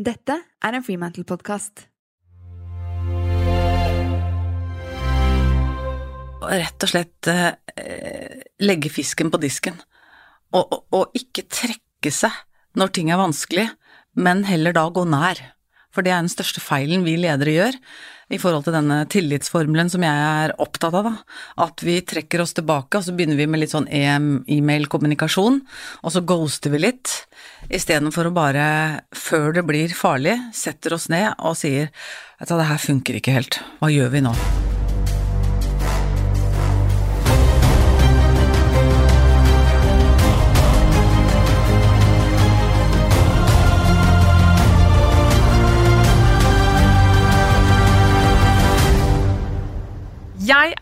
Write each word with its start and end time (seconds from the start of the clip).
Dette 0.00 0.32
er 0.64 0.72
en 0.72 0.80
Freemantle-podkast. 0.80 1.82
Rett 6.40 6.86
og 6.86 6.88
slett 6.88 7.28
eh, 7.28 8.38
legge 8.64 8.88
fisken 8.88 9.28
på 9.28 9.42
disken, 9.42 9.76
og, 10.56 10.72
og, 10.72 10.78
og 10.96 11.20
ikke 11.20 11.44
trekke 11.52 12.14
seg 12.16 12.32
når 12.80 12.94
ting 12.96 13.12
er 13.12 13.20
vanskelig, 13.20 13.66
men 14.16 14.46
heller 14.48 14.72
da 14.78 14.86
gå 14.88 15.04
nær. 15.04 15.42
For 15.90 16.06
det 16.06 16.14
er 16.14 16.22
den 16.22 16.32
største 16.32 16.62
feilen 16.62 17.04
vi 17.06 17.18
ledere 17.20 17.56
gjør 17.56 17.78
i 18.30 18.38
forhold 18.38 18.66
til 18.66 18.76
denne 18.76 19.00
tillitsformelen 19.10 19.90
som 19.90 20.04
jeg 20.06 20.26
er 20.44 20.54
opptatt 20.62 20.94
av, 20.94 21.08
da. 21.08 21.14
At 21.66 21.82
vi 21.82 21.98
trekker 22.06 22.44
oss 22.44 22.54
tilbake, 22.54 23.00
og 23.00 23.06
så 23.06 23.14
begynner 23.16 23.38
vi 23.40 23.48
med 23.50 23.64
litt 23.64 23.74
sånn 23.74 23.90
e-mail-kommunikasjon, 23.90 25.60
og 26.04 26.14
så 26.14 26.22
ghoster 26.22 26.74
vi 26.74 26.84
litt, 26.86 27.16
istedenfor 27.66 28.30
å 28.30 28.34
bare, 28.36 28.64
før 29.10 29.50
det 29.58 29.66
blir 29.66 29.94
farlig, 29.98 30.38
setter 30.54 30.94
oss 30.94 31.10
ned 31.10 31.32
og 31.38 31.58
sier 31.58 31.90
at 32.40 32.54
det 32.54 32.70
her 32.70 32.82
funker 32.82 33.18
ikke 33.18 33.40
helt, 33.40 33.64
hva 33.82 33.90
gjør 33.92 34.14
vi 34.14 34.28
nå? 34.30 34.36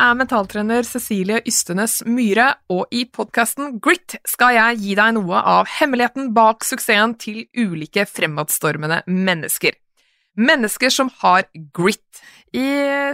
Er 0.08 0.16
mentaltrener 0.16 0.86
Cecilie 0.88 1.42
Ystenes 1.48 2.00
Myhre, 2.08 2.52
og 2.72 2.88
i 2.94 3.02
podkasten 3.12 3.76
Grit 3.82 4.16
skal 4.28 4.54
jeg 4.56 4.80
gi 4.84 4.94
deg 4.96 5.16
noe 5.18 5.42
av 5.42 5.68
hemmeligheten 5.78 6.32
bak 6.36 6.64
suksessen 6.64 7.16
til 7.20 7.44
ulike 7.58 8.06
fremadstormende 8.08 9.02
mennesker. 9.10 9.76
Mennesker 10.38 10.92
som 10.94 11.10
har 11.20 11.48
grit. 11.74 12.22
I 12.56 12.64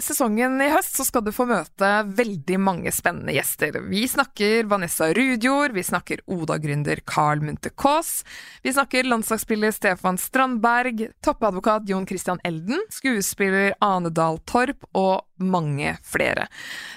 sesongen 0.05 0.61
i 0.63 0.69
høst 0.71 0.95
så 0.95 1.03
skal 1.07 1.25
du 1.27 1.33
få 1.35 1.47
møte 1.49 1.89
veldig 2.15 2.59
mange 2.63 2.93
spennende 2.95 3.35
gjester. 3.35 3.81
Vi 3.91 4.05
snakker 4.07 4.69
Vanessa 4.71 5.09
Rudjord, 5.17 5.75
vi 5.75 5.83
snakker 5.83 6.23
Oda-gründer 6.31 7.03
Carl 7.09 7.43
Munthe 7.43 7.73
Kaas, 7.75 8.21
vi 8.63 8.75
snakker 8.77 9.09
landslagsspiller 9.09 9.75
Stefan 9.75 10.21
Strandberg, 10.23 11.09
toppadvokat 11.25 11.91
Jon 11.91 12.07
Christian 12.07 12.39
Elden, 12.47 12.85
skuespiller 12.95 13.75
Ane 13.83 14.15
Dahl 14.15 14.39
Torp 14.47 14.87
og 14.93 15.25
mange 15.45 15.95
flere. 16.07 16.49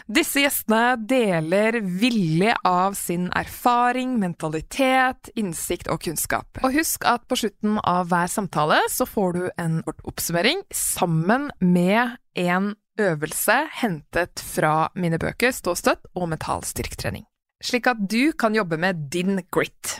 Disse 0.08 0.42
gjestene 0.44 0.96
deler 1.10 1.80
villig 1.82 2.54
av 2.68 2.96
sin 2.98 3.28
erfaring, 3.36 4.18
mentalitet, 4.22 5.32
innsikt 5.36 5.92
og 5.92 6.02
kunnskap. 6.08 6.62
Og 6.64 6.76
husk 6.80 7.08
at 7.10 7.28
på 7.28 7.40
slutten 7.44 7.80
av 7.84 8.10
hver 8.12 8.32
samtale 8.32 8.80
så 8.92 9.08
får 9.10 9.38
du 9.38 9.44
en 9.60 9.82
kort 9.86 10.04
oppsummering 10.08 10.64
sammen 10.74 11.50
med 11.60 12.18
en 12.38 12.74
øvelse 12.98 13.56
hentet 13.82 14.42
fra 14.42 14.90
mine 14.98 15.20
bøker 15.22 15.54
Stå 15.54 15.76
støtt 15.78 16.08
og 16.16 16.30
Mental 16.32 16.66
styrketrening. 16.66 17.28
Slik 17.64 17.90
at 17.90 18.02
du 18.10 18.34
kan 18.38 18.56
jobbe 18.56 18.78
med 18.78 19.08
din 19.14 19.42
grit. 19.54 19.98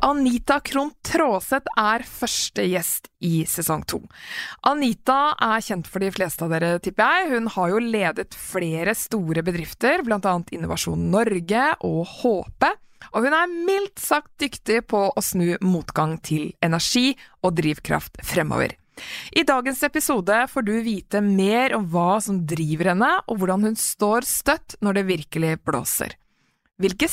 Anita 0.00 0.56
Krohn 0.64 0.94
Traaseth 1.04 1.68
er 1.76 2.00
første 2.08 2.64
gjest 2.64 3.10
i 3.20 3.42
sesong 3.48 3.82
to. 3.84 3.98
Anita 4.64 5.34
er 5.36 5.60
kjent 5.64 5.88
for 5.90 6.00
de 6.00 6.08
fleste 6.14 6.46
av 6.46 6.54
dere, 6.54 6.78
tipper 6.80 7.04
jeg. 7.04 7.26
Hun 7.34 7.50
har 7.52 7.72
jo 7.74 7.82
ledet 7.84 8.32
flere 8.32 8.94
store 8.96 9.44
bedrifter, 9.44 10.00
bl.a. 10.06 10.32
Innovasjon 10.56 11.10
Norge 11.12 11.66
og 11.84 12.00
Håpe. 12.14 12.72
Og 13.12 13.26
hun 13.26 13.36
er 13.36 13.52
mildt 13.52 14.00
sagt 14.00 14.32
dyktig 14.40 14.86
på 14.88 15.02
å 15.12 15.24
snu 15.24 15.58
motgang 15.60 16.16
til 16.24 16.48
energi 16.64 17.12
og 17.44 17.58
drivkraft 17.60 18.22
fremover. 18.24 18.72
I 19.36 19.44
dagens 19.48 19.84
episode 19.84 20.42
får 20.48 20.64
du 20.64 20.74
vite 20.84 21.20
mer 21.24 21.76
om 21.76 21.84
hva 21.92 22.18
som 22.24 22.40
driver 22.48 22.94
henne, 22.94 23.12
og 23.28 23.40
hvordan 23.40 23.68
hun 23.68 23.76
står 23.76 24.28
støtt 24.28 24.80
når 24.84 25.00
det 25.00 25.08
virkelig 25.12 25.54
blåser. 25.68 26.16
Hvilke 26.80 27.08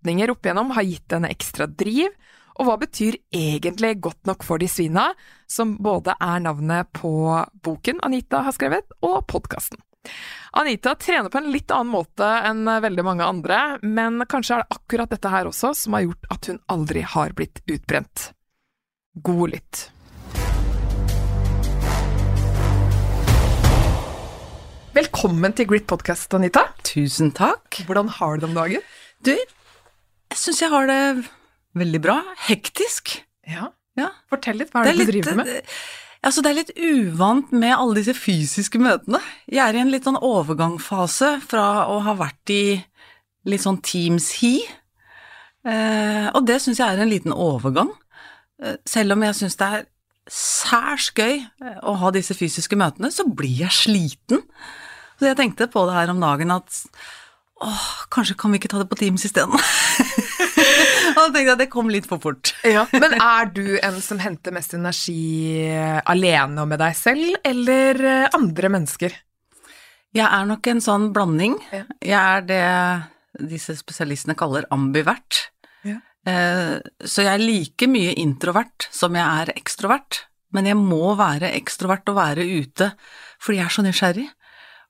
setninger 0.00 0.30
opp 0.30 0.46
igjennom 0.46 0.70
har 0.70 0.82
gitt 0.82 1.12
henne 1.12 1.28
ekstra 1.30 1.66
driv, 1.66 2.08
og 2.56 2.66
hva 2.66 2.76
betyr 2.80 3.16
egentlig 3.32 4.00
Godt 4.00 4.26
nok 4.26 4.44
for 4.44 4.58
de 4.58 4.68
svina, 4.68 5.14
som 5.46 5.76
både 5.76 6.14
er 6.20 6.40
navnet 6.40 6.88
på 6.92 7.12
boken 7.62 8.00
Anita 8.02 8.42
har 8.44 8.52
skrevet, 8.52 8.84
og 9.02 9.26
podkasten. 9.28 9.80
Anita 10.56 10.94
trener 10.96 11.28
på 11.28 11.38
en 11.38 11.52
litt 11.52 11.70
annen 11.70 11.92
måte 11.92 12.24
enn 12.24 12.64
veldig 12.64 13.04
mange 13.04 13.24
andre, 13.24 13.78
men 13.82 14.24
kanskje 14.24 14.56
er 14.56 14.64
det 14.64 14.76
akkurat 14.76 15.12
dette 15.12 15.28
her 15.28 15.46
også 15.46 15.74
som 15.76 15.96
har 15.96 16.06
gjort 16.06 16.30
at 16.32 16.48
hun 16.48 16.60
aldri 16.72 17.04
har 17.04 17.36
blitt 17.36 17.60
utbrent. 17.68 18.30
God 19.14 19.52
lytt. 19.52 19.90
Velkommen 24.96 25.52
til 25.54 25.68
Grit 25.70 25.86
Podcast, 25.86 26.32
Anita. 26.34 26.70
Tusen 26.82 27.30
takk. 27.36 27.82
Hvordan 27.86 28.08
har 28.16 28.36
du 28.36 28.46
det 28.46 28.50
om 28.50 28.56
dagen? 28.58 28.86
Du, 29.22 29.36
jeg 30.30 30.40
syns 30.40 30.62
jeg 30.62 30.72
har 30.72 30.86
det 30.90 31.00
veldig 31.78 32.00
bra. 32.02 32.20
Hektisk. 32.46 33.18
Ja. 33.48 33.70
Ja. 33.98 34.12
Fortell 34.30 34.60
litt, 34.60 34.70
hva 34.72 34.84
er 34.84 34.94
det, 34.94 35.06
du 35.06 35.12
driver 35.12 35.40
med? 35.42 35.50
Altså, 36.20 36.42
det 36.44 36.50
er 36.50 36.58
litt 36.58 36.74
uvant 36.76 37.52
med 37.56 37.72
alle 37.74 37.96
disse 37.96 38.14
fysiske 38.16 38.80
møtene. 38.82 39.22
Jeg 39.48 39.62
er 39.64 39.76
i 39.76 39.80
en 39.82 39.92
litt 39.92 40.06
sånn 40.06 40.20
overgangsfase 40.20 41.38
fra 41.48 41.86
å 41.88 42.00
ha 42.04 42.14
vært 42.18 42.52
i 42.52 42.64
litt 43.48 43.64
sånn 43.64 43.80
Teams-hi, 43.80 44.58
eh, 45.64 46.26
og 46.36 46.44
det 46.44 46.58
syns 46.60 46.82
jeg 46.82 46.92
er 46.92 47.00
en 47.00 47.08
liten 47.08 47.32
overgang. 47.32 47.94
Eh, 48.60 48.76
selv 48.84 49.16
om 49.16 49.24
jeg 49.24 49.38
syns 49.38 49.56
det 49.56 49.70
er 49.78 49.88
særs 50.30 51.08
gøy 51.16 51.40
eh, 51.40 51.78
å 51.88 51.96
ha 52.02 52.12
disse 52.12 52.36
fysiske 52.36 52.76
møtene, 52.76 53.08
så 53.08 53.24
blir 53.24 53.64
jeg 53.64 53.78
sliten. 53.78 54.44
Så 55.16 55.30
jeg 55.30 55.40
tenkte 55.40 55.70
på 55.72 55.86
det 55.88 55.96
her 55.96 56.12
om 56.12 56.20
dagen 56.20 56.52
at 56.52 56.84
åh, 57.64 57.86
kanskje 58.12 58.36
kan 58.40 58.52
vi 58.52 58.58
ikke 58.60 58.70
ta 58.72 58.80
det 58.82 58.88
på 58.90 58.98
Teams 59.00 59.24
isteden? 59.28 59.54
og 61.10 61.16
da 61.16 61.24
tenkte 61.26 61.42
jeg 61.44 61.52
at 61.54 61.62
det 61.62 61.70
kom 61.72 61.90
litt 61.92 62.06
for 62.08 62.20
fort. 62.22 62.52
Ja, 62.66 62.86
Men 62.96 63.16
er 63.20 63.50
du 63.54 63.64
en 63.82 63.98
som 64.04 64.20
henter 64.22 64.54
mest 64.54 64.74
energi 64.76 65.66
alene 66.08 66.62
og 66.64 66.70
med 66.72 66.80
deg 66.82 66.96
selv, 66.98 67.34
eller 67.46 68.00
eh, 68.00 68.28
andre 68.36 68.72
mennesker? 68.72 69.14
Jeg 70.16 70.26
er 70.26 70.46
nok 70.48 70.66
en 70.72 70.80
sånn 70.82 71.10
blanding. 71.14 71.54
Ja. 71.70 71.84
Jeg 72.02 72.18
er 72.18 72.46
det 72.48 73.46
disse 73.52 73.76
spesialistene 73.78 74.34
kaller 74.38 74.66
ambivert. 74.74 75.44
Ja. 75.86 76.00
Eh, 76.26 76.78
Så 77.06 77.22
jeg 77.26 77.30
er 77.36 77.44
like 77.44 77.86
mye 77.90 78.16
introvert 78.18 78.88
som 78.90 79.14
jeg 79.14 79.22
er 79.44 79.52
ekstrovert, 79.54 80.24
men 80.52 80.66
jeg 80.66 80.74
må 80.80 81.12
være 81.18 81.52
ekstrovert 81.60 82.08
og 82.10 82.18
være 82.18 82.42
ute 82.42 82.90
fordi 83.40 83.60
jeg 83.60 83.64
er 83.68 83.72
så 83.72 83.82
nysgjerrig. 83.86 84.26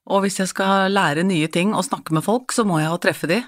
Og 0.08 0.24
hvis 0.24 0.40
jeg 0.40 0.50
skal 0.52 0.92
lære 0.92 1.26
nye 1.28 1.48
ting 1.52 1.74
og 1.76 1.84
snakke 1.86 2.14
med 2.16 2.24
folk, 2.24 2.54
så 2.54 2.64
må 2.64 2.80
jeg 2.80 2.88
jo 2.88 3.02
treffe 3.04 3.28
de. 3.30 3.42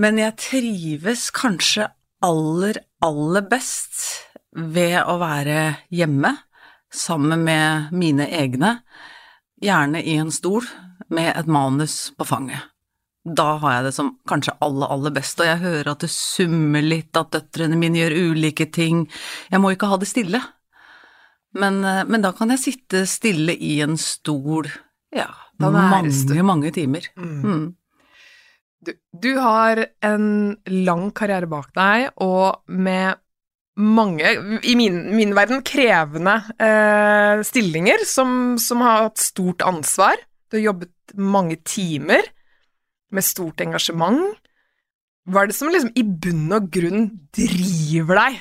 Men 0.00 0.18
jeg 0.20 0.38
trives 0.40 1.28
kanskje 1.34 1.90
aller, 2.24 2.80
aller 3.04 3.44
best 3.50 4.00
ved 4.52 5.00
å 5.04 5.18
være 5.20 5.86
hjemme 5.92 6.32
sammen 6.92 7.44
med 7.44 7.92
mine 7.96 8.28
egne, 8.28 8.76
gjerne 9.62 10.02
i 10.04 10.18
en 10.20 10.32
stol 10.34 10.66
med 11.12 11.32
et 11.36 11.48
manus 11.48 12.12
på 12.16 12.26
fanget. 12.28 12.68
Da 13.22 13.54
har 13.62 13.76
jeg 13.76 13.86
det 13.86 13.92
som 13.94 14.16
kanskje 14.28 14.56
aller, 14.64 14.90
aller 14.90 15.12
best, 15.14 15.38
og 15.40 15.46
jeg 15.46 15.62
hører 15.62 15.92
at 15.92 16.02
det 16.02 16.10
summer 16.10 16.82
litt, 16.82 17.14
at 17.16 17.30
døtrene 17.34 17.78
mine 17.78 18.00
gjør 18.00 18.32
ulike 18.32 18.66
ting. 18.74 19.04
Jeg 19.52 19.62
må 19.62 19.72
ikke 19.72 19.92
ha 19.92 19.98
det 20.02 20.10
stille. 20.10 20.40
Men, 21.54 21.84
eh, 21.84 22.02
men 22.08 22.24
da 22.24 22.32
kan 22.34 22.50
jeg 22.50 22.62
sitte 22.64 23.04
stille 23.06 23.54
i 23.54 23.76
en 23.84 23.94
stol, 24.00 24.66
ja, 25.12 25.28
mange, 25.60 26.42
mange 26.46 26.72
timer. 26.74 27.08
Mm. 27.16 27.40
Mm. 27.42 27.64
Du, 28.82 28.92
du 29.14 29.30
har 29.38 29.78
en 30.02 30.24
lang 30.66 31.10
karriere 31.14 31.46
bak 31.50 31.70
deg, 31.76 32.08
og 32.24 32.62
med 32.66 33.20
mange, 33.78 34.34
i 34.68 34.74
min, 34.76 34.98
min 35.16 35.34
verden, 35.36 35.62
krevende 35.64 36.34
eh, 36.60 37.42
stillinger 37.46 38.04
som, 38.08 38.56
som 38.60 38.82
har 38.84 39.06
hatt 39.06 39.22
stort 39.22 39.64
ansvar. 39.64 40.18
Du 40.50 40.58
har 40.58 40.66
jobbet 40.72 41.14
mange 41.16 41.60
timer 41.64 42.26
med 43.12 43.24
stort 43.24 43.62
engasjement. 43.64 44.34
Hva 45.28 45.44
er 45.44 45.52
det 45.52 45.56
som 45.56 45.70
liksom 45.70 45.92
i 45.96 46.02
bunn 46.02 46.50
og 46.52 46.66
grunn 46.74 47.06
driver 47.36 48.24
deg? 48.24 48.40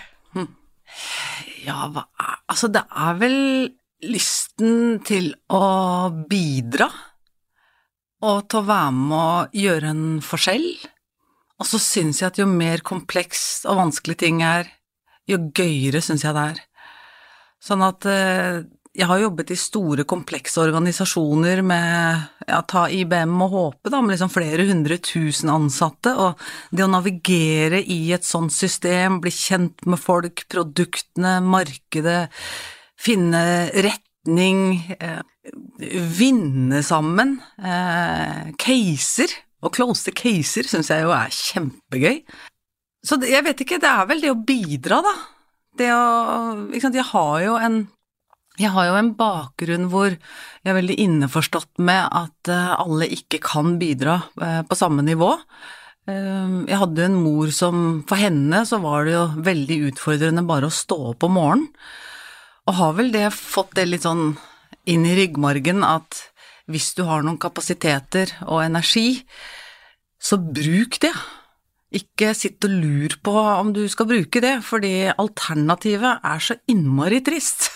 Ja, 1.61 1.85
hva 1.93 2.07
er 2.19 2.37
Altså, 2.51 2.67
det 2.67 2.81
er 2.83 3.19
vel 3.21 3.37
lysten 4.05 4.99
til 5.05 5.31
å 5.51 6.09
bidra, 6.29 6.89
og 8.21 8.43
til 8.49 8.61
å 8.61 8.67
være 8.67 8.97
med 8.97 9.17
å 9.17 9.61
gjøre 9.63 9.93
en 9.93 10.03
forskjell. 10.25 10.67
Og 11.61 11.69
så 11.69 11.79
syns 11.81 12.21
jeg 12.21 12.31
at 12.31 12.41
jo 12.41 12.47
mer 12.49 12.81
kompleks 12.85 13.63
og 13.69 13.79
vanskelig 13.81 14.17
ting 14.21 14.43
er, 14.45 14.69
jo 15.29 15.39
gøyere 15.53 16.01
syns 16.03 16.25
jeg 16.25 16.37
det 16.37 16.45
er. 16.53 16.61
Sånn 17.61 17.83
at 17.85 18.05
eh, 18.09 18.63
jeg 18.97 19.07
har 19.07 19.21
jobbet 19.21 19.53
i 19.53 19.57
store, 19.59 20.03
komplekse 20.09 20.59
organisasjoner 20.63 21.61
med 21.63 22.47
ja, 22.49 22.59
ta 22.67 22.87
IBM 22.91 23.37
og 23.45 23.53
HP, 23.53 23.91
da, 23.93 24.01
med 24.01 24.15
liksom 24.15 24.33
flere 24.33 24.65
hundre 24.67 24.97
tusen 25.05 25.53
ansatte, 25.53 26.11
og 26.17 26.41
det 26.75 26.83
å 26.83 26.91
navigere 26.91 27.79
i 27.81 28.01
et 28.15 28.27
sånt 28.27 28.51
system, 28.51 29.21
bli 29.23 29.31
kjent 29.31 29.85
med 29.87 30.01
folk, 30.01 30.43
produktene, 30.51 31.37
markedet, 31.45 32.25
finne 33.01 33.43
retning, 33.85 34.61
eh, 34.99 35.21
vinne 36.17 36.81
sammen, 36.85 37.39
eh, 37.57 38.51
caser, 38.61 39.33
og 39.61 39.73
close 39.73 40.13
caser 40.17 40.69
syns 40.69 40.89
jeg 40.89 41.05
jo 41.05 41.13
er 41.15 41.33
kjempegøy. 41.33 42.21
Så 43.05 43.17
jeg 43.25 43.43
vet 43.45 43.63
ikke, 43.63 43.81
det 43.81 43.89
er 43.89 44.05
vel 44.09 44.21
det 44.21 44.31
å 44.33 44.45
bidra, 44.45 45.01
da. 45.05 45.15
Det 45.77 45.89
å 45.95 46.69
ikke 46.69 46.81
sant, 46.81 46.99
Jeg 46.99 47.09
har 47.13 47.41
jo 47.41 47.55
en 47.57 47.87
jeg 48.59 48.69
har 48.75 48.89
jo 48.89 48.97
en 48.99 49.13
bakgrunn 49.17 49.87
hvor 49.89 50.11
jeg 50.11 50.69
er 50.69 50.75
veldig 50.75 50.97
innforstått 50.99 51.79
med 51.79 52.03
at 52.03 52.51
eh, 52.51 52.73
alle 52.75 53.07
ikke 53.15 53.39
kan 53.41 53.77
bidra 53.81 54.19
eh, 54.43 54.59
på 54.67 54.77
samme 54.77 55.05
nivå. 55.07 55.31
Eh, 56.11 56.57
jeg 56.67 56.81
hadde 56.81 57.05
en 57.07 57.15
mor 57.23 57.49
som 57.55 58.03
For 58.09 58.19
henne 58.19 58.65
så 58.67 58.81
var 58.83 59.07
det 59.07 59.15
jo 59.15 59.23
veldig 59.47 59.77
utfordrende 59.91 60.43
bare 60.45 60.67
å 60.67 60.75
stå 60.81 60.99
opp 61.13 61.25
om 61.25 61.37
morgenen. 61.39 61.71
Og 62.71 62.77
har 62.77 62.93
vel 62.95 63.09
det 63.11 63.25
fått 63.35 63.73
det 63.75 63.83
litt 63.89 64.05
sånn 64.07 64.37
inn 64.87 65.03
i 65.03 65.15
ryggmargen 65.17 65.83
at 65.83 66.21
hvis 66.71 66.93
du 66.95 67.01
har 67.03 67.25
noen 67.25 67.39
kapasiteter 67.41 68.31
og 68.45 68.61
energi, 68.63 69.25
så 70.15 70.37
bruk 70.39 70.95
det. 71.03 71.11
Ikke 71.99 72.29
sitt 72.37 72.63
og 72.63 72.71
lur 72.71 73.17
på 73.19 73.33
om 73.35 73.73
du 73.75 73.81
skal 73.91 74.07
bruke 74.07 74.39
det, 74.39 74.53
fordi 74.63 75.11
alternativet 75.11 76.23
er 76.23 76.45
så 76.45 76.55
innmari 76.71 77.19
trist. 77.25 77.67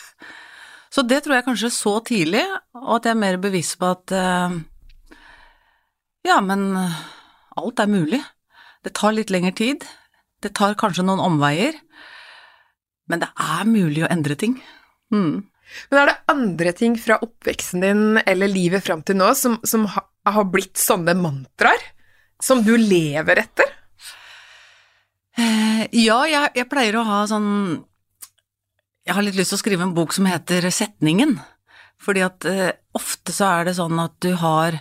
Så 0.95 1.03
det 1.03 1.25
tror 1.25 1.35
jeg 1.35 1.47
kanskje 1.49 1.73
så 1.75 1.97
tidlig, 2.07 2.45
og 2.79 2.93
at 3.01 3.09
jeg 3.09 3.17
er 3.17 3.19
mer 3.19 3.39
bevisst 3.43 3.75
på 3.81 3.89
at 3.91 4.15
uh, 4.15 4.55
ja, 6.23 6.39
men 6.39 6.63
alt 6.71 7.83
er 7.83 7.91
mulig. 7.91 8.21
Det 8.87 8.95
tar 8.95 9.17
litt 9.17 9.33
lengre 9.33 9.51
tid, 9.59 9.83
det 10.39 10.53
tar 10.55 10.79
kanskje 10.79 11.03
noen 11.03 11.19
omveier, 11.25 11.75
men 13.11 13.19
det 13.25 13.33
er 13.35 13.67
mulig 13.67 14.07
å 14.07 14.13
endre 14.15 14.39
ting. 14.39 14.55
Mm. 15.13 15.45
Men 15.89 15.99
er 16.01 16.11
det 16.11 16.17
andre 16.31 16.73
ting 16.77 16.95
fra 17.01 17.17
oppveksten 17.25 17.83
din 17.83 18.03
eller 18.21 18.51
livet 18.51 18.85
fram 18.85 19.01
til 19.05 19.17
nå 19.17 19.31
som, 19.37 19.57
som 19.65 19.87
ha, 19.89 20.05
har 20.29 20.47
blitt 20.51 20.77
sånne 20.81 21.17
mantraer? 21.17 21.81
Som 22.43 22.61
du 22.65 22.75
lever 22.77 23.41
etter? 23.45 23.71
Eh, 25.39 25.83
ja, 26.03 26.19
jeg, 26.29 26.51
jeg, 26.55 26.67
pleier 26.71 26.99
å 26.99 27.05
ha 27.07 27.23
sånn 27.27 27.49
jeg 29.05 29.13
har 29.15 29.25
litt 29.25 29.37
lyst 29.37 29.53
til 29.53 29.59
å 29.59 29.61
skrive 29.61 29.85
en 29.85 29.95
bok 29.95 30.15
som 30.15 30.27
heter 30.29 30.65
Setningen. 30.73 31.35
Fordi 32.01 32.23
at 32.25 32.45
eh, 32.49 32.73
ofte 32.97 33.33
så 33.35 33.51
er 33.59 33.69
det 33.69 33.75
sånn 33.77 33.99
at 34.01 34.15
du 34.23 34.33
har 34.41 34.79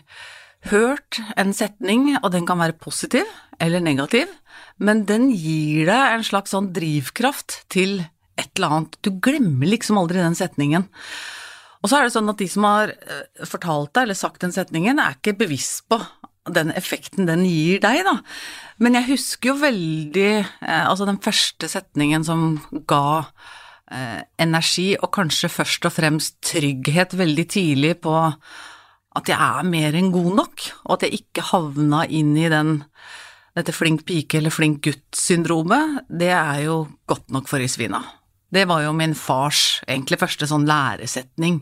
hørt 0.71 1.21
en 1.37 1.53
setning, 1.57 2.15
og 2.23 2.31
den 2.33 2.47
kan 2.49 2.61
være 2.61 2.77
positiv 2.81 3.29
eller 3.61 3.85
negativ, 3.85 4.31
men 4.81 5.05
den 5.09 5.29
gir 5.31 5.85
deg 5.91 6.17
en 6.17 6.25
slags 6.27 6.55
sånn 6.55 6.71
drivkraft 6.75 7.63
til 7.73 8.01
et 8.41 8.51
eller 8.57 8.77
annet. 8.79 8.99
Du 9.05 9.13
glemmer 9.23 9.71
liksom 9.71 9.99
aldri 10.01 10.23
den 10.23 10.37
setningen. 10.39 10.87
Og 11.85 11.91
så 11.91 11.99
er 11.99 12.07
det 12.07 12.15
sånn 12.15 12.31
at 12.33 12.41
de 12.41 12.49
som 12.49 12.67
har 12.67 12.95
eh, 12.95 13.47
fortalt 13.49 13.93
deg 13.93 14.07
eller 14.07 14.19
sagt 14.19 14.45
den 14.45 14.55
setningen, 14.55 15.01
er 15.01 15.19
ikke 15.19 15.37
bevisst 15.45 15.85
på 15.93 16.01
den 16.55 16.73
effekten 16.77 17.29
den 17.29 17.45
gir 17.49 17.81
deg, 17.81 18.03
da. 18.05 18.19
Men 18.85 18.99
jeg 18.99 19.09
husker 19.15 19.53
jo 19.53 19.61
veldig 19.63 20.31
eh, 20.45 20.85
Altså 20.85 21.07
den 21.09 21.21
første 21.25 21.69
setningen 21.73 22.25
som 22.27 22.59
ga 22.89 23.25
eh, 23.93 24.25
energi, 24.41 24.93
og 25.01 25.13
kanskje 25.17 25.53
først 25.53 25.89
og 25.89 25.97
fremst 25.97 26.41
trygghet 26.45 27.17
veldig 27.21 27.47
tidlig 27.53 27.99
på 28.05 28.17
at 29.15 29.31
jeg 29.31 29.39
er 29.39 29.69
mer 29.69 29.95
enn 29.95 30.11
god 30.15 30.33
nok, 30.41 30.65
og 30.89 30.97
at 30.97 31.07
jeg 31.07 31.21
ikke 31.21 31.47
havna 31.53 32.03
inn 32.11 32.35
i 32.41 32.49
den 32.51 32.81
dette 33.55 33.71
flink 33.71 34.03
pike 34.09 34.41
eller 34.41 34.51
flink 34.51 34.81
gutt-syndromet, 34.83 36.09
det 36.11 36.33
er 36.35 36.65
jo 36.65 36.81
godt 37.07 37.31
nok 37.31 37.47
for 37.47 37.63
i 37.63 37.71
svina. 37.71 38.01
Det 38.55 38.69
var 38.71 38.85
jo 38.85 38.93
min 38.95 39.17
fars 39.19 39.81
egentlig 39.89 40.21
første 40.21 40.47
sånn 40.47 40.67
læresetning. 40.69 41.59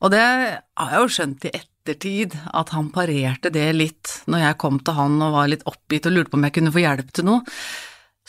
Og 0.00 0.14
det 0.14 0.22
har 0.22 0.94
jeg 0.94 1.02
jo 1.02 1.12
skjønt 1.12 1.44
i 1.44 1.52
ettertid, 1.58 2.36
at 2.56 2.72
han 2.72 2.88
parerte 2.94 3.52
det 3.52 3.66
litt 3.76 4.14
når 4.30 4.46
jeg 4.46 4.60
kom 4.62 4.80
til 4.80 4.96
han 4.96 5.20
og 5.20 5.36
var 5.36 5.50
litt 5.52 5.66
oppgitt 5.68 6.08
og 6.08 6.16
lurte 6.16 6.32
på 6.32 6.40
om 6.40 6.46
jeg 6.48 6.56
kunne 6.56 6.72
få 6.72 6.84
hjelp 6.84 7.12
til 7.12 7.28
noe. 7.28 7.58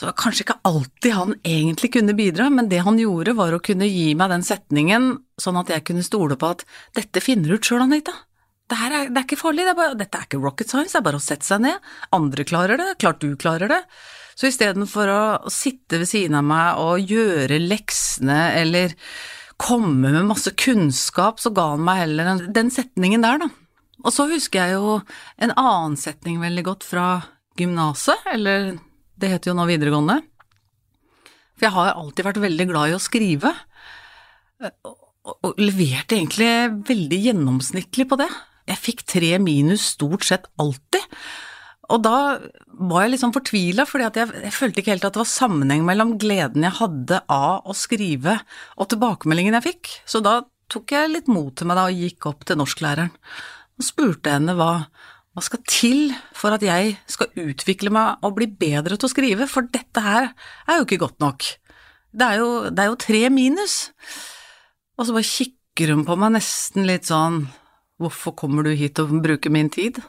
Så 0.02 0.12
kanskje 0.18 0.46
ikke 0.48 0.60
alltid 0.66 1.14
han 1.14 1.36
egentlig 1.46 1.92
kunne 1.94 2.16
bidra, 2.18 2.50
men 2.50 2.68
det 2.72 2.82
han 2.84 2.98
gjorde 3.00 3.36
var 3.38 3.54
å 3.54 3.62
kunne 3.64 3.88
gi 3.88 4.10
meg 4.18 4.32
den 4.34 4.44
setningen 4.44 5.12
sånn 5.40 5.60
at 5.62 5.72
jeg 5.72 5.86
kunne 5.88 6.04
stole 6.04 6.36
på 6.40 6.52
at 6.56 6.66
dette 6.98 7.24
finner 7.24 7.52
du 7.52 7.60
ut 7.60 7.68
sjøl, 7.68 7.84
Anita. 7.86 8.16
Det, 8.72 8.80
er, 8.80 9.12
det 9.12 9.20
er, 9.20 9.26
ikke 9.28 9.40
farlig, 9.40 9.68
det 9.68 9.76
er 9.76 9.78
bare, 9.78 10.00
dette 10.00 10.18
er 10.18 10.26
ikke 10.26 10.40
rocket 10.42 10.72
science, 10.72 10.96
det 10.96 11.02
er 11.02 11.06
bare 11.06 11.20
å 11.20 11.24
sette 11.24 11.48
seg 11.48 11.64
ned. 11.68 11.92
Andre 12.16 12.48
klarer 12.48 12.82
det, 12.82 12.90
klart 13.04 13.22
du 13.24 13.36
klarer 13.40 13.72
det. 13.72 13.82
Så 14.42 14.50
istedenfor 14.50 15.10
å 15.14 15.24
sitte 15.54 16.00
ved 16.02 16.10
siden 16.10 16.40
av 16.40 16.46
meg 16.50 16.80
og 16.82 17.12
gjøre 17.14 17.60
leksene 17.62 18.40
eller 18.58 18.96
komme 19.62 20.10
med 20.10 20.26
masse 20.26 20.50
kunnskap, 20.58 21.38
så 21.38 21.52
ga 21.54 21.76
han 21.76 21.84
meg 21.86 22.00
heller 22.00 22.48
den 22.50 22.72
setningen 22.74 23.22
der, 23.22 23.44
da. 23.44 23.52
Og 24.02 24.10
så 24.16 24.26
husker 24.32 24.64
jeg 24.64 24.80
jo 24.80 24.96
en 25.38 25.54
annen 25.54 26.00
setning 26.02 26.40
veldig 26.42 26.64
godt 26.72 26.88
fra 26.88 27.06
gymnaset, 27.60 28.26
eller 28.34 28.72
det 29.22 29.30
heter 29.30 29.52
jo 29.52 29.58
nå 29.60 29.68
videregående. 29.70 30.18
For 31.54 31.68
jeg 31.68 31.76
har 31.78 31.94
alltid 31.94 32.26
vært 32.32 32.42
veldig 32.42 32.68
glad 32.72 32.90
i 32.90 32.98
å 32.98 33.04
skrive, 33.06 33.54
og 35.22 35.62
leverte 35.62 36.18
egentlig 36.18 36.50
veldig 36.90 37.22
gjennomsnittlig 37.28 38.10
på 38.10 38.18
det. 38.18 38.32
Jeg 38.74 38.86
fikk 38.90 39.06
tre 39.06 39.36
minus 39.38 39.92
stort 39.94 40.26
sett 40.26 40.50
alltid. 40.58 41.06
Og 41.92 42.02
da 42.06 42.18
var 42.82 43.04
jeg 43.04 43.14
litt 43.14 43.22
sånn 43.24 43.36
fortvila, 43.36 43.86
fordi 43.90 44.08
jeg, 44.08 44.34
jeg, 44.46 44.56
følte 44.56 44.82
ikke 44.82 44.94
helt 44.94 45.06
at 45.08 45.16
det 45.16 45.22
var 45.22 45.30
sammenheng 45.30 45.86
mellom 45.88 46.16
gleden 46.22 46.66
jeg 46.66 46.78
hadde 46.80 47.22
av 47.32 47.68
å 47.68 47.76
skrive 47.78 48.38
og 48.78 48.92
tilbakemeldingen 48.94 49.58
jeg 49.60 49.68
fikk. 49.68 49.94
Så 50.10 50.24
da 50.24 50.40
tok 50.72 50.94
jeg 50.96 51.12
litt 51.12 51.32
mot 51.32 51.54
til 51.58 51.68
meg 51.68 51.80
da 51.80 51.88
og 51.92 52.04
gikk 52.06 52.30
opp 52.32 52.46
til 52.48 52.60
norsklæreren 52.62 53.12
og 53.12 53.86
spurte 53.86 54.36
henne 54.36 54.56
hva, 54.56 54.72
hva 55.34 55.44
skal 55.44 55.64
til 55.68 56.14
for 56.38 56.56
at 56.56 56.64
jeg 56.66 56.96
skal 57.12 57.32
utvikle 57.44 57.92
meg 57.94 58.22
og 58.26 58.38
bli 58.38 58.48
bedre 58.48 58.96
til 58.96 59.10
å 59.10 59.12
skrive, 59.12 59.48
for 59.50 59.68
dette 59.74 60.04
her 60.06 60.30
er 60.32 60.80
jo 60.80 60.86
ikke 60.88 61.02
godt 61.02 61.20
nok. 61.24 61.48
Det 62.12 62.28
er 62.28 62.42
jo, 62.42 62.52
det 62.70 62.84
er 62.84 62.92
jo 62.92 63.00
tre 63.00 63.24
minus. 63.34 63.76
Og 65.00 65.08
så 65.08 65.16
bare 65.16 65.28
kikker 65.28 65.96
hun 65.96 66.06
på 66.08 66.18
meg 66.20 66.36
nesten 66.38 66.88
litt 66.88 67.10
sånn 67.10 67.46
Hvorfor 68.02 68.34
kommer 68.34 68.66
du 68.66 68.72
hit 68.74 68.98
og 68.98 69.12
bruker 69.22 69.54
min 69.54 69.68
tid? 69.70 70.00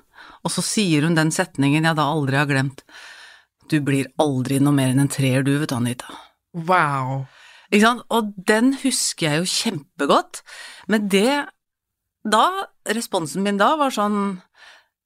Og 0.42 0.52
så 0.54 0.64
sier 0.66 1.06
hun 1.06 1.16
den 1.18 1.32
setningen 1.34 1.86
jeg 1.86 1.98
da 1.98 2.08
aldri 2.10 2.38
har 2.40 2.50
glemt. 2.50 2.82
Du 3.70 3.78
blir 3.84 4.10
aldri 4.20 4.58
noe 4.60 4.74
mer 4.76 4.92
enn 4.92 5.04
en 5.04 5.10
treer, 5.12 5.44
du, 5.46 5.54
vet 5.60 5.70
du, 5.70 5.76
Anita. 5.78 6.10
Wow. 6.52 7.24
Ikke 7.72 7.86
sant? 7.86 8.06
Og 8.12 8.32
den 8.36 8.74
husker 8.82 9.28
jeg 9.28 9.42
jo 9.42 9.50
kjempegodt, 9.56 10.42
men 10.92 11.08
det 11.12 11.48
Da, 12.22 12.68
responsen 12.86 13.42
min 13.42 13.56
da 13.58 13.72
var 13.74 13.90
sånn 13.90 14.18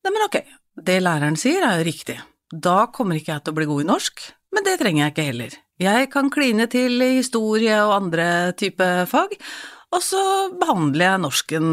Nei, 0.04 0.10
men 0.12 0.24
ok, 0.26 0.34
det 0.84 0.98
læreren 1.00 1.38
sier 1.40 1.64
er 1.64 1.80
jo 1.80 1.86
riktig. 1.88 2.18
Da 2.52 2.86
kommer 2.94 3.16
ikke 3.16 3.32
jeg 3.32 3.42
til 3.42 3.54
å 3.54 3.56
bli 3.56 3.66
god 3.66 3.82
i 3.82 3.86
norsk, 3.88 4.20
men 4.54 4.66
det 4.66 4.76
trenger 4.78 5.02
jeg 5.02 5.14
ikke 5.14 5.24
heller. 5.30 5.56
Jeg 5.82 6.10
kan 6.12 6.28
kline 6.32 6.68
til 6.70 7.02
i 7.02 7.16
historie 7.16 7.74
og 7.82 7.94
andre 7.96 8.28
type 8.60 8.86
fag, 9.10 9.34
og 9.94 10.02
så 10.02 10.20
behandler 10.58 11.06
jeg 11.06 11.22
norsken, 11.22 11.68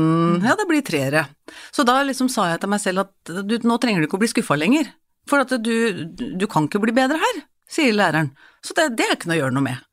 ja, 0.46 0.53
det 0.60 0.67
blir 0.70 0.84
treere. 0.86 1.25
Så 1.74 1.86
da 1.88 1.98
liksom 2.05 2.29
sa 2.32 2.51
jeg 2.51 2.62
til 2.62 2.72
meg 2.72 2.84
selv 2.84 3.05
at 3.05 3.34
du, 3.48 3.55
nå 3.65 3.79
trenger 3.82 4.03
du 4.03 4.08
ikke 4.08 4.20
å 4.20 4.24
bli 4.24 4.32
skuffa 4.32 4.58
lenger, 4.60 4.91
for 5.29 5.43
at 5.43 5.55
du, 5.63 6.05
du 6.13 6.46
kan 6.51 6.67
ikke 6.70 6.82
bli 6.84 6.93
bedre 6.96 7.17
her, 7.20 7.41
sier 7.70 7.96
læreren. 7.96 8.32
Så 8.63 8.77
det, 8.77 8.91
det 9.00 9.08
er 9.08 9.17
ikke 9.17 9.32
noe 9.32 9.39
å 9.39 9.41
gjøre 9.41 9.58
noe 9.58 9.65
med. 9.65 9.89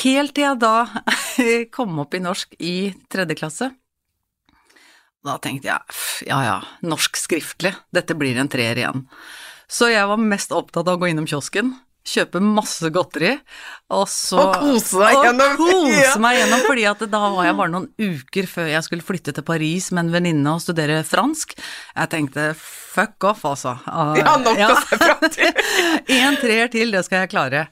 Helt 0.00 0.34
til 0.36 0.46
jeg 0.46 0.62
da 0.62 0.74
kom 1.76 1.98
opp 2.02 2.16
i 2.16 2.22
norsk 2.22 2.56
i 2.62 2.74
tredje 3.10 3.38
klasse, 3.38 3.70
da 5.20 5.36
tenkte 5.42 5.68
jeg 5.68 6.30
ja 6.30 6.38
ja, 6.46 6.58
norsk 6.80 7.18
skriftlig, 7.20 7.74
dette 7.92 8.16
blir 8.16 8.38
en 8.40 8.48
treer 8.48 8.78
igjen. 8.80 9.04
Så 9.70 9.90
jeg 9.92 10.06
var 10.08 10.20
mest 10.22 10.54
opptatt 10.56 10.88
av 10.88 10.96
å 10.96 11.02
gå 11.02 11.10
innom 11.10 11.28
kiosken, 11.28 11.74
kjøpe 12.06 12.40
masse 12.42 12.88
godteri, 12.94 13.34
og 13.92 14.06
så 14.10 14.38
Og 14.40 14.54
kose 14.62 15.00
deg 15.02 15.18
gjennom! 15.26 15.52
Og 15.52 15.60
kose 15.60 16.22
meg 16.22 16.38
gjennom, 16.38 16.64
fordi 16.64 16.86
at 16.90 17.04
da 17.12 17.20
var 17.36 17.46
jeg 17.48 17.58
bare 17.60 17.74
noen 17.74 17.88
uker 18.00 18.50
før 18.50 18.72
jeg 18.72 18.86
skulle 18.86 19.06
flytte 19.06 19.34
til 19.36 19.46
Paris 19.46 19.90
med 19.92 20.06
en 20.06 20.12
venninne 20.16 20.56
og 20.56 20.64
studere 20.64 21.02
fransk. 21.06 21.54
Jeg 21.94 22.12
tenkte 22.14 22.50
fuck 22.56 23.28
off, 23.28 23.44
altså. 23.46 23.76
Ja, 24.18 24.34
nok 24.40 24.58
ja. 24.58 24.72
å 24.72 24.82
se 24.82 25.00
fram 25.04 25.24
til! 25.28 25.62
en 26.22 26.40
treer 26.40 26.72
til, 26.72 26.96
det 26.96 27.04
skal 27.06 27.24
jeg 27.24 27.34
klare. 27.36 27.68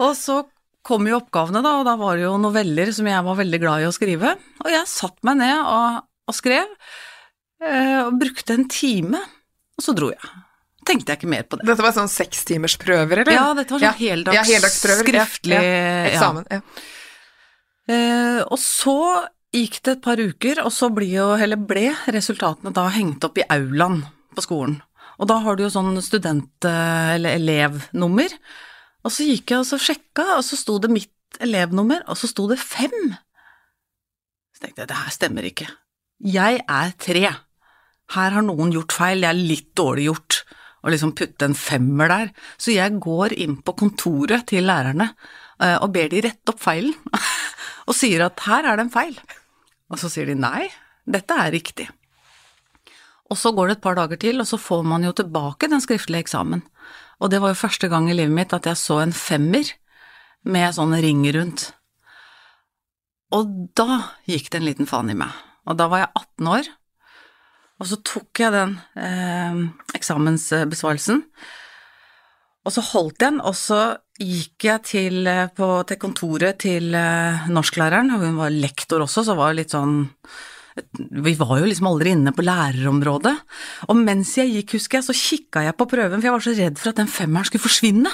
Og 0.00 0.16
så 0.18 0.42
kom 0.86 1.06
jo 1.10 1.20
oppgavene, 1.20 1.62
da, 1.66 1.78
og 1.80 1.86
da 1.88 1.96
var 2.00 2.18
det 2.18 2.28
jo 2.28 2.36
noveller 2.38 2.92
som 2.94 3.08
jeg 3.10 3.28
var 3.28 3.40
veldig 3.40 3.62
glad 3.62 3.84
i 3.84 3.88
å 3.88 3.94
skrive. 3.94 4.36
Og 4.64 4.70
jeg 4.70 4.90
satte 4.90 5.26
meg 5.26 5.42
ned 5.42 5.58
og 5.62 6.04
og 6.26 6.34
skrev, 6.34 6.66
eh, 7.62 8.02
og 8.06 8.18
brukte 8.20 8.56
en 8.56 8.68
time, 8.68 9.20
og 9.76 9.84
så 9.84 9.94
dro 9.96 10.10
jeg. 10.10 10.32
Tenkte 10.86 11.12
jeg 11.12 11.20
ikke 11.20 11.30
mer 11.30 11.46
på 11.46 11.58
det. 11.58 11.66
Dette 11.66 11.82
var 11.82 11.94
sånn 11.96 12.10
sekstimersprøver, 12.10 13.24
eller? 13.24 13.34
Ja, 13.34 13.46
dette 13.58 13.74
var 13.74 13.82
sånn 13.82 13.88
ja. 13.88 13.96
heldags, 13.98 14.36
ja, 14.38 14.44
heldagsprøver. 14.52 15.08
Skriftlig 15.08 15.58
ja, 15.58 16.04
Eksamen. 16.12 16.46
Ja. 16.52 16.60
Eh, 17.86 18.40
og 18.46 18.58
så 18.62 18.98
gikk 19.54 19.80
det 19.86 19.96
et 19.96 20.04
par 20.04 20.20
uker, 20.20 20.60
og 20.64 20.72
så 20.74 20.90
ble, 20.94 21.10
ble 21.66 21.88
resultatene 22.14 22.74
da 22.76 22.86
hengt 22.94 23.24
opp 23.26 23.38
i 23.40 23.46
aulaen 23.50 24.04
på 24.36 24.44
skolen. 24.44 24.78
Og 25.16 25.30
da 25.30 25.38
har 25.42 25.56
du 25.56 25.64
jo 25.64 25.72
sånn 25.72 25.96
student- 26.04 26.66
eller 26.66 27.38
elevnummer. 27.38 28.32
Og 29.06 29.14
så 29.14 29.24
gikk 29.24 29.54
jeg 29.54 29.62
og 29.62 29.68
så 29.68 29.78
sjekka, 29.80 30.26
og 30.36 30.44
så 30.44 30.58
sto 30.60 30.78
det 30.82 30.90
mitt 30.92 31.40
elevnummer, 31.40 32.02
og 32.10 32.18
så 32.20 32.28
sto 32.28 32.46
det 32.50 32.58
fem. 32.60 33.14
Så 34.52 34.64
tenkte 34.64 34.82
jeg, 34.82 34.90
det 34.90 35.00
her 35.02 35.14
stemmer 35.14 35.46
ikke. 35.48 35.68
Jeg 36.20 36.62
er 36.64 36.92
tre. 36.98 37.24
Her 38.16 38.30
har 38.36 38.44
noen 38.44 38.72
gjort 38.74 38.94
feil, 38.94 39.22
det 39.22 39.30
er 39.30 39.38
litt 39.38 39.72
dårlig 39.76 40.06
gjort 40.10 40.25
å 40.86 40.92
liksom 40.92 41.16
putte 41.18 41.48
en 41.48 41.58
femmer 41.58 42.12
der. 42.12 42.32
Så 42.62 42.74
jeg 42.76 43.00
går 43.02 43.34
inn 43.34 43.58
på 43.66 43.74
kontoret 43.78 44.46
til 44.52 44.68
lærerne 44.68 45.10
eh, 45.10 45.76
og 45.80 45.90
ber 45.96 46.12
de 46.12 46.22
rette 46.28 46.54
opp 46.54 46.62
feilen, 46.62 46.94
og 47.88 47.96
sier 47.98 48.26
at 48.28 48.46
her 48.46 48.70
er 48.70 48.78
det 48.78 48.86
en 48.86 48.94
feil. 48.94 49.18
Og 49.90 50.00
så 50.00 50.10
sier 50.12 50.30
de 50.30 50.38
nei, 50.38 50.68
dette 51.06 51.34
er 51.34 51.54
riktig. 51.54 51.88
Og 53.26 53.38
så 53.38 53.50
går 53.54 53.68
det 53.68 53.76
et 53.78 53.82
par 53.82 53.98
dager 53.98 54.20
til, 54.22 54.38
og 54.42 54.46
så 54.46 54.58
får 54.60 54.86
man 54.86 55.02
jo 55.06 55.14
tilbake 55.16 55.70
den 55.70 55.82
skriftlige 55.82 56.28
eksamen. 56.28 56.62
Og 57.18 57.32
det 57.32 57.40
var 57.42 57.52
jo 57.52 57.64
første 57.64 57.90
gang 57.90 58.06
i 58.10 58.14
livet 58.14 58.34
mitt 58.34 58.54
at 58.54 58.68
jeg 58.68 58.78
så 58.78 59.00
en 59.02 59.14
femmer 59.16 59.72
med 60.46 60.76
sånn 60.76 60.94
ring 61.02 61.24
rundt. 61.34 61.70
Og 63.34 63.50
da 63.74 64.02
gikk 64.30 64.52
det 64.52 64.60
en 64.60 64.68
liten 64.68 64.86
faen 64.86 65.10
i 65.10 65.18
meg. 65.18 65.34
Og 65.66 65.78
da 65.80 65.88
var 65.90 66.04
jeg 66.04 66.12
18 66.14 66.52
år, 66.52 66.68
og 67.76 67.88
så 67.90 68.00
tok 68.06 68.40
jeg 68.40 68.54
den 68.54 68.74
eh, 68.96 69.62
eksamensbesvarelsen, 69.98 71.22
og 72.66 72.74
så 72.74 72.82
holdt 72.82 73.20
jeg 73.22 73.30
den, 73.30 73.40
og 73.46 73.54
så 73.58 73.80
gikk 74.16 74.66
jeg 74.66 74.84
til, 74.88 75.20
eh, 75.28 75.46
på, 75.54 75.70
til 75.88 76.00
kontoret 76.02 76.58
til 76.64 76.96
eh, 76.96 77.46
norsklæreren, 77.52 78.10
og 78.16 78.24
hun 78.24 78.40
var 78.40 78.54
lektor 78.54 79.04
også, 79.04 79.26
så 79.28 79.36
var 79.38 79.52
det 79.52 79.64
litt 79.64 79.76
sånn 79.76 79.98
vi 80.76 81.32
var 81.38 81.54
jo 81.56 81.68
liksom 81.68 81.86
aldri 81.88 82.10
inne 82.12 82.34
på 82.36 82.44
lærerområdet, 82.44 83.32
og 83.88 83.96
mens 83.96 84.34
jeg 84.36 84.52
gikk, 84.52 84.74
husker 84.76 84.98
jeg, 84.98 85.06
så 85.06 85.16
kikka 85.16 85.62
jeg 85.64 85.76
på 85.78 85.86
prøven, 85.88 86.20
for 86.20 86.28
jeg 86.28 86.34
var 86.34 86.44
så 86.44 86.52
redd 86.56 86.80
for 86.80 86.92
at 86.92 87.00
den 87.00 87.08
femmeren 87.08 87.48
skulle 87.48 87.64
forsvinne, 87.64 88.12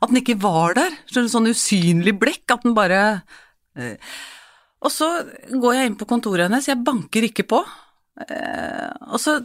at 0.00 0.10
den 0.10 0.18
ikke 0.22 0.40
var 0.42 0.74
der, 0.78 0.96
sånn 1.12 1.50
usynlig 1.50 2.16
blekk, 2.18 2.46
at 2.50 2.66
den 2.66 2.74
bare 2.78 3.00
eh, 3.78 3.94
Og 4.80 4.90
så 4.90 5.06
går 5.52 5.74
jeg 5.76 5.90
inn 5.90 5.96
på 6.00 6.08
kontoret 6.08 6.48
hennes, 6.48 6.66
jeg 6.66 6.82
banker 6.82 7.26
ikke 7.28 7.46
på, 7.46 7.62
og 8.20 9.20
så 9.22 9.38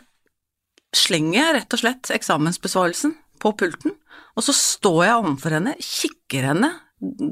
slenger 0.96 1.40
jeg 1.40 1.56
rett 1.58 1.76
og 1.76 1.82
slett 1.82 2.12
eksamensbesvarelsen 2.16 3.16
på 3.44 3.52
pulten, 3.60 3.96
og 4.36 4.44
så 4.46 4.56
står 4.56 5.00
jeg 5.06 5.22
overfor 5.22 5.56
henne, 5.58 5.76
kikker 5.84 6.50
henne 6.52 6.72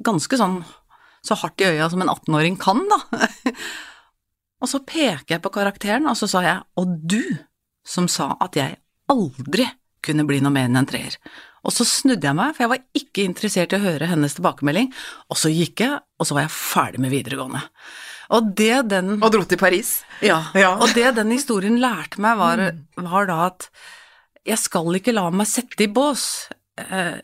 ganske 0.06 0.38
sånn 0.40 0.62
så 1.24 1.38
hardt 1.40 1.62
i 1.64 1.70
øya 1.72 1.88
som 1.92 2.04
en 2.04 2.12
18-åring 2.12 2.58
kan, 2.60 2.82
da. 2.92 3.00
Og 4.64 4.70
så 4.72 4.80
peker 4.88 5.36
jeg 5.36 5.44
på 5.44 5.52
karakteren, 5.52 6.08
og 6.08 6.16
så 6.16 6.28
sa 6.32 6.40
jeg 6.46 6.60
og 6.80 6.92
du 7.04 7.20
som 7.84 8.06
sa 8.12 8.30
at 8.44 8.56
jeg 8.56 8.78
aldri 9.12 9.66
kunne 10.04 10.24
bli 10.28 10.40
noe 10.44 10.54
mer 10.56 10.70
enn 10.70 10.80
en 10.80 10.88
treer. 10.88 11.18
Og 11.68 11.76
så 11.76 11.84
snudde 11.88 12.28
jeg 12.28 12.36
meg, 12.36 12.56
for 12.56 12.64
jeg 12.64 12.72
var 12.72 12.86
ikke 13.00 13.26
interessert 13.28 13.76
i 13.76 13.80
å 13.80 13.84
høre 13.84 14.08
hennes 14.08 14.36
tilbakemelding, 14.36 14.90
og 15.32 15.40
så 15.40 15.52
gikk 15.52 15.84
jeg, 15.84 16.00
og 16.20 16.28
så 16.28 16.38
var 16.38 16.46
jeg 16.46 16.56
ferdig 16.56 17.04
med 17.04 17.12
videregående. 17.12 17.64
Og 18.32 18.54
det 18.56 18.88
den 18.90 19.18
Og 19.22 19.32
dro 19.34 19.44
til 19.44 19.58
Paris. 19.60 20.04
Ja, 20.22 20.44
Ja. 20.56 20.76
og 20.78 20.94
det 20.96 21.16
den 21.16 21.32
historien 21.32 21.80
lærte 21.80 22.20
meg, 22.24 22.38
var, 22.38 22.72
var 22.96 23.26
da 23.28 23.46
at 23.48 23.70
jeg 24.46 24.58
skal 24.60 24.96
ikke 24.96 25.14
la 25.14 25.30
meg 25.32 25.48
sette 25.48 25.84
i 25.84 25.88
bås. 25.88 26.50
Eh, 26.78 27.20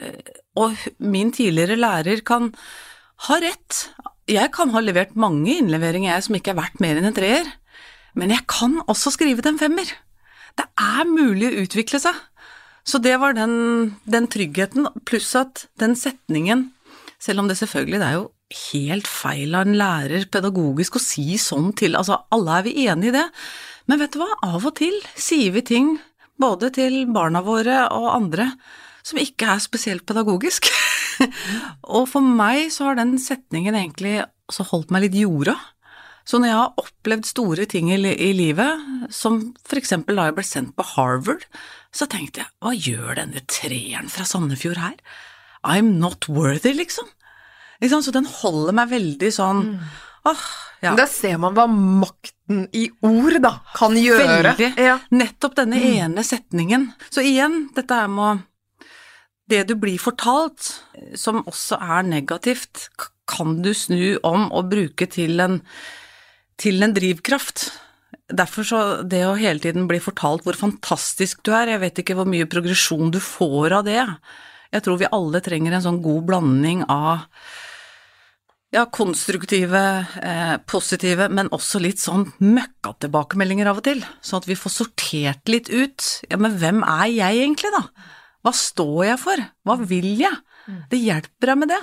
og 0.55 0.75
min 0.99 1.31
tidligere 1.31 1.77
lærer 1.79 2.21
kan 2.25 2.53
ha 3.27 3.39
rett. 3.39 3.89
Jeg 4.27 4.51
kan 4.51 4.69
ha 4.71 4.79
levert 4.79 5.15
mange 5.15 5.57
innleveringer 5.57 6.13
jeg 6.13 6.23
som 6.27 6.35
ikke 6.35 6.51
er 6.53 6.59
verdt 6.61 6.79
mer 6.83 6.99
enn 6.99 7.09
en 7.09 7.15
treer, 7.15 7.47
men 8.15 8.29
jeg 8.29 8.45
kan 8.47 8.77
også 8.87 9.11
skrive 9.15 9.41
til 9.41 9.53
en 9.55 9.59
femmer. 9.61 9.89
Det 10.59 10.65
er 10.79 11.05
mulig 11.07 11.49
å 11.49 11.63
utvikle 11.63 11.99
seg. 12.03 12.15
Så 12.87 12.99
det 13.03 13.17
var 13.21 13.33
den, 13.37 13.97
den 14.09 14.27
tryggheten, 14.31 14.87
pluss 15.05 15.33
at 15.35 15.67
den 15.79 15.95
setningen, 15.95 16.69
selv 17.19 17.39
om 17.43 17.47
det 17.49 17.57
selvfølgelig 17.59 17.99
det 17.99 18.07
er 18.07 18.17
jo 18.19 18.29
helt 18.49 19.07
feil 19.07 19.53
av 19.55 19.67
en 19.67 19.77
lærer 19.77 20.25
pedagogisk 20.31 20.97
å 20.97 21.03
si 21.03 21.37
sånn 21.41 21.71
til, 21.77 21.97
altså 21.99 22.23
alle 22.33 22.59
er 22.59 22.65
vi 22.65 22.75
enige 22.87 23.11
i 23.11 23.17
det, 23.19 23.25
men 23.89 24.01
vet 24.01 24.13
du 24.13 24.21
hva, 24.21 24.29
av 24.45 24.65
og 24.65 24.75
til 24.79 24.95
sier 25.17 25.53
vi 25.53 25.65
ting 25.65 25.95
både 26.39 26.71
til 26.73 27.03
barna 27.13 27.43
våre 27.45 27.83
og 27.93 28.09
andre 28.13 28.51
som 29.05 29.19
ikke 29.21 29.47
er 29.55 29.63
spesielt 29.63 30.05
pedagogisk. 30.07 30.69
og 31.95 32.05
for 32.11 32.23
meg 32.23 32.69
så 32.73 32.89
har 32.89 32.99
den 32.99 33.17
setningen 33.21 33.77
egentlig 33.77 34.19
også 34.49 34.67
holdt 34.71 34.93
meg 34.93 35.07
litt 35.07 35.19
jorda. 35.19 35.55
Så 36.27 36.37
når 36.37 36.51
jeg 36.51 36.59
har 36.59 36.81
opplevd 36.83 37.25
store 37.25 37.65
ting 37.69 37.89
i, 37.89 37.97
livet, 38.37 38.83
som 39.13 39.39
for 39.65 39.79
eksempel 39.79 40.19
da 40.19 40.27
jeg 40.27 40.37
ble 40.37 40.45
sendt 40.45 40.75
på 40.77 40.85
Harvard, 40.91 41.45
så 41.95 42.05
tenkte 42.09 42.43
jeg 42.43 42.51
hva 42.61 42.73
gjør 42.75 43.17
denne 43.17 43.41
treeren 43.49 44.11
fra 44.13 44.27
Sandefjord 44.29 44.77
her? 44.77 44.97
I'm 45.65 45.95
not 45.97 46.29
worthy, 46.29 46.75
liksom. 46.77 47.09
Sant? 47.87 48.03
Så 48.03 48.11
den 48.11 48.27
holder 48.27 48.75
meg 48.75 48.91
veldig 48.91 49.31
sånn 49.31 49.63
åh, 50.27 50.47
ja. 50.83 50.93
Der 50.95 51.09
ser 51.11 51.39
man 51.41 51.55
hva 51.57 51.65
makten 51.67 52.65
i 52.75 52.85
ord, 53.03 53.39
da, 53.43 53.57
kan 53.75 53.95
gjøre. 53.99 54.53
Veldig. 54.55 54.69
Ja. 54.79 54.97
Nettopp 55.11 55.57
denne 55.59 55.79
ene 55.79 56.23
setningen. 56.23 56.89
Så 57.11 57.23
igjen, 57.25 57.65
dette 57.75 57.97
her 58.01 58.11
med 58.11 58.25
å 58.25 58.37
Det 59.49 59.63
du 59.65 59.73
blir 59.73 59.97
fortalt, 59.97 60.83
som 61.17 61.39
også 61.49 61.79
er 61.81 62.03
negativt, 62.05 62.83
kan 63.25 63.63
du 63.63 63.71
snu 63.73 64.19
om 64.21 64.51
og 64.53 64.67
bruke 64.69 65.07
til 65.09 65.41
en, 65.41 65.55
til 66.61 66.83
en 66.85 66.93
drivkraft. 66.93 67.71
Derfor 68.29 68.67
så 68.67 68.81
det 69.01 69.23
å 69.25 69.33
hele 69.39 69.57
tiden 69.63 69.87
bli 69.89 69.97
fortalt 69.97 70.45
hvor 70.45 70.53
fantastisk 70.53 71.41
du 71.41 71.49
er, 71.57 71.73
jeg 71.73 71.81
vet 71.81 72.03
ikke 72.03 72.19
hvor 72.19 72.29
mye 72.29 72.45
progresjon 72.45 73.09
du 73.09 73.17
får 73.17 73.79
av 73.79 73.89
det. 73.89 74.05
Jeg 74.69 74.85
tror 74.85 75.01
vi 75.01 75.09
alle 75.17 75.41
trenger 75.41 75.73
en 75.73 75.87
sånn 75.87 76.01
god 76.05 76.29
blanding 76.29 76.85
av 76.85 77.25
ja, 78.69 78.85
konstruktive, 78.85 80.05
eh, 80.21 80.57
positive, 80.65 81.29
men 81.29 81.49
også 81.55 81.81
litt 81.81 82.01
sånn 82.01 82.27
møkkatilbakemeldinger 82.37 83.69
av 83.71 83.81
og 83.81 83.87
til, 83.87 84.03
sånn 84.21 84.43
at 84.43 84.49
vi 84.49 84.57
får 84.59 84.73
sortert 84.75 85.49
litt 85.49 85.71
ut. 85.73 86.05
Ja, 86.29 86.37
men 86.37 86.57
hvem 86.61 86.83
er 86.85 87.07
jeg 87.09 87.41
egentlig, 87.45 87.71
da? 87.73 87.87
Hva 88.45 88.53
står 88.53 89.05
jeg 89.07 89.19
for? 89.23 89.41
Hva 89.65 89.79
vil 89.81 90.11
jeg? 90.21 90.37
Det 90.91 90.99
hjelper 91.01 91.49
deg 91.49 91.57
med 91.57 91.73
det. 91.73 91.81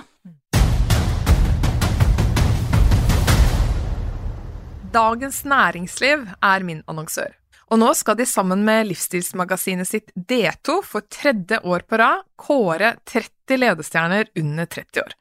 Dagens 4.95 5.43
Næringsliv 5.45 6.23
er 6.39 6.65
min 6.65 6.85
annonsør. 6.87 7.35
Og 7.67 7.81
nå 7.83 7.91
skal 7.99 8.15
de 8.15 8.25
sammen 8.31 8.63
med 8.65 8.87
livsstilsmagasinet 8.87 9.91
sitt 9.91 10.15
D2 10.15 10.79
for 10.87 11.03
tredje 11.11 11.59
år 11.67 11.83
på 11.83 11.99
rad 11.99 12.23
kåre 12.39 12.95
30 13.11 13.59
ledestjerner 13.59 14.31
under 14.39 14.71
30 14.71 15.03
år. 15.03 15.17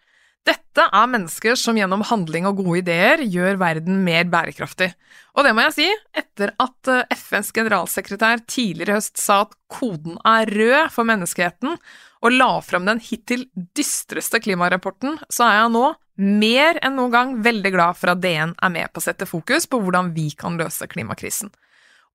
Dette 0.46 0.84
er 0.94 1.10
mennesker 1.10 1.56
som 1.58 1.78
gjennom 1.80 2.04
handling 2.06 2.46
og 2.46 2.60
gode 2.60 2.84
ideer 2.84 3.24
gjør 3.24 3.58
verden 3.58 4.04
mer 4.06 4.28
bærekraftig. 4.30 4.92
Og 5.34 5.48
det 5.48 5.54
må 5.56 5.66
jeg 5.66 5.76
si, 5.78 5.88
etter 6.22 6.54
at 6.62 6.92
eh, 6.92 7.16
FNs 7.18 7.50
generalsekretær 7.56 8.44
tidligere 8.46 8.94
i 8.94 9.00
høst 9.00 9.18
sa 9.22 9.42
at 9.48 9.56
koden 9.72 10.20
er 10.22 10.52
rød 10.54 10.94
for 10.94 11.08
menneskeheten, 11.10 11.80
og 12.26 12.38
la 12.38 12.52
fram 12.66 12.86
den 12.90 13.02
hittil 13.02 13.48
dystreste 13.78 14.42
klimarapporten, 14.42 15.18
så 15.34 15.48
er 15.48 15.60
jeg 15.64 15.74
nå 15.76 15.86
mer 16.22 16.80
enn 16.86 16.96
noen 17.00 17.14
gang 17.14 17.36
veldig 17.44 17.72
glad 17.74 17.98
for 18.00 18.14
at 18.14 18.22
DN 18.24 18.54
er 18.54 18.74
med 18.74 18.94
på 18.94 19.02
å 19.02 19.08
sette 19.08 19.28
fokus 19.30 19.66
på 19.68 19.82
hvordan 19.82 20.14
vi 20.16 20.30
kan 20.38 20.60
løse 20.62 20.88
klimakrisen. 20.92 21.52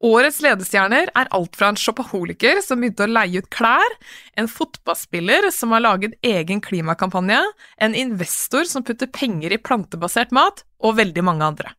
Årets 0.00 0.38
ledestjerner 0.40 1.10
er 1.12 1.28
alt 1.36 1.58
fra 1.60 1.68
en 1.70 1.76
shopaholiker 1.76 2.62
som 2.64 2.80
begynte 2.80 3.04
å 3.04 3.10
leie 3.10 3.42
ut 3.42 3.50
klær, 3.52 3.96
en 4.32 4.48
fotballspiller 4.48 5.50
som 5.52 5.74
har 5.76 5.84
laget 5.84 6.14
egen 6.24 6.62
klimakampanje, 6.64 7.42
en 7.76 7.96
investor 7.98 8.64
som 8.64 8.84
putter 8.86 9.10
penger 9.12 9.52
i 9.52 9.60
plantebasert 9.60 10.32
mat, 10.32 10.64
og 10.80 10.96
veldig 10.96 11.24
mange 11.26 11.50
andre. 11.52 11.74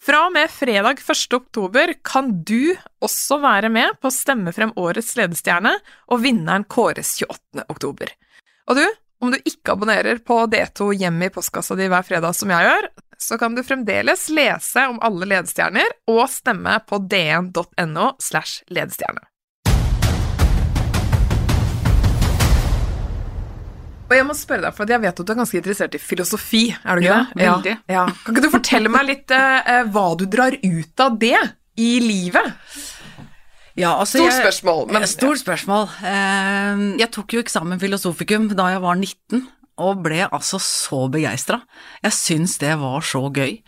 Fra 0.00 0.22
og 0.28 0.32
med 0.32 0.48
fredag 0.48 1.02
1. 1.02 1.34
oktober 1.36 1.92
kan 2.06 2.30
du 2.48 2.72
også 3.04 3.36
være 3.42 3.68
med 3.74 3.98
på 4.00 4.08
å 4.08 4.16
stemme 4.16 4.54
frem 4.56 4.72
årets 4.80 5.12
ledestjerne, 5.18 5.74
og 6.08 6.22
vinneren 6.24 6.64
kåres 6.64 7.18
28. 7.20 7.66
oktober. 7.68 8.14
Og 8.72 8.80
du, 8.80 8.86
om 9.20 9.34
du 9.34 9.36
ikke 9.42 9.74
abonnerer 9.74 10.22
på 10.24 10.40
D2 10.48 10.94
hjemme 11.02 11.28
i 11.28 11.34
postkassa 11.34 11.76
di 11.76 11.90
hver 11.92 12.06
fredag 12.06 12.32
som 12.38 12.48
jeg 12.54 12.64
gjør, 12.64 12.88
så 13.20 13.38
kan 13.38 13.54
du 13.56 13.62
fremdeles 13.66 14.28
lese 14.30 14.84
om 14.88 15.00
alle 15.02 15.26
ledestjerner 15.26 15.90
og 16.08 16.24
stemme 16.30 16.76
på 16.86 17.00
dn.no 17.10 18.12
slash 18.22 18.62
ledestjerne. 18.70 19.24
Og 24.08 24.14
jeg 24.16 24.24
må 24.24 24.32
spørre 24.38 24.64
deg, 24.64 24.72
for 24.76 24.88
jeg 24.88 25.02
vet 25.02 25.18
at 25.20 25.26
du 25.28 25.32
er 25.34 25.36
ganske 25.42 25.58
interessert 25.60 25.96
i 25.98 26.00
filosofi, 26.00 26.62
er 26.80 26.96
du 26.96 27.02
ikke 27.04 27.10
Ja, 27.12 27.24
det? 27.34 27.48
veldig. 27.50 27.74
Ja. 27.92 28.04
Kan 28.24 28.34
ikke 28.38 28.44
du 28.46 28.54
fortelle 28.54 28.88
meg 28.94 29.04
litt 29.10 29.34
eh, 29.36 29.58
eh, 29.68 29.82
hva 29.92 30.06
du 30.16 30.24
drar 30.32 30.56
ut 30.64 31.02
av 31.04 31.18
det 31.20 31.36
i 31.76 31.90
livet? 32.00 32.54
Ja, 33.78 33.92
altså 34.00 34.22
Stort 34.24 34.38
spørsmål, 34.40 34.80
men- 34.94 35.04
Stort 35.06 35.38
spørsmål. 35.42 35.84
Eh, 36.02 36.96
Jeg 37.04 37.10
tok 37.12 37.34
jo 37.36 37.42
eksamen 37.44 37.78
filosofikum 37.78 38.48
da 38.56 38.70
jeg 38.72 38.80
var 38.80 38.96
19, 38.96 39.44
og 39.78 40.02
ble 40.04 40.24
altså 40.26 40.60
så 40.62 41.06
begeistra. 41.12 41.62
Jeg 42.02 42.16
syns 42.16 42.58
det 42.62 42.74
var 42.80 43.00
så 43.06 43.24
gøy. 43.30 43.58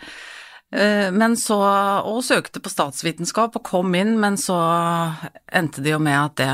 Eh, 0.72 1.10
Men 1.10 1.36
så, 1.36 1.58
og 2.04 2.22
søkte 2.24 2.60
på 2.62 2.70
statsvitenskap 2.70 3.56
og 3.56 3.64
kom 3.66 3.94
inn, 3.94 4.18
men 4.20 4.36
så 4.36 4.58
endte 5.52 5.82
det 5.82 5.94
jo 5.94 5.98
med 6.02 6.18
at 6.18 6.36
det 6.36 6.52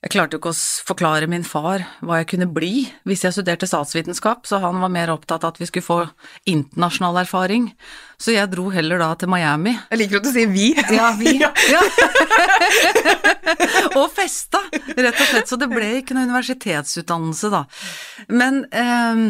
Jeg 0.00 0.14
klarte 0.14 0.36
jo 0.36 0.40
ikke 0.40 0.52
å 0.54 0.60
forklare 0.88 1.26
min 1.28 1.42
far 1.44 1.82
hva 2.00 2.22
jeg 2.22 2.30
kunne 2.30 2.46
bli 2.48 2.86
hvis 3.08 3.26
jeg 3.26 3.34
studerte 3.36 3.68
statsvitenskap, 3.68 4.46
så 4.48 4.56
han 4.62 4.78
var 4.80 4.88
mer 4.92 5.12
opptatt 5.12 5.44
av 5.44 5.52
at 5.52 5.60
vi 5.60 5.68
skulle 5.68 5.84
få 5.84 5.98
internasjonal 6.48 7.20
erfaring. 7.20 7.66
Så 8.16 8.32
jeg 8.32 8.48
dro 8.48 8.70
heller 8.72 9.02
da 9.02 9.10
til 9.20 9.28
Miami. 9.28 9.74
Jeg 9.90 10.00
liker 10.00 10.22
at 10.22 10.24
du 10.24 10.32
sier 10.32 10.48
vi. 10.48 10.70
Ja, 10.96 11.10
vi. 11.20 11.36
Ja. 11.42 11.52
og 14.00 14.08
festa, 14.16 14.64
rett 14.72 15.20
og 15.20 15.26
slett. 15.34 15.52
Så 15.52 15.60
det 15.60 15.68
ble 15.68 15.92
ikke 15.98 16.16
noe 16.16 16.30
universitetsutdannelse, 16.30 17.52
da. 17.52 17.62
Men 18.32 18.64
ehm, 18.72 19.24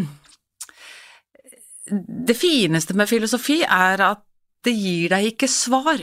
det 2.31 2.39
fineste 2.39 2.95
med 2.95 3.11
filosofi 3.11 3.65
er 3.67 4.07
at 4.13 4.23
det 4.63 4.79
gir 4.79 5.11
deg 5.17 5.33
ikke 5.33 5.51
svar. 5.51 5.99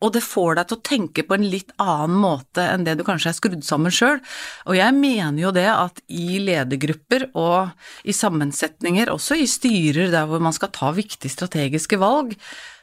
Og 0.00 0.14
det 0.14 0.22
får 0.24 0.56
deg 0.56 0.68
til 0.68 0.78
å 0.78 0.84
tenke 0.86 1.24
på 1.28 1.36
en 1.36 1.46
litt 1.52 1.74
annen 1.82 2.16
måte 2.22 2.64
enn 2.64 2.86
det 2.86 2.96
du 2.96 3.04
kanskje 3.04 3.32
er 3.32 3.36
skrudd 3.36 3.64
sammen 3.66 3.92
sjøl. 3.92 4.20
Og 4.64 4.78
jeg 4.78 4.96
mener 4.96 5.42
jo 5.42 5.52
det 5.52 5.66
at 5.68 6.00
i 6.08 6.40
ledergrupper 6.40 7.28
og 7.36 8.08
i 8.08 8.16
sammensetninger, 8.16 9.12
også 9.12 9.36
i 9.36 9.48
styrer 9.50 10.12
der 10.14 10.28
hvor 10.30 10.40
man 10.42 10.56
skal 10.56 10.72
ta 10.72 10.94
viktige 10.96 11.32
strategiske 11.32 12.00
valg, 12.00 12.32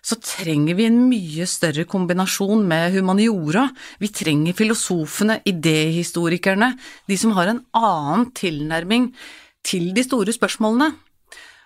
så 0.08 0.16
trenger 0.24 0.78
vi 0.78 0.86
en 0.88 1.02
mye 1.10 1.48
større 1.50 1.88
kombinasjon 1.90 2.62
med 2.70 2.94
humaniora. 2.96 3.66
Vi 4.00 4.14
trenger 4.14 4.56
filosofene, 4.56 5.42
idéhistorikerne, 5.50 6.76
de 7.10 7.18
som 7.20 7.34
har 7.36 7.52
en 7.52 7.66
annen 7.76 8.30
tilnærming 8.38 9.10
til 9.68 9.90
de 9.98 10.06
store 10.06 10.32
spørsmålene. 10.36 10.94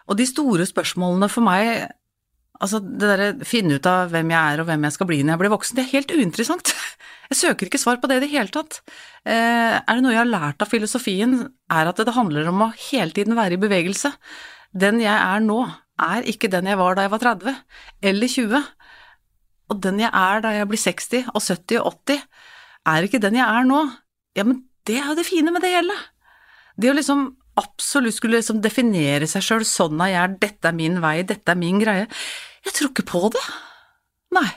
Og 0.09 0.17
de 0.17 0.25
store 0.25 0.65
spørsmålene 0.65 1.29
for 1.29 1.45
meg 1.45 1.91
Altså, 2.61 2.77
det 2.81 3.07
derre 3.09 3.47
finne 3.47 3.79
ut 3.79 3.87
av 3.89 4.11
hvem 4.13 4.31
jeg 4.33 4.53
er 4.53 4.61
og 4.61 4.67
hvem 4.69 4.85
jeg 4.85 4.95
skal 4.95 5.07
bli 5.09 5.21
når 5.23 5.33
jeg 5.33 5.41
blir 5.41 5.53
voksen, 5.55 5.77
det 5.77 5.83
er 5.83 5.93
helt 5.95 6.13
uinteressant. 6.13 6.73
Jeg 7.31 7.37
søker 7.39 7.69
ikke 7.69 7.79
svar 7.79 7.95
på 8.01 8.09
det 8.11 8.17
i 8.19 8.21
det 8.25 8.27
hele 8.33 8.51
tatt. 8.51 8.81
Eh, 9.23 9.77
er 9.79 9.87
det 9.87 10.01
noe 10.03 10.11
jeg 10.11 10.19
har 10.19 10.27
lært 10.27 10.63
av 10.65 10.67
filosofien, 10.67 11.37
er 11.71 11.87
at 11.87 12.01
det 12.03 12.11
handler 12.11 12.49
om 12.51 12.65
å 12.65 12.73
hele 12.89 13.15
tiden 13.15 13.37
være 13.37 13.55
i 13.55 13.61
bevegelse. 13.61 14.11
Den 14.75 14.99
jeg 14.99 15.15
er 15.15 15.39
nå, 15.45 15.61
er 15.95 16.27
ikke 16.27 16.49
den 16.51 16.67
jeg 16.67 16.79
var 16.81 16.97
da 16.97 17.05
jeg 17.05 17.13
var 17.13 17.23
30 17.23 17.55
eller 18.11 18.33
20. 18.35 18.67
Og 19.71 19.79
den 19.87 20.03
jeg 20.03 20.11
er 20.11 20.43
da 20.43 20.51
jeg 20.57 20.67
blir 20.73 20.83
60 20.83 21.31
og 21.31 21.39
70 21.39 21.79
og 21.79 21.95
80, 22.03 22.27
er 22.91 23.07
ikke 23.07 23.23
den 23.23 23.39
jeg 23.39 23.47
er 23.47 23.71
nå. 23.71 23.79
Ja, 24.35 24.43
men 24.47 24.65
det 24.89 24.99
er 24.99 25.13
jo 25.13 25.19
det 25.21 25.29
fine 25.29 25.55
med 25.55 25.63
det 25.63 25.71
hele. 25.71 25.95
Det 26.75 26.91
å 26.91 26.97
liksom 26.97 27.29
absolutt 27.61 28.15
skulle 28.15 28.39
liksom 28.39 28.61
definere 28.63 29.27
seg 29.29 29.43
sjøl 29.45 29.65
sånn 29.67 29.99
at 30.03 30.11
jeg 30.11 30.21
er, 30.23 30.37
dette 30.41 30.69
er 30.69 30.77
min 30.77 30.99
vei, 31.03 31.17
dette 31.27 31.55
er 31.55 31.59
min 31.59 31.79
greie. 31.81 32.07
Jeg 32.65 32.73
tror 32.77 32.91
ikke 32.91 33.07
på 33.09 33.21
det. 33.33 33.43
Nei. 34.37 34.49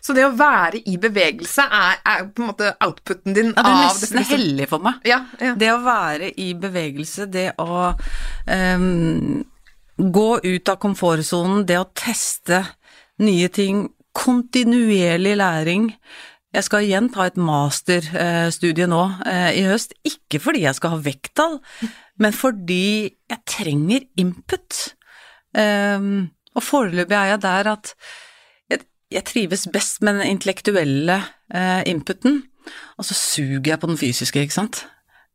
Så 0.00 0.14
det 0.16 0.24
å 0.24 0.32
være 0.36 0.80
i 0.88 0.94
bevegelse 1.00 1.64
er, 1.66 1.98
er 2.08 2.22
på 2.32 2.40
en 2.42 2.48
måte 2.52 2.70
outputen 2.84 3.34
din 3.36 3.50
av 3.52 3.66
Ja, 3.66 3.72
det 3.72 3.74
er 3.74 3.88
nesten 3.88 4.18
definisjon- 4.18 4.38
hellig 4.38 4.68
for 4.70 4.84
meg. 4.86 5.00
Ja, 5.08 5.18
ja. 5.42 5.54
Det 5.60 5.72
å 5.74 5.80
være 5.84 6.30
i 6.40 6.46
bevegelse, 6.56 7.26
det 7.32 7.50
å 7.60 7.90
um, 8.48 9.42
gå 9.98 10.28
ut 10.44 10.72
av 10.72 10.78
komfortsonen, 10.82 11.66
det 11.68 11.76
å 11.82 11.88
teste 11.94 12.62
nye 13.22 13.50
ting, 13.52 13.90
kontinuerlig 14.14 15.34
læring. 15.36 15.90
Jeg 16.54 16.64
skal 16.68 16.86
igjen 16.86 17.08
ta 17.10 17.26
et 17.26 17.36
masterstudie 17.40 18.86
nå 18.86 19.02
eh, 19.26 19.50
i 19.58 19.64
høst, 19.66 19.96
ikke 20.06 20.38
fordi 20.42 20.62
jeg 20.64 20.78
skal 20.78 20.94
ha 20.94 21.00
vekttall, 21.02 21.56
men 22.22 22.32
fordi 22.36 23.10
jeg 23.10 23.40
trenger 23.50 24.04
input. 24.22 24.94
Ehm, 25.58 26.28
og 26.54 26.62
foreløpig 26.62 27.16
er 27.18 27.30
jeg 27.34 27.40
der 27.42 27.68
at 27.72 27.94
jeg, 28.70 28.80
jeg 29.10 29.24
trives 29.28 29.66
best 29.72 30.02
med 30.02 30.20
den 30.20 30.30
intellektuelle 30.36 31.16
eh, 31.54 31.82
inputen, 31.90 32.42
og 32.98 33.04
så 33.04 33.14
suger 33.18 33.60
jeg 33.72 33.80
på 33.82 33.90
den 33.90 33.98
fysiske, 34.00 34.40
ikke 34.40 34.54
sant? 34.56 34.84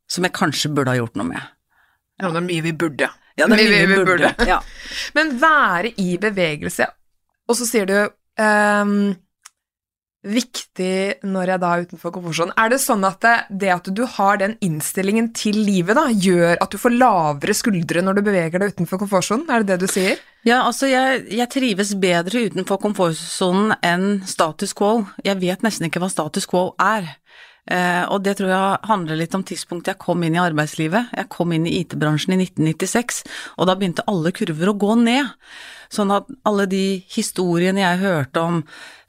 Som 0.09 0.25
jeg 0.25 0.33
kanskje 0.33 0.71
burde 0.73 0.89
ha 0.93 0.97
gjort 0.97 1.15
noe 1.19 1.27
med. 1.29 1.41
Ja, 2.19 2.29
det 2.33 2.39
er 2.41 2.47
mye 2.47 2.63
vi 2.65 2.71
burde. 2.73 3.09
Ja, 3.37 3.45
det 3.47 3.59
er 3.59 3.59
Vi- 3.63 3.69
mye 3.69 3.81
vi 3.85 3.91
vi 3.93 3.97
burde. 3.99 4.31
burde. 4.33 4.47
Ja. 4.49 4.59
Men 5.19 5.35
være 5.41 5.91
i 6.01 6.17
bevegelse, 6.21 6.87
og 7.49 7.55
så 7.59 7.67
sier 7.69 7.85
du 7.89 7.95
ehm, 8.41 9.13
viktig 10.25 11.23
når 11.23 11.53
jeg 11.53 11.61
da 11.61 11.69
er 11.71 11.85
utenfor 11.87 12.11
komfortsonen. 12.11 12.51
Er 12.59 12.71
det 12.73 12.81
sånn 12.83 13.05
at 13.07 13.21
det, 13.23 13.35
det 13.61 13.69
at 13.71 13.87
du 13.95 14.01
har 14.17 14.39
den 14.41 14.57
innstillingen 14.65 15.29
til 15.37 15.55
livet, 15.63 15.95
da, 15.95 16.09
gjør 16.11 16.59
at 16.59 16.73
du 16.73 16.79
får 16.81 16.95
lavere 16.97 17.55
skuldre 17.55 18.03
når 18.03 18.19
du 18.19 18.25
beveger 18.27 18.59
deg 18.59 18.75
utenfor 18.75 18.99
komfortsonen? 19.05 19.47
Er 19.47 19.63
det 19.63 19.75
det 19.75 19.87
du 19.87 19.93
sier? 19.93 20.19
Ja, 20.47 20.61
altså 20.65 20.89
jeg, 20.91 21.23
jeg 21.35 21.51
trives 21.51 21.93
bedre 21.99 22.45
utenfor 22.49 22.81
komfortsonen 22.83 23.77
enn 23.85 24.21
status 24.27 24.75
quo. 24.75 25.05
Jeg 25.23 25.39
vet 25.39 25.63
nesten 25.63 25.87
ikke 25.87 26.03
hva 26.03 26.11
status 26.11 26.47
quo 26.49 26.69
er. 26.83 27.07
Eh, 27.69 28.03
og 28.09 28.23
det 28.25 28.39
tror 28.39 28.49
jeg 28.49 28.77
handler 28.89 29.19
litt 29.19 29.35
om 29.37 29.43
tidspunktet 29.45 29.93
jeg 29.93 30.01
kom 30.01 30.23
inn 30.25 30.37
i 30.37 30.41
arbeidslivet. 30.41 31.11
Jeg 31.13 31.29
kom 31.33 31.53
inn 31.53 31.67
i 31.69 31.75
IT-bransjen 31.83 32.33
i 32.33 32.39
1996, 32.41 33.21
og 33.57 33.69
da 33.69 33.75
begynte 33.77 34.05
alle 34.09 34.33
kurver 34.33 34.71
å 34.71 34.77
gå 34.81 34.95
ned. 35.03 35.29
Sånn 35.93 36.13
at 36.13 36.29
alle 36.49 36.65
de 36.69 37.01
historiene 37.13 37.81
jeg 37.81 38.01
hørte 38.03 38.41
om 38.45 38.59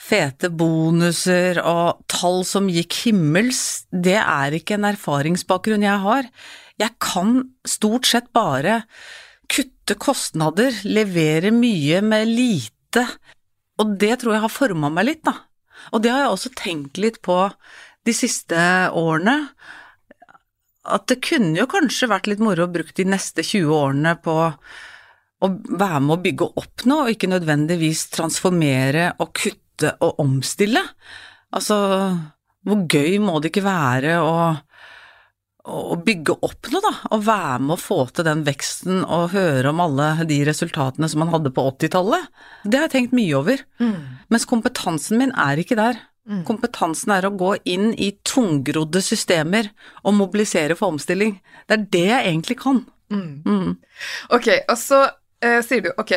fete 0.00 0.48
bonuser 0.52 1.60
og 1.64 2.04
tall 2.10 2.40
som 2.48 2.70
gikk 2.72 3.02
himmels, 3.06 3.84
det 3.92 4.18
er 4.20 4.56
ikke 4.56 4.78
en 4.78 4.88
erfaringsbakgrunn 4.92 5.84
jeg 5.84 6.04
har. 6.04 6.30
Jeg 6.80 6.96
kan 7.02 7.42
stort 7.68 8.08
sett 8.08 8.30
bare 8.36 8.82
kutte 9.50 9.96
kostnader, 10.00 10.72
levere 10.86 11.52
mye 11.52 12.00
med 12.04 12.28
lite, 12.28 13.04
og 13.80 13.96
det 14.00 14.20
tror 14.20 14.36
jeg 14.36 14.44
har 14.44 14.52
forma 14.52 14.92
meg 14.92 15.08
litt, 15.08 15.24
da. 15.26 15.36
Og 15.96 16.04
det 16.04 16.12
har 16.12 16.26
jeg 16.26 16.34
også 16.34 16.52
tenkt 16.58 17.00
litt 17.00 17.20
på 17.24 17.36
de 18.06 18.14
siste 18.16 18.60
årene, 18.96 19.36
at 20.90 21.06
det 21.10 21.20
kunne 21.22 21.58
jo 21.58 21.68
kanskje 21.70 22.08
vært 22.10 22.30
litt 22.30 22.42
moro 22.42 22.64
å 22.66 22.72
bruke 22.72 22.96
de 22.96 23.06
neste 23.12 23.44
20 23.44 23.74
årene 23.76 24.14
på 24.24 24.36
å 25.40 25.50
være 25.68 26.00
med 26.04 26.14
å 26.16 26.22
bygge 26.24 26.48
opp 26.60 26.86
noe, 26.88 27.04
og 27.04 27.14
ikke 27.14 27.30
nødvendigvis 27.30 28.06
transformere 28.14 29.12
og 29.20 29.32
kutte 29.36 29.94
og 30.04 30.20
omstille. 30.22 30.82
Altså, 31.56 31.76
hvor 32.66 32.82
gøy 32.90 33.20
må 33.22 33.38
det 33.40 33.52
ikke 33.52 33.68
være 33.68 34.18
å 34.24 34.34
å 35.70 35.96
bygge 36.00 36.38
opp 36.46 36.70
noe, 36.72 36.80
da, 36.82 36.92
og 37.14 37.24
være 37.26 37.58
med 37.62 37.74
å 37.74 37.80
få 37.80 37.98
til 38.14 38.26
den 38.26 38.44
veksten 38.46 39.02
og 39.04 39.34
høre 39.34 39.72
om 39.72 39.82
alle 39.84 40.24
de 40.28 40.40
resultatene 40.48 41.08
som 41.10 41.20
man 41.22 41.32
hadde 41.34 41.52
på 41.54 41.64
80-tallet. 41.74 42.30
Det 42.64 42.78
har 42.78 42.88
jeg 42.88 42.94
tenkt 42.94 43.16
mye 43.16 43.36
over. 43.38 43.64
Mens 44.32 44.48
kompetansen 44.48 45.20
min 45.20 45.34
er 45.36 45.60
ikke 45.60 45.78
der. 45.78 46.00
Mm. 46.30 46.44
Kompetansen 46.46 47.10
er 47.16 47.26
å 47.26 47.32
gå 47.34 47.56
inn 47.66 47.88
i 47.98 48.12
tungrodde 48.22 49.02
systemer 49.02 49.72
og 50.04 50.14
mobilisere 50.14 50.76
for 50.78 50.94
omstilling. 50.94 51.40
Det 51.66 51.74
er 51.78 51.88
det 51.96 52.04
jeg 52.06 52.26
egentlig 52.28 52.56
kan. 52.62 52.84
Mm. 53.10 53.42
Mm. 53.42 53.72
Ok, 54.36 54.46
og 54.70 54.76
så 54.78 55.00
eh, 55.42 55.58
sier 55.66 55.82
du 55.82 55.90
ok, 55.98 56.12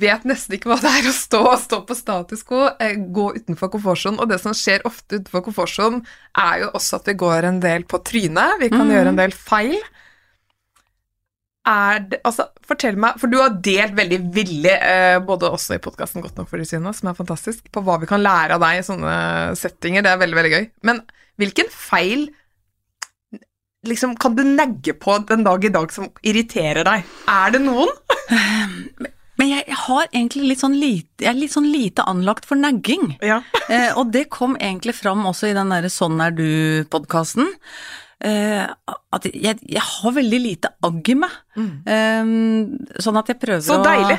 vet 0.00 0.26
nesten 0.28 0.54
ikke 0.58 0.68
hva 0.70 0.76
det 0.82 0.90
er 1.00 1.08
å 1.08 1.14
stå, 1.16 1.40
stå 1.64 1.80
på 1.88 1.96
status 1.98 2.44
quo, 2.46 2.68
eh, 2.78 2.98
gå 3.00 3.24
utenfor 3.38 3.72
komfortsonen, 3.72 4.20
og 4.20 4.28
det 4.30 4.38
som 4.42 4.52
skjer 4.54 4.84
ofte 4.86 5.18
utenfor 5.18 5.46
komfortsonen, 5.48 6.04
er 6.38 6.66
jo 6.66 6.68
også 6.76 7.00
at 7.00 7.08
vi 7.10 7.16
går 7.24 7.48
en 7.48 7.62
del 7.64 7.88
på 7.88 7.98
trynet, 8.06 8.60
vi 8.60 8.68
kan 8.70 8.84
Mhm. 8.86 8.92
gjøre 8.94 9.08
en 9.14 9.22
del 9.24 9.32
feil. 9.32 9.80
Er 11.68 12.00
det, 12.08 12.22
altså, 12.24 12.46
fortell 12.64 12.96
meg, 12.96 13.18
for 13.20 13.28
du 13.28 13.36
har 13.36 13.58
delt 13.60 13.92
veldig 13.98 14.18
villig, 14.32 14.72
eh, 14.72 15.18
både 15.20 15.50
også 15.52 15.76
i 15.76 15.82
podkasten 15.82 16.24
Godt 16.24 16.38
nok 16.40 16.48
for 16.48 16.56
de 16.56 16.64
syne, 16.64 16.92
som 16.96 17.10
er 17.10 17.18
fantastisk, 17.18 17.66
på 17.68 17.82
hva 17.84 17.98
vi 18.00 18.08
kan 18.08 18.22
lære 18.24 18.56
av 18.56 18.64
deg 18.64 18.80
i 18.80 18.86
sånne 18.86 19.14
settinger, 19.60 20.06
det 20.06 20.14
er 20.14 20.22
veldig, 20.22 20.38
veldig 20.40 20.52
gøy. 20.54 20.68
Men 20.88 21.02
hvilken 21.40 21.68
feil 21.74 22.30
liksom, 23.86 24.16
kan 24.20 24.36
du 24.36 24.42
negge 24.44 24.96
på 24.96 25.18
den 25.28 25.44
dag 25.44 25.64
i 25.64 25.72
dag 25.72 25.92
som 25.92 26.08
irriterer 26.24 26.86
deg? 26.88 27.08
Er 27.28 27.56
det 27.56 27.62
noen? 27.64 27.92
Men 29.40 29.48
jeg, 29.54 29.64
jeg 29.70 29.78
har 29.86 30.08
egentlig 30.10 30.50
litt 30.50 30.60
sånn 30.60 30.76
lite, 30.76 31.24
jeg 31.24 31.30
er 31.30 31.38
litt 31.38 31.54
sånn 31.54 31.70
lite 31.72 32.04
anlagt 32.08 32.44
for 32.48 32.60
nagging. 32.60 33.14
Ja. 33.24 33.40
Eh, 33.72 33.88
og 33.96 34.12
det 34.12 34.26
kom 34.32 34.56
egentlig 34.60 34.96
fram 34.98 35.24
også 35.28 35.48
i 35.48 35.56
den 35.56 35.72
derre 35.72 35.88
Sånn 35.92 36.20
er 36.20 36.34
du-podkasten. 36.36 37.48
Eh, 38.20 38.64
at 39.16 39.26
jeg, 39.32 39.56
jeg 39.64 39.84
har 39.86 40.12
veldig 40.12 40.40
lite 40.44 40.72
agg 40.84 41.08
i 41.08 41.16
meg. 41.22 41.36
Eh, 41.56 42.32
sånn 43.00 43.20
at 43.20 43.32
jeg 43.32 43.40
prøver 43.40 43.64
Så 43.64 43.78
å 43.80 43.84
deilig. 43.86 44.18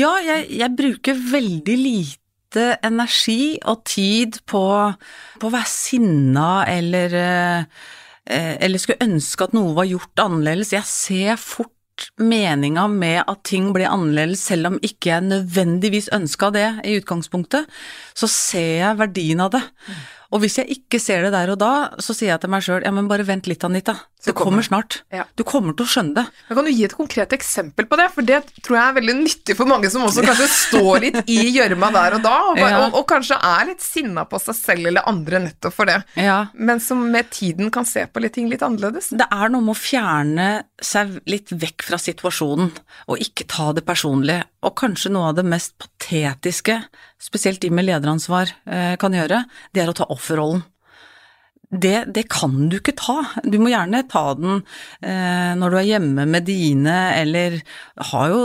Ja, 0.00 0.14
jeg, 0.24 0.48
jeg 0.62 0.76
bruker 0.78 1.20
veldig 1.32 1.76
lite 1.80 2.68
energi 2.84 3.56
og 3.68 3.84
tid 3.88 4.40
på, 4.48 4.64
på 5.40 5.48
å 5.48 5.52
være 5.52 5.72
sinna 5.72 6.48
eller 6.68 7.18
eh, 7.20 7.64
eller 8.32 8.78
skulle 8.78 9.02
ønske 9.02 9.48
at 9.48 9.54
noe 9.56 9.72
var 9.74 9.88
gjort 9.88 10.20
annerledes. 10.22 10.70
Jeg 10.76 10.86
ser 10.86 11.40
fort 11.40 11.72
meninga 12.22 12.86
med 12.90 13.22
at 13.26 13.42
ting 13.46 13.70
blir 13.74 13.90
annerledes, 13.90 14.42
selv 14.48 14.72
om 14.72 14.78
ikke 14.84 15.10
jeg 15.10 15.26
nødvendigvis 15.28 16.10
ønska 16.14 16.50
det 16.54 16.68
i 16.88 16.96
utgangspunktet, 17.00 17.68
så 18.14 18.30
ser 18.30 18.72
jeg 18.80 19.00
verdien 19.00 19.42
av 19.44 19.52
det. 19.56 19.62
Og 20.32 20.40
hvis 20.40 20.56
jeg 20.62 20.70
ikke 20.78 20.96
ser 21.02 21.26
det 21.26 21.32
der 21.34 21.50
og 21.52 21.58
da, 21.60 21.70
så 22.00 22.14
sier 22.16 22.30
jeg 22.32 22.40
til 22.40 22.50
meg 22.54 22.62
sjøl 22.64 22.86
ja, 22.86 22.90
men 22.94 23.08
bare 23.10 23.26
vent 23.28 23.44
litt, 23.50 23.64
Anita. 23.68 23.92
Det 24.22 24.32
kommer 24.38 24.62
snart. 24.64 25.00
Ja. 25.12 25.24
Du 25.36 25.42
kommer 25.44 25.74
til 25.76 25.84
å 25.84 25.90
skjønne 25.90 26.14
det. 26.14 26.24
Men 26.48 26.56
kan 26.60 26.66
du 26.68 26.70
gi 26.70 26.84
et 26.86 26.94
konkret 26.94 27.32
eksempel 27.34 27.88
på 27.90 27.98
det? 27.98 28.06
For 28.14 28.22
det 28.24 28.38
tror 28.62 28.76
jeg 28.78 28.84
er 28.92 28.96
veldig 29.00 29.16
nyttig 29.18 29.56
for 29.58 29.68
mange 29.68 29.90
som 29.92 30.04
også 30.06 30.22
kanskje 30.24 30.46
står 30.52 31.00
litt 31.02 31.18
i 31.32 31.38
gjørma 31.56 31.90
der 31.92 32.16
og 32.16 32.22
da, 32.24 32.34
og, 32.52 32.60
bare, 32.60 32.70
Ja. 32.76 32.78
og, 32.86 32.96
og 33.02 33.06
kanskje 33.10 33.36
er 33.50 33.66
litt 33.72 33.82
sinna 33.84 34.24
på 34.30 34.40
seg 34.40 34.56
selv 34.60 34.88
eller 34.92 35.08
andre 35.10 35.42
nettopp 35.48 35.74
for 35.76 35.90
det, 35.90 35.98
Ja. 36.22 36.38
men 36.54 36.80
som 36.80 37.02
med 37.12 37.28
tiden 37.34 37.68
kan 37.74 37.84
se 37.88 38.06
på 38.06 38.22
litt 38.22 38.36
ting 38.38 38.48
litt 38.48 38.62
annerledes. 38.64 39.10
Det 39.18 39.26
er 39.26 39.52
noe 39.52 39.66
med 39.66 39.74
å 39.74 39.80
fjerne 39.82 40.48
seg 40.80 41.18
litt 41.28 41.50
vekk 41.52 41.84
fra 41.90 41.98
situasjonen, 42.00 42.70
og 43.10 43.20
ikke 43.26 43.44
ta 43.50 43.72
det 43.76 43.84
personlig. 43.84 44.38
Og 44.62 44.76
kanskje 44.78 45.10
noe 45.14 45.30
av 45.32 45.38
det 45.38 45.46
mest 45.48 45.74
patetiske, 45.82 46.78
spesielt 47.22 47.62
de 47.62 47.70
med 47.74 47.88
lederansvar 47.88 48.52
eh, 48.66 48.94
kan 49.00 49.14
gjøre, 49.16 49.44
det 49.74 49.82
er 49.82 49.90
å 49.90 49.96
ta 49.96 50.06
offerrollen. 50.12 50.62
Det, 51.72 52.12
det 52.12 52.26
kan 52.28 52.66
du 52.68 52.76
ikke 52.76 52.92
ta. 53.00 53.22
Du 53.48 53.56
må 53.62 53.70
gjerne 53.72 54.02
ta 54.12 54.34
den 54.36 54.58
eh, 55.00 55.54
når 55.56 55.72
du 55.72 55.76
er 55.80 55.86
hjemme 55.88 56.26
med 56.28 56.44
dine, 56.44 56.96
eller 57.16 57.56
har 58.12 58.26
jo, 58.28 58.42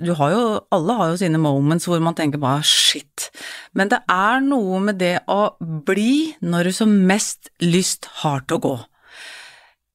du 0.00 0.14
har 0.16 0.32
jo 0.32 0.44
Alle 0.72 0.96
har 0.96 1.12
jo 1.12 1.18
sine 1.20 1.40
moments 1.42 1.84
hvor 1.88 2.00
man 2.00 2.16
tenker 2.16 2.40
bare 2.40 2.64
shit. 2.64 3.28
Men 3.76 3.92
det 3.92 4.00
er 4.08 4.40
noe 4.46 4.80
med 4.88 5.02
det 5.02 5.18
å 5.28 5.52
bli 5.60 6.32
når 6.40 6.70
du 6.70 6.78
som 6.80 6.96
mest 7.10 7.52
lyst 7.60 8.08
har 8.22 8.46
til 8.46 8.56
å 8.56 8.64
gå. 8.64 8.74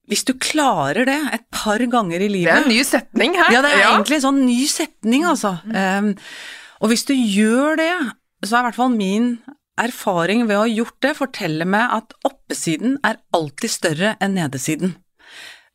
Hvis 0.08 0.24
du 0.24 0.32
klarer 0.40 1.04
det 1.08 1.18
et 1.36 1.44
par 1.52 1.82
ganger 1.92 2.22
i 2.24 2.30
livet 2.32 2.48
Det 2.48 2.54
er 2.54 2.64
en 2.64 2.72
ny 2.72 2.80
setning 2.86 3.36
her. 3.36 3.52
Ja, 3.52 3.60
det 3.64 3.74
er 3.74 3.84
egentlig 3.90 4.18
en 4.18 4.26
sånn 4.28 4.40
ny 4.46 4.62
setning, 4.70 5.26
altså. 5.28 5.58
Um, 5.68 6.14
og 6.80 6.92
hvis 6.92 7.04
du 7.08 7.12
gjør 7.12 7.76
det, 7.80 7.92
så 8.46 8.56
er 8.56 8.60
i 8.62 8.68
hvert 8.68 8.78
fall 8.78 8.94
min 8.94 9.30
erfaring 9.78 10.46
ved 10.48 10.56
å 10.56 10.64
ha 10.64 10.70
gjort 10.70 10.98
det, 11.04 11.14
forteller 11.18 11.68
meg 11.68 11.94
at 11.98 12.16
oppesiden 12.26 12.98
er 13.06 13.20
alltid 13.36 13.72
større 13.72 14.16
enn 14.22 14.36
nedesiden. 14.38 14.96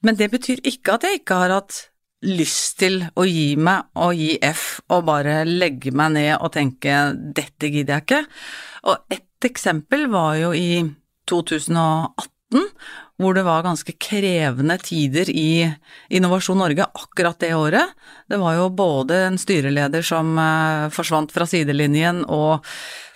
Men 0.04 0.20
det 0.20 0.30
betyr 0.34 0.64
ikke 0.68 0.98
at 0.98 1.08
jeg 1.08 1.22
ikke 1.22 1.40
har 1.40 1.54
hatt 1.60 1.86
lyst 2.24 2.78
til 2.80 3.02
å 3.20 3.26
gi 3.28 3.54
meg 3.60 3.90
og 4.00 4.16
gi 4.16 4.36
F 4.48 4.80
og 4.92 5.06
bare 5.10 5.42
legge 5.48 5.92
meg 5.96 6.16
ned 6.16 6.34
og 6.38 6.54
tenke 6.56 7.12
dette 7.36 7.72
gidder 7.72 8.00
jeg 8.00 8.06
ikke. 8.06 8.22
Og 8.92 9.14
et 9.14 9.48
eksempel 9.48 10.08
var 10.12 10.38
jo 10.40 10.52
i 10.56 10.84
2018, 11.30 12.64
hvor 13.22 13.38
det 13.38 13.46
var 13.46 13.66
ganske 13.66 13.94
krevende 14.02 14.78
tider 14.82 15.30
i 15.30 15.68
Innovasjon 16.14 16.58
Norge 16.60 16.88
akkurat 16.88 17.40
det 17.40 17.54
året. 17.56 17.94
Det 18.30 18.40
var 18.42 18.58
jo 18.58 18.70
både 18.74 19.20
en 19.28 19.40
styreleder 19.40 20.06
som 20.06 20.34
eh, 20.42 20.90
forsvant 20.94 21.34
fra 21.34 21.48
sidelinjen, 21.50 22.24
og 22.26 22.66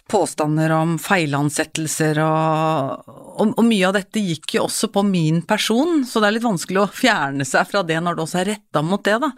påstander 0.08 0.72
om 0.72 0.96
feilansettelser 1.02 2.22
og, 2.24 3.10
og, 3.10 3.50
og 3.50 3.66
mye 3.68 3.90
av 3.90 3.98
dette 3.98 4.22
gikk 4.24 4.56
jo 4.56 4.68
også 4.68 4.90
på 4.94 5.04
min 5.04 5.42
person, 5.48 6.06
så 6.08 6.22
det 6.22 6.30
er 6.30 6.38
litt 6.38 6.48
vanskelig 6.48 6.84
å 6.84 6.94
fjerne 6.94 7.48
seg 7.48 7.68
fra 7.68 7.84
det 7.84 8.00
når 8.04 8.16
det 8.16 8.24
også 8.24 8.40
er 8.42 8.50
retta 8.54 8.84
mot 8.86 9.04
det, 9.04 9.18
da. 9.24 9.34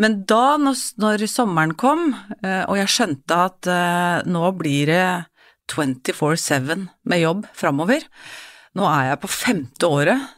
Men 0.00 0.22
da, 0.28 0.56
når, 0.56 0.78
når 1.02 1.26
sommeren 1.28 1.74
kom, 1.76 2.12
eh, 2.40 2.62
og 2.64 2.78
jeg 2.78 2.94
skjønte 2.94 3.42
at 3.48 3.68
eh, 3.68 4.22
nå 4.30 4.54
blir 4.56 4.88
det 4.88 5.04
24-7 5.72 6.86
med 7.08 7.22
jobb 7.22 7.44
framover, 7.56 8.06
nå 8.78 8.86
er 8.88 9.10
jeg 9.10 9.22
på 9.22 9.32
femte 9.32 9.88
året, 9.88 10.28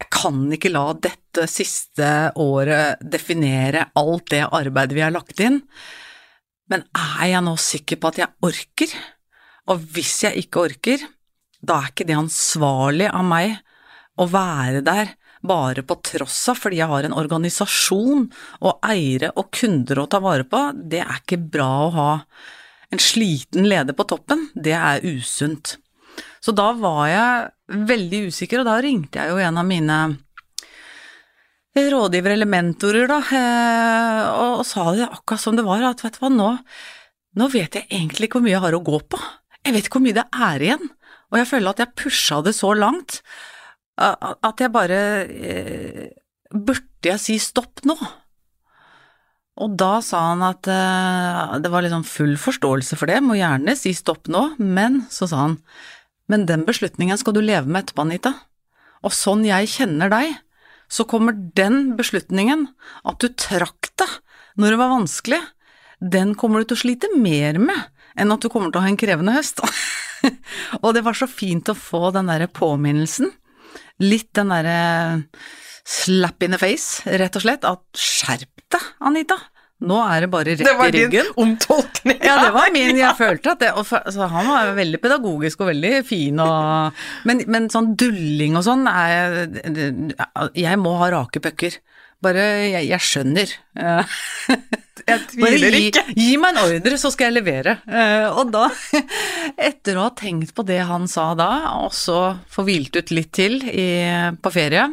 jeg 0.00 0.08
kan 0.14 0.42
ikke 0.54 0.72
la 0.72 0.84
dette 0.96 1.44
siste 1.50 2.10
året 2.40 3.02
definere 3.04 3.90
alt 4.00 4.30
det 4.32 4.46
arbeidet 4.46 4.96
vi 4.96 5.04
har 5.04 5.12
lagt 5.14 5.42
inn, 5.44 5.60
men 6.70 6.84
er 6.96 7.26
jeg 7.32 7.44
nå 7.44 7.56
sikker 7.60 7.98
på 8.00 8.12
at 8.12 8.20
jeg 8.22 8.46
orker? 8.46 8.92
Og 9.70 9.82
hvis 9.94 10.14
jeg 10.24 10.44
ikke 10.44 10.62
orker, 10.68 11.02
da 11.60 11.80
er 11.80 11.90
ikke 11.90 12.06
det 12.08 12.16
ansvarlig 12.16 13.10
av 13.10 13.26
meg 13.26 13.58
å 14.20 14.26
være 14.30 14.84
der 14.86 15.12
bare 15.46 15.84
på 15.86 15.96
tross 16.04 16.38
av 16.52 16.58
fordi 16.60 16.80
jeg 16.80 16.90
har 16.90 17.06
en 17.06 17.16
organisasjon 17.16 18.26
og 18.60 18.86
eiere 18.86 19.32
og 19.40 19.50
kunder 19.56 20.02
å 20.02 20.08
ta 20.10 20.20
vare 20.22 20.46
på, 20.48 20.62
det 20.74 21.02
er 21.02 21.20
ikke 21.22 21.40
bra 21.40 21.70
å 21.86 21.92
ha 21.96 22.10
en 22.90 23.02
sliten 23.02 23.68
leder 23.70 23.96
på 23.96 24.06
toppen, 24.10 24.48
det 24.54 24.74
er 24.76 25.04
usunt. 25.06 25.78
Så 26.40 26.54
da 26.56 26.70
var 26.78 27.04
jeg 27.10 27.84
veldig 27.90 28.26
usikker, 28.30 28.62
og 28.62 28.68
da 28.70 28.78
ringte 28.82 29.20
jeg 29.20 29.32
jo 29.32 29.40
en 29.42 29.60
av 29.60 29.66
mine 29.68 29.98
rådgivere 31.76 32.34
eller 32.34 32.50
mentorer, 32.50 33.06
da, 33.10 33.18
eh, 33.38 34.22
og 34.42 34.64
sa 34.66 34.90
det 34.96 35.06
akkurat 35.06 35.40
som 35.40 35.56
det 35.56 35.66
var, 35.66 35.84
at 35.86 36.02
vet 36.04 36.16
du 36.18 36.24
hva, 36.24 36.30
nå, 36.34 36.48
nå 37.38 37.48
vet 37.52 37.78
jeg 37.78 37.86
egentlig 37.88 38.26
ikke 38.26 38.40
hvor 38.40 38.46
mye 38.48 38.56
jeg 38.56 38.64
har 38.64 38.76
å 38.76 38.82
gå 38.84 38.98
på. 39.06 39.20
Jeg 39.64 39.76
vet 39.76 39.86
ikke 39.86 40.00
hvor 40.00 40.06
mye 40.08 40.18
det 40.18 40.26
er 40.34 40.64
igjen, 40.66 40.90
og 41.30 41.38
jeg 41.38 41.50
føler 41.50 41.70
at 41.70 41.82
jeg 41.84 41.96
pusha 42.00 42.40
det 42.42 42.56
så 42.56 42.72
langt 42.74 43.20
at 44.00 44.62
jeg 44.62 44.72
bare 44.72 44.98
eh, 45.28 46.06
Burde 46.50 47.06
jeg 47.06 47.20
si 47.22 47.36
stopp 47.38 47.84
nå? 47.86 47.94
Og 49.62 49.74
da 49.78 50.00
sa 50.02 50.22
han 50.32 50.40
at 50.42 50.66
eh, 50.66 51.58
det 51.62 51.70
var 51.70 51.84
liksom 51.84 52.02
full 52.08 52.32
forståelse 52.40 52.98
for 52.98 53.06
det, 53.06 53.20
må 53.22 53.36
gjerne 53.38 53.76
si 53.78 53.92
stopp 53.94 54.26
nå, 54.32 54.56
men 54.58 55.04
så 55.12 55.28
sa 55.30 55.44
han, 55.44 55.54
men 56.30 56.46
den 56.46 56.62
beslutningen 56.68 57.18
skal 57.18 57.34
du 57.34 57.42
leve 57.42 57.66
med 57.66 57.84
etterpå, 57.84 58.06
Anita. 58.06 58.34
Og 59.02 59.14
sånn 59.16 59.42
jeg 59.48 59.70
kjenner 59.72 60.12
deg, 60.12 60.36
så 60.90 61.06
kommer 61.08 61.34
den 61.34 61.94
beslutningen, 61.98 62.68
at 63.06 63.22
du 63.22 63.30
trakk 63.34 63.90
deg 64.00 64.18
når 64.60 64.74
det 64.74 64.80
var 64.80 64.92
vanskelig, 64.92 65.40
den 66.00 66.34
kommer 66.38 66.62
du 66.62 66.70
til 66.70 66.78
å 66.78 66.82
slite 66.84 67.10
mer 67.14 67.58
med 67.62 67.90
enn 68.18 68.32
at 68.34 68.42
du 68.42 68.50
kommer 68.50 68.72
til 68.72 68.80
å 68.80 68.84
ha 68.84 68.90
en 68.90 68.98
krevende 69.00 69.34
høst. 69.36 69.60
og 70.82 70.90
det 70.96 71.04
var 71.06 71.16
så 71.16 71.28
fint 71.30 71.70
å 71.70 71.78
få 71.78 72.10
den 72.14 72.30
derre 72.30 72.50
påminnelsen, 72.50 73.30
litt 74.02 74.30
den 74.36 74.50
derre 74.52 74.80
slap 75.86 76.42
in 76.44 76.54
the 76.54 76.60
face, 76.60 77.02
rett 77.06 77.36
og 77.38 77.44
slett, 77.44 77.66
at 77.66 77.82
skjerp 77.98 78.64
deg, 78.70 78.90
Anita. 79.06 79.38
Nå 79.80 79.96
er 80.04 80.20
det 80.26 80.28
bare 80.32 80.52
rett 80.52 80.60
Det 80.66 80.74
var 80.76 80.90
i 80.90 80.92
din 80.92 81.06
ryggen. 81.08 81.28
omtolkning. 81.40 82.18
Ja, 82.20 82.34
det 82.44 82.50
var 82.52 82.68
min. 82.74 82.98
Jeg 83.00 83.16
følte 83.16 83.54
at 83.54 83.62
det 83.62 83.70
altså, 83.72 84.26
Han 84.28 84.50
var 84.50 84.74
veldig 84.76 85.00
pedagogisk 85.00 85.62
og 85.64 85.70
veldig 85.70 85.92
fin 86.04 86.40
og 86.44 86.98
Men, 87.24 87.40
men 87.48 87.70
sånn 87.72 87.94
dulling 87.96 88.58
og 88.60 88.66
sånn 88.66 88.84
er 88.90 89.38
Jeg 90.58 90.80
må 90.82 90.92
ha 91.00 91.08
rake 91.16 91.40
pucker. 91.40 91.78
Bare 92.20 92.42
jeg, 92.68 92.84
jeg 92.90 93.00
skjønner. 93.00 93.52
Jeg 95.08 95.20
tviler 95.32 95.72
gi, 95.72 95.86
ikke. 95.88 96.02
gi 96.12 96.34
meg 96.38 96.52
en 96.52 96.58
ordre, 96.60 96.98
så 97.00 97.08
skal 97.10 97.30
jeg 97.30 97.38
levere. 97.38 97.72
Eh, 97.88 98.26
og 98.36 98.50
da, 98.52 98.66
etter 99.70 99.96
å 99.96 100.04
ha 100.04 100.10
tenkt 100.14 100.52
på 100.54 100.62
det 100.68 100.76
han 100.86 101.08
sa 101.10 101.30
da, 101.38 101.46
og 101.80 101.94
så 101.96 102.18
få 102.52 102.66
hvilt 102.68 102.98
ut 103.00 103.10
litt 103.16 103.30
til 103.34 103.56
i, 103.64 103.86
på 104.36 104.52
ferie, 104.52 104.84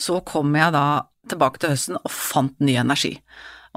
så 0.00 0.22
kom 0.26 0.56
jeg 0.56 0.72
da 0.74 0.86
tilbake 1.30 1.60
til 1.60 1.74
høsten 1.74 2.00
og 2.00 2.10
fant 2.10 2.56
ny 2.64 2.78
energi. 2.80 3.12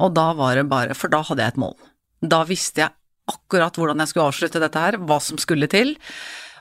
Og 0.03 0.13
da 0.15 0.29
var 0.37 0.57
det 0.59 0.67
bare 0.69 0.95
For 0.97 1.11
da 1.11 1.23
hadde 1.25 1.43
jeg 1.43 1.55
et 1.55 1.61
mål. 1.61 1.77
Da 2.21 2.43
visste 2.47 2.83
jeg 2.85 2.93
akkurat 3.27 3.75
hvordan 3.75 3.99
jeg 4.01 4.11
skulle 4.11 4.27
avslutte 4.31 4.61
dette 4.63 4.81
her, 4.81 4.97
hva 5.03 5.17
som 5.23 5.39
skulle 5.41 5.67
til, 5.71 5.97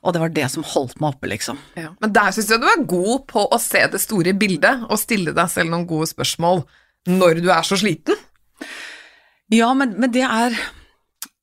og 0.02 0.14
det 0.14 0.22
var 0.22 0.32
det 0.34 0.48
som 0.52 0.64
holdt 0.66 0.98
meg 1.02 1.14
oppe, 1.14 1.28
liksom. 1.30 1.60
Ja. 1.78 1.92
Men 2.02 2.12
der 2.14 2.34
syns 2.34 2.50
jeg 2.52 2.62
du 2.62 2.66
er 2.70 2.82
god 2.90 3.26
på 3.30 3.44
å 3.46 3.58
se 3.62 3.84
det 3.92 4.00
store 4.02 4.34
bildet 4.38 4.84
og 4.88 5.00
stille 5.00 5.34
deg 5.36 5.52
selv 5.52 5.72
noen 5.72 5.86
gode 5.88 6.10
spørsmål 6.10 6.64
når 7.10 7.40
du 7.42 7.48
er 7.54 7.66
så 7.66 7.78
sliten. 7.78 8.18
Ja, 9.54 9.70
men, 9.78 9.94
men 10.00 10.10
det 10.14 10.24
er 10.26 10.54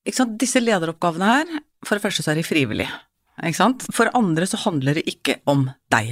ikke 0.03 0.19
sant, 0.19 0.35
Disse 0.39 0.59
lederoppgavene 0.59 1.29
her, 1.29 1.57
for 1.87 1.95
det 1.95 2.03
første 2.03 2.23
så 2.25 2.33
er 2.33 2.39
de 2.41 2.47
frivillige. 2.47 2.91
Ikke 3.39 3.59
sant? 3.59 3.87
For 3.95 4.11
andre 4.15 4.47
så 4.47 4.59
handler 4.65 4.99
det 4.99 5.07
ikke 5.09 5.39
om 5.49 5.69
deg. 5.93 6.11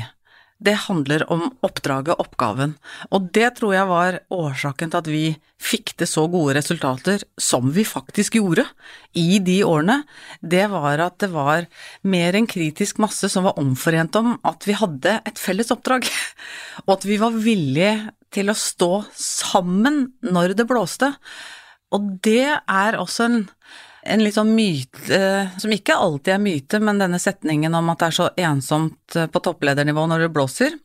Det 0.62 0.76
handler 0.86 1.24
om 1.34 1.48
oppdraget, 1.66 2.20
oppgaven. 2.22 2.76
Og 3.10 3.32
det 3.34 3.48
tror 3.58 3.74
jeg 3.74 3.90
var 3.90 4.20
årsaken 4.30 4.92
til 4.92 5.00
at 5.00 5.10
vi 5.10 5.24
fikk 5.62 5.96
til 5.98 6.10
så 6.10 6.28
gode 6.30 6.54
resultater 6.58 7.24
som 7.42 7.72
vi 7.74 7.86
faktisk 7.88 8.38
gjorde 8.38 8.68
i 9.18 9.40
de 9.42 9.62
årene. 9.66 10.02
Det 10.38 10.68
var 10.70 11.02
at 11.08 11.18
det 11.24 11.32
var 11.34 11.66
mer 12.06 12.38
en 12.38 12.50
kritisk 12.50 13.02
masse 13.02 13.30
som 13.34 13.48
var 13.50 13.58
omforent 13.62 14.18
om 14.22 14.36
at 14.46 14.70
vi 14.70 14.78
hadde 14.78 15.18
et 15.26 15.42
felles 15.42 15.74
oppdrag. 15.74 16.06
Og 16.86 16.94
at 17.00 17.10
vi 17.10 17.18
var 17.22 17.42
villige 17.42 17.96
til 18.32 18.54
å 18.54 18.58
stå 18.58 18.92
sammen 19.18 20.04
når 20.22 20.54
det 20.60 20.70
blåste. 20.70 21.10
Og 21.92 22.14
det 22.24 22.54
er 22.54 23.00
også 23.02 23.28
en, 23.28 23.42
en 24.04 24.24
litt 24.24 24.38
sånn 24.38 24.54
myte, 24.56 25.22
som 25.62 25.74
ikke 25.74 25.98
alltid 25.98 26.34
er 26.36 26.42
myte, 26.42 26.80
men 26.82 27.02
denne 27.02 27.20
setningen 27.22 27.76
om 27.78 27.92
at 27.94 28.02
det 28.02 28.08
er 28.08 28.18
så 28.18 28.30
ensomt 28.48 29.18
på 29.34 29.44
toppledernivå 29.46 30.08
når 30.10 30.26
det 30.26 30.34
blåser. 30.34 30.78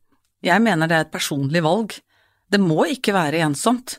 Jeg 0.45 0.63
mener 0.63 0.91
det 0.91 0.99
er 0.99 1.07
et 1.07 1.15
personlig 1.15 1.63
valg. 1.65 1.97
Det 2.53 2.61
må 2.63 2.85
ikke 2.93 3.17
være 3.17 3.43
ensomt. 3.47 3.99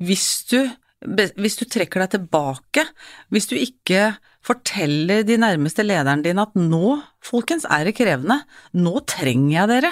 Hvis 0.00 0.26
du, 0.50 0.58
hvis 1.00 1.60
du 1.60 1.66
trekker 1.68 2.02
deg 2.02 2.16
tilbake, 2.16 2.84
hvis 3.32 3.48
du 3.50 3.56
ikke 3.58 4.10
forteller 4.44 5.20
de 5.28 5.36
nærmeste 5.40 5.84
lederne 5.84 6.24
dine 6.24 6.46
at 6.46 6.54
nå, 6.56 6.94
folkens, 7.24 7.66
er 7.68 7.84
det 7.84 7.94
krevende, 7.98 8.38
nå 8.80 9.02
trenger 9.08 9.52
jeg 9.52 9.70
dere, 9.70 9.90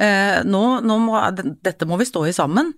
eh, 0.00 0.38
nå, 0.48 0.62
nå 0.88 0.96
må, 1.04 1.18
dette 1.36 1.88
må 1.88 1.98
vi 2.00 2.08
stå 2.08 2.24
i 2.28 2.36
sammen. 2.36 2.72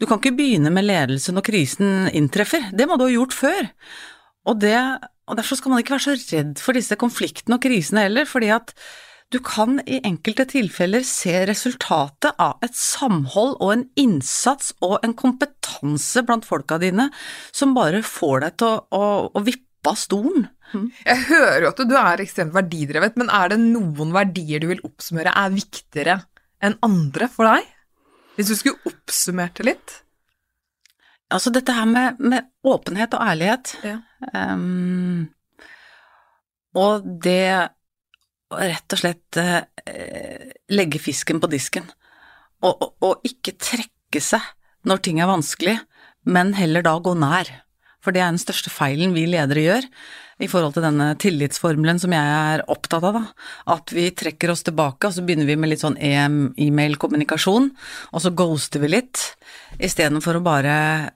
Du 0.00 0.08
kan 0.08 0.20
ikke 0.20 0.34
begynne 0.38 0.72
med 0.72 0.88
ledelse 0.88 1.34
når 1.36 1.44
krisen 1.48 2.08
inntreffer, 2.16 2.70
det 2.72 2.88
må 2.88 2.96
du 2.96 3.04
ha 3.04 3.12
gjort 3.12 3.36
før. 3.36 3.68
Og 4.50 4.58
det 4.62 4.76
og 5.30 5.38
derfor 5.38 5.58
skal 5.58 5.72
man 5.72 5.82
ikke 5.82 5.94
være 5.94 6.04
så 6.04 6.18
redd 6.18 6.60
for 6.60 6.76
disse 6.76 6.98
konfliktene 6.98 7.56
og 7.56 7.64
krisene 7.64 8.06
heller, 8.08 8.26
fordi 8.28 8.50
at 8.52 8.72
du 9.32 9.38
kan 9.40 9.78
i 9.88 10.02
enkelte 10.04 10.44
tilfeller 10.50 11.04
se 11.08 11.32
resultatet 11.48 12.34
av 12.42 12.60
et 12.64 12.74
samhold 12.76 13.54
og 13.64 13.70
en 13.72 13.84
innsats 13.96 14.74
og 14.84 14.98
en 15.06 15.14
kompetanse 15.16 16.24
blant 16.28 16.44
folka 16.44 16.76
dine 16.82 17.08
som 17.54 17.72
bare 17.76 18.02
får 18.04 18.44
deg 18.44 18.58
til 18.60 18.74
å, 18.74 18.82
å, 18.92 19.06
å 19.32 19.44
vippe 19.46 19.88
av 19.88 19.96
stolen. 19.96 20.50
Jeg 21.06 21.24
hører 21.30 21.64
jo 21.64 21.70
at 21.72 21.80
du 21.88 21.96
er 21.96 22.24
ekstremt 22.24 22.54
verdidrevet, 22.56 23.16
men 23.20 23.32
er 23.32 23.54
det 23.54 23.60
noen 23.62 24.12
verdier 24.12 24.60
du 24.60 24.68
vil 24.70 24.84
oppsummere 24.84 25.32
er 25.38 25.54
viktigere 25.54 26.20
enn 26.62 26.76
andre 26.84 27.28
for 27.32 27.48
deg? 27.48 27.66
Hvis 28.36 28.52
du 28.52 28.56
skulle 28.58 28.92
oppsummert 28.92 29.56
det 29.60 29.68
litt? 29.70 29.98
Altså 31.32 31.52
dette 31.54 31.74
her 31.74 31.88
med, 31.88 32.18
med 32.20 32.50
åpenhet 32.66 33.14
og 33.16 33.24
ærlighet, 33.26 33.76
Ja. 33.86 33.98
Um, 34.32 35.30
og 36.78 37.04
det 37.24 37.50
å 38.52 38.58
rett 38.60 38.94
og 38.94 39.00
slett 39.00 39.38
uh, 39.40 39.64
legge 40.72 41.00
fisken 41.02 41.40
på 41.42 41.50
disken, 41.52 41.88
og, 42.62 42.76
og, 42.76 42.92
og 43.02 43.26
ikke 43.26 43.56
trekke 43.58 44.22
seg 44.22 44.44
når 44.88 45.02
ting 45.04 45.20
er 45.20 45.30
vanskelig, 45.30 45.76
men 46.28 46.54
heller 46.56 46.84
da 46.86 46.94
gå 47.02 47.16
nær. 47.18 47.50
For 48.02 48.14
det 48.14 48.22
er 48.22 48.32
den 48.32 48.40
største 48.42 48.70
feilen 48.72 49.14
vi 49.14 49.26
ledere 49.30 49.66
gjør 49.66 49.88
i 50.42 50.48
forhold 50.50 50.74
til 50.76 50.84
denne 50.84 51.12
tillitsformelen 51.22 52.00
som 52.02 52.14
jeg 52.14 52.32
er 52.38 52.64
opptatt 52.72 53.06
av, 53.08 53.18
da. 53.18 53.48
At 53.74 53.92
vi 53.94 54.08
trekker 54.10 54.52
oss 54.52 54.64
tilbake, 54.66 55.08
og 55.08 55.14
så 55.14 55.24
begynner 55.26 55.48
vi 55.48 55.56
med 55.60 55.72
litt 55.72 55.84
sånn 55.84 55.98
e-mail-kommunikasjon, 56.00 57.70
og 58.10 58.24
så 58.24 58.34
ghoster 58.36 58.82
vi 58.82 58.90
litt, 58.96 59.22
istedenfor 59.82 60.40
å 60.40 60.44
bare, 60.44 60.74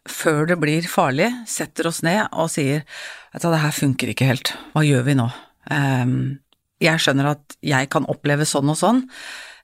før 0.08 0.46
det 0.52 0.60
blir 0.62 0.86
farlig, 0.90 1.32
setter 1.50 1.90
oss 1.90 2.02
ned 2.06 2.24
og 2.30 2.52
sier 2.54 2.86
at 3.36 3.44
det 3.44 3.64
her 3.64 3.74
funker 3.74 4.14
ikke 4.14 4.30
helt, 4.30 4.54
hva 4.72 4.86
gjør 4.86 5.04
vi 5.10 5.18
nå? 5.18 5.26
Ehm, 5.74 6.16
jeg 6.80 7.02
skjønner 7.02 7.34
at 7.34 7.58
jeg 7.64 7.90
kan 7.92 8.06
oppleve 8.12 8.46
sånn 8.48 8.72
og 8.72 8.78
sånn, 8.80 9.04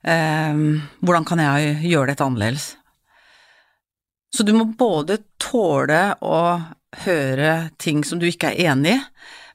Ehm, 0.03 0.83
hvordan 1.01 1.27
kan 1.27 1.42
jeg 1.42 1.77
gjøre 1.87 2.11
dette 2.11 2.27
annerledes? 2.27 2.72
Så 4.33 4.42
du 4.46 4.55
må 4.57 4.66
både 4.79 5.20
tåle 5.40 6.16
å 6.25 6.40
høre 7.05 7.53
ting 7.79 8.03
som 8.05 8.18
du 8.18 8.27
ikke 8.27 8.51
er 8.51 8.72
enig 8.72 8.96
i, 8.96 9.03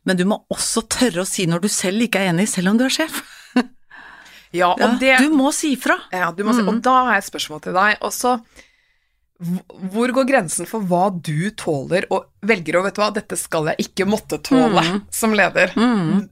men 0.08 0.18
du 0.20 0.24
må 0.30 0.38
også 0.54 0.86
tørre 0.88 1.22
å 1.26 1.28
si 1.28 1.46
når 1.52 1.66
du 1.66 1.68
selv 1.72 2.06
ikke 2.08 2.22
er 2.24 2.32
enig, 2.32 2.48
selv 2.50 2.72
om 2.72 2.80
du 2.80 2.86
er 2.88 2.94
sjef. 2.96 3.20
Ja, 4.56 4.70
og 4.72 4.80
Ja, 4.80 4.88
det 5.02 5.18
Du 5.20 5.34
må 5.36 5.50
si 5.54 5.74
fra. 5.76 5.98
Ja, 6.16 6.30
du 6.32 6.46
må 6.48 6.54
si, 6.56 6.62
Mm. 6.64 6.70
og 6.72 6.82
da 6.86 6.94
har 7.04 7.18
jeg 7.18 7.26
et 7.26 7.30
spørsmål 7.34 7.62
til 7.66 7.74
deg. 7.76 7.98
Også, 8.08 8.32
hvor 9.92 10.14
går 10.16 10.26
grensen 10.30 10.66
for 10.70 10.82
hva 10.88 11.10
du 11.14 11.52
tåler, 11.52 12.08
og 12.10 12.30
velger 12.48 12.80
å 12.80 12.84
Vet 12.88 12.96
du 12.96 13.02
hva, 13.04 13.10
dette 13.14 13.38
skal 13.38 13.68
jeg 13.74 13.84
ikke 13.90 14.08
måtte 14.10 14.40
tåle 14.42 14.82
Mm. 14.82 15.02
som 15.20 15.36
leder. 15.36 15.74
Mm. 15.76 16.30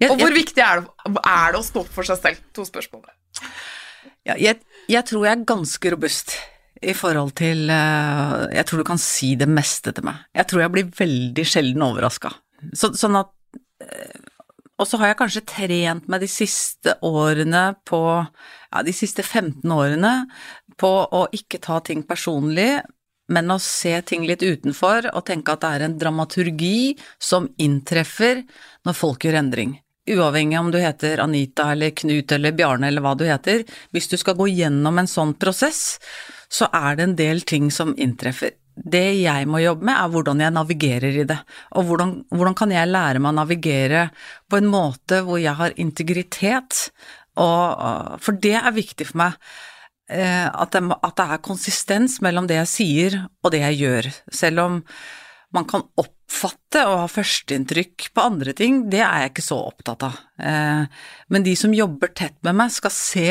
Jeg, 0.00 0.10
Og 0.14 0.16
hvor 0.22 0.30
jeg, 0.30 0.38
viktig 0.46 0.62
er 0.64 0.80
det, 0.80 1.18
er 1.26 1.52
det 1.52 1.58
å 1.60 1.66
stå 1.66 1.82
opp 1.82 1.90
for 1.92 2.06
seg 2.08 2.22
selv? 2.22 2.38
To 2.56 2.62
spørsmål. 2.64 3.02
ja, 4.24 4.34
jeg, 4.38 4.60
jeg 4.88 5.04
tror 5.10 5.26
jeg 5.26 5.34
er 5.40 5.44
ganske 5.50 5.90
robust 5.92 6.36
i 6.80 6.94
forhold 6.96 7.34
til 7.36 7.66
eh, 7.68 8.46
Jeg 8.56 8.64
tror 8.70 8.78
du 8.80 8.84
kan 8.88 8.98
si 9.02 9.34
det 9.36 9.48
meste 9.50 9.92
til 9.92 10.06
meg. 10.06 10.22
Jeg 10.34 10.46
tror 10.48 10.62
jeg 10.62 10.72
blir 10.72 10.88
veldig 11.02 11.44
sjelden 11.44 11.82
overraska. 11.84 12.30
Så, 12.76 12.92
sånn 12.98 13.18
at 13.20 13.32
eh, 13.82 14.20
Og 14.80 14.88
så 14.88 15.00
har 15.00 15.12
jeg 15.12 15.20
kanskje 15.20 15.46
trent 15.48 16.08
meg 16.08 16.22
de 16.24 16.30
siste 16.30 16.96
årene 17.06 17.64
på 17.88 18.00
Ja, 18.20 18.82
de 18.86 18.94
siste 18.96 19.24
15 19.24 19.64
årene 19.74 20.14
på 20.80 20.90
å 21.12 21.26
ikke 21.36 21.58
ta 21.60 21.80
ting 21.84 22.06
personlig, 22.08 22.80
men 23.28 23.52
å 23.52 23.58
se 23.60 23.92
ting 24.08 24.24
litt 24.24 24.40
utenfor 24.40 25.10
og 25.12 25.26
tenke 25.28 25.52
at 25.52 25.60
det 25.60 25.72
er 25.74 25.84
en 25.84 25.96
dramaturgi 26.00 26.94
som 27.20 27.50
inntreffer 27.60 28.40
når 28.88 28.96
folk 28.96 29.26
gjør 29.26 29.42
endring. 29.42 29.74
Uavhengig 30.10 30.58
om 30.58 30.70
du 30.72 30.78
heter 30.80 31.20
Anita 31.22 31.68
eller 31.74 31.92
Knut 31.94 32.32
eller 32.32 32.56
Bjarne 32.56 32.88
eller 32.88 33.04
hva 33.04 33.12
du 33.14 33.26
heter, 33.28 33.66
hvis 33.92 34.08
du 34.10 34.16
skal 34.18 34.38
gå 34.38 34.48
gjennom 34.50 34.98
en 34.98 35.10
sånn 35.10 35.36
prosess, 35.38 36.00
så 36.50 36.70
er 36.74 36.96
det 36.96 37.06
en 37.06 37.18
del 37.18 37.44
ting 37.46 37.68
som 37.74 37.92
inntreffer. 37.94 38.56
Det 38.80 39.04
jeg 39.20 39.46
må 39.50 39.60
jobbe 39.60 39.84
med, 39.84 39.96
er 39.96 40.12
hvordan 40.12 40.40
jeg 40.40 40.54
navigerer 40.56 41.16
i 41.22 41.24
det, 41.28 41.36
og 41.76 41.84
hvordan, 41.88 42.12
hvordan 42.32 42.54
kan 42.56 42.70
jeg 42.72 42.88
lære 42.88 43.20
meg 43.20 43.34
å 43.34 43.38
navigere 43.42 44.04
på 44.48 44.56
en 44.60 44.70
måte 44.72 45.20
hvor 45.26 45.40
jeg 45.42 45.52
har 45.58 45.74
integritet, 45.76 46.86
og, 47.40 48.16
for 48.24 48.38
det 48.40 48.56
er 48.58 48.72
viktig 48.76 49.06
for 49.10 49.20
meg. 49.20 49.36
eh, 50.10 50.48
At 50.48 50.72
det, 50.72 50.82
at 50.96 51.16
det 51.16 51.26
er 51.26 51.44
konsistens 51.44 52.20
mellom 52.24 52.48
det 52.48 52.56
jeg 52.62 52.72
sier 52.72 53.18
og 53.44 53.52
det 53.52 53.60
jeg 53.62 53.78
gjør. 53.82 54.10
Selv 54.32 54.64
om 54.64 54.80
man 55.52 55.66
kan 55.66 55.82
oppfatte 55.98 56.84
og 56.86 56.98
ha 57.02 57.06
førsteinntrykk 57.10 58.10
på 58.14 58.22
andre 58.22 58.52
ting, 58.54 58.84
det 58.90 59.00
er 59.02 59.24
jeg 59.24 59.32
ikke 59.32 59.46
så 59.46 59.60
opptatt 59.70 60.04
av. 60.06 60.18
Eh, 60.38 60.84
Men 61.28 61.42
de 61.46 61.54
som 61.56 61.74
jobber 61.74 62.12
tett 62.14 62.38
med 62.46 62.54
meg, 62.60 62.70
skal 62.74 62.90
se 62.94 63.28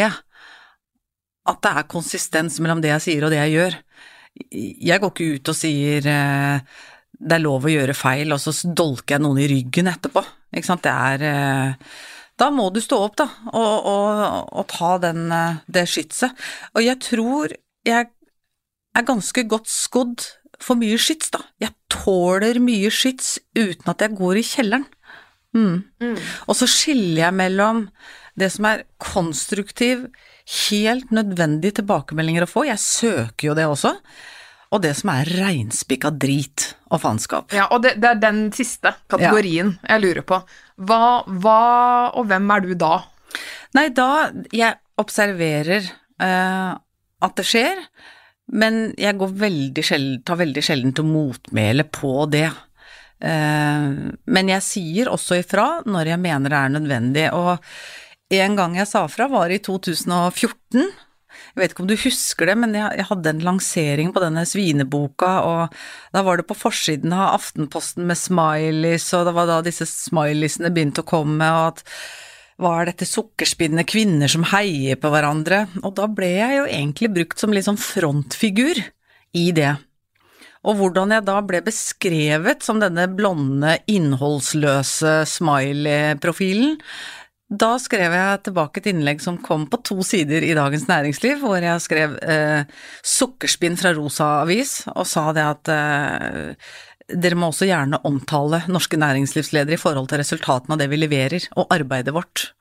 at 1.49 1.61
det 1.63 1.71
er 1.71 1.87
konsistens 1.89 2.59
mellom 2.59 2.81
det 2.83 2.91
jeg 2.95 3.05
sier 3.07 3.25
og 3.25 3.31
det 3.33 3.39
jeg 3.41 3.55
gjør. 3.57 3.77
Jeg 4.49 5.01
går 5.01 5.11
ikke 5.11 5.33
ut 5.35 5.51
og 5.51 5.57
sier 5.57 6.05
eh, 6.09 6.77
det 7.19 7.35
er 7.35 7.43
lov 7.43 7.67
å 7.67 7.73
gjøre 7.73 7.97
feil, 7.97 8.31
og 8.31 8.39
så 8.41 8.53
dolker 8.71 9.17
jeg 9.17 9.23
noen 9.25 9.41
i 9.43 9.49
ryggen 9.51 9.89
etterpå. 9.91 10.23
Ikke 10.55 10.69
sant. 10.69 10.85
Det 10.85 10.93
er 10.93 11.25
eh, 11.27 11.95
Da 12.39 12.47
må 12.55 12.69
du 12.71 12.79
stå 12.83 13.01
opp, 13.03 13.17
da, 13.19 13.27
og, 13.51 13.89
og, 13.91 14.53
og 14.61 14.67
ta 14.71 14.93
den, 15.03 15.25
eh, 15.35 15.59
det 15.67 15.87
skytset. 15.91 16.47
Og 16.75 16.85
jeg 16.85 17.01
tror 17.03 17.55
jeg 17.87 18.07
er 18.95 19.07
ganske 19.07 19.43
godt 19.51 19.67
skodd 19.71 20.23
for 20.63 20.79
mye 20.79 20.99
skyts, 20.99 21.33
da. 21.35 21.43
Jeg 21.61 21.75
tåler 21.91 22.59
mye 22.63 22.91
skyts 22.91 23.37
uten 23.57 23.91
at 23.91 24.01
jeg 24.03 24.17
går 24.19 24.39
i 24.39 24.47
kjelleren. 24.47 24.87
Mm. 25.55 26.17
Og 26.45 26.53
så 26.53 26.67
skiller 26.69 27.23
jeg 27.23 27.33
mellom 27.33 27.87
det 28.39 28.51
som 28.53 28.67
er 28.69 28.83
konstruktiv, 29.01 30.05
helt 30.49 31.13
nødvendige 31.13 31.79
tilbakemeldinger 31.79 32.45
å 32.45 32.49
få, 32.49 32.65
jeg 32.69 32.81
søker 32.81 33.51
jo 33.51 33.55
det 33.57 33.67
også, 33.69 33.93
og 34.69 34.83
det 34.83 34.93
som 34.97 35.11
er 35.13 35.29
reinspikka 35.39 36.11
drit 36.21 36.71
og 36.89 37.01
faenskap. 37.03 37.53
Ja, 37.55 37.67
og 37.73 37.83
det, 37.85 37.95
det 38.01 38.11
er 38.11 38.21
den 38.21 38.41
siste 38.53 38.93
kategorien 39.09 39.75
jeg 39.81 40.03
lurer 40.03 40.25
på. 40.25 40.41
Hva, 40.89 41.01
hva 41.25 41.61
og 42.17 42.29
hvem 42.29 42.53
er 42.53 42.65
du 42.65 42.75
da? 42.79 42.93
Nei, 43.77 43.89
da 43.93 44.29
Jeg 44.53 44.79
observerer 45.01 45.85
uh, 46.21 46.77
at 47.19 47.35
det 47.37 47.45
skjer, 47.45 47.81
men 48.59 48.89
jeg 48.97 49.17
går 49.19 49.35
veldig 49.41 49.83
sjelden, 49.85 50.21
tar 50.25 50.39
veldig 50.41 50.63
sjelden 50.65 50.95
til 50.97 51.05
motmæle 51.05 51.85
på 51.93 52.13
det. 52.33 52.47
Eh, 53.19 53.87
men 54.31 54.51
jeg 54.53 54.63
sier 54.63 55.09
også 55.11 55.41
ifra 55.41 55.65
når 55.83 56.13
jeg 56.13 56.21
mener 56.23 56.53
det 56.53 56.59
er 56.59 56.71
nødvendig, 56.73 57.25
og 57.35 57.59
en 58.37 58.57
gang 58.57 58.75
jeg 58.77 58.89
sa 58.89 59.05
fra 59.09 59.29
var 59.31 59.49
i 59.49 59.57
2014. 59.65 60.89
Jeg 61.49 61.57
vet 61.57 61.73
ikke 61.73 61.83
om 61.83 61.89
du 61.89 61.97
husker 61.97 62.49
det, 62.49 62.55
men 62.61 62.75
jeg, 62.77 63.05
hadde 63.09 63.31
en 63.31 63.43
lansering 63.45 64.13
på 64.13 64.21
denne 64.21 64.45
svineboka, 64.49 65.31
og 65.45 65.75
da 66.13 66.23
var 66.25 66.39
det 66.39 66.47
på 66.49 66.57
forsiden 66.57 67.13
av 67.15 67.39
Aftenposten 67.39 68.05
med 68.09 68.19
smileys, 68.19 69.07
og 69.17 69.27
det 69.29 69.35
var 69.37 69.49
da 69.49 69.59
disse 69.65 69.87
smileysene 69.89 70.71
begynte 70.73 71.05
å 71.05 71.09
komme, 71.09 71.49
og 71.57 71.73
at 71.73 71.83
hva 72.59 72.73
er 72.81 72.89
dette 72.89 73.07
sukkerspinnende 73.07 73.85
kvinner 73.87 74.31
som 74.31 74.43
heier 74.51 74.99
på 74.99 75.11
hverandre? 75.13 75.63
Og 75.79 75.93
da 75.95 76.09
ble 76.11 76.33
jeg 76.33 76.57
jo 76.57 76.65
egentlig 76.67 77.13
brukt 77.15 77.39
som 77.39 77.53
litt 77.55 77.69
sånn 77.69 77.79
frontfigur 77.79 78.81
i 79.39 79.45
det. 79.55 79.77
Og 80.67 80.75
hvordan 80.75 81.13
jeg 81.15 81.23
da 81.23 81.37
ble 81.47 81.61
beskrevet 81.63 82.65
som 82.65 82.81
denne 82.81 83.05
blonde, 83.15 83.77
innholdsløse 83.87 85.21
smiley-profilen, 85.31 86.75
da 87.49 87.71
skrev 87.81 88.13
jeg 88.13 88.41
tilbake 88.45 88.77
et 88.81 88.89
innlegg 88.91 89.21
som 89.23 89.39
kom 89.41 89.65
på 89.69 89.79
to 89.81 90.03
sider 90.05 90.45
i 90.45 90.53
Dagens 90.57 90.85
Næringsliv, 90.89 91.39
hvor 91.41 91.57
jeg 91.57 91.81
skrev 91.81 92.13
eh, 92.21 92.69
'sukkerspinn 93.01 93.77
fra 93.79 93.93
Rosa 93.97 94.27
avis', 94.43 94.83
og 94.93 95.07
sa 95.09 95.31
det 95.33 95.45
at 95.47 95.71
eh, 95.73 96.53
dere 97.09 97.39
må 97.39 97.49
også 97.49 97.65
gjerne 97.65 98.01
omtale 98.05 98.61
norske 98.69 98.99
næringslivsledere 99.01 99.73
i 99.79 99.81
forhold 99.81 100.11
til 100.11 100.21
resultatene 100.21 100.77
av 100.77 100.83
det 100.83 100.89
vi 100.91 101.01
leverer, 101.01 101.49
og 101.57 101.73
arbeidet 101.73 102.13
vårt. 102.13 102.51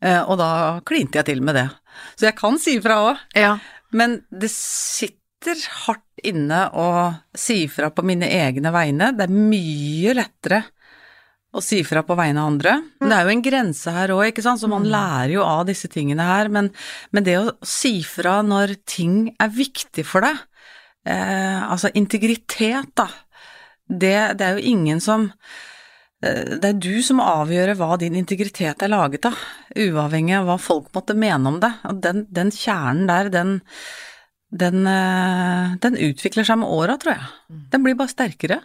Eh, 0.00 0.22
og 0.22 0.38
da 0.38 0.78
klinte 0.86 1.18
jeg 1.18 1.26
til 1.32 1.42
med 1.42 1.58
det. 1.58 1.66
Så 2.14 2.30
jeg 2.30 2.38
kan 2.38 2.58
si 2.62 2.78
ifra 2.78 3.02
òg, 3.10 3.18
Ja. 3.34 3.58
men 3.90 4.22
det 4.30 4.50
sitter 4.54 5.58
hardt 5.86 6.04
inne 6.22 6.70
å 6.70 7.18
si 7.34 7.64
ifra 7.66 7.90
på 7.90 8.04
mine 8.06 8.26
egne 8.26 8.70
vegne. 8.70 9.16
Det 9.16 9.26
er 9.26 9.34
mye 9.34 10.14
lettere 10.14 10.64
å 11.48 11.62
si 11.64 11.80
fra 11.86 12.02
på 12.04 12.16
vegne 12.18 12.42
av 12.42 12.50
andre. 12.52 12.74
Men 13.00 13.10
det 13.10 13.16
er 13.16 13.24
jo 13.24 13.34
en 13.34 13.44
grense 13.44 13.94
her 13.94 14.12
òg, 14.14 14.26
ikke 14.28 14.44
sant, 14.44 14.60
så 14.60 14.68
man 14.70 14.88
lærer 14.88 15.38
jo 15.38 15.46
av 15.46 15.64
disse 15.68 15.88
tingene 15.92 16.26
her. 16.28 16.50
Men, 16.52 16.70
men 17.14 17.26
det 17.26 17.38
å 17.40 17.54
si 17.66 17.98
fra 18.06 18.38
når 18.44 18.76
ting 18.88 19.30
er 19.40 19.54
viktig 19.54 20.04
for 20.06 20.26
deg, 20.26 20.42
eh, 21.08 21.62
altså 21.64 21.92
integritet, 21.96 22.92
da, 22.98 23.08
det, 23.88 24.16
det 24.38 24.44
er 24.44 24.58
jo 24.58 24.74
ingen 24.74 25.00
som 25.00 25.30
eh, 26.20 26.58
det 26.60 26.74
er 26.74 26.82
du 26.84 27.00
som 27.04 27.24
avgjør 27.24 27.72
hva 27.78 27.94
din 28.00 28.18
integritet 28.20 28.84
er 28.84 28.92
laget 28.92 29.30
av, 29.30 29.40
uavhengig 29.72 30.36
av 30.36 30.50
hva 30.50 30.58
folk 30.60 30.92
måtte 30.96 31.16
mene 31.16 31.54
om 31.54 31.62
det. 31.64 31.72
Og 31.88 32.04
den, 32.04 32.26
den 32.28 32.52
kjernen 32.52 33.08
der, 33.08 33.32
den, 33.32 33.56
den, 34.52 34.84
eh, 34.84 35.78
den 35.80 35.96
utvikler 36.10 36.44
seg 36.44 36.60
med 36.60 36.76
åra, 36.76 37.00
tror 37.00 37.16
jeg. 37.16 37.32
Den 37.72 37.88
blir 37.88 37.96
bare 37.96 38.12
sterkere. 38.12 38.60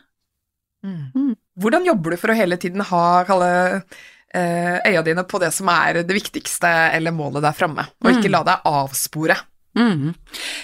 Mm. 0.84 1.32
Mm. 1.54 1.62
Hvordan 1.62 1.86
jobber 1.86 2.12
du 2.12 2.18
for 2.18 2.34
å 2.34 2.38
hele 2.38 2.58
tiden 2.58 2.82
ha 2.82 3.24
kalle 3.28 3.50
eh, 4.34 4.80
øya 4.90 5.04
dine 5.06 5.24
på 5.24 5.40
det 5.40 5.54
som 5.54 5.70
er 5.70 6.02
det 6.04 6.16
viktigste 6.18 6.68
eller 6.98 7.12
målet 7.14 7.44
der 7.46 7.54
framme, 7.54 7.88
og 8.04 8.12
ikke 8.14 8.32
la 8.32 8.44
deg 8.44 8.66
avspore? 8.66 9.36
Mm. 9.74 10.12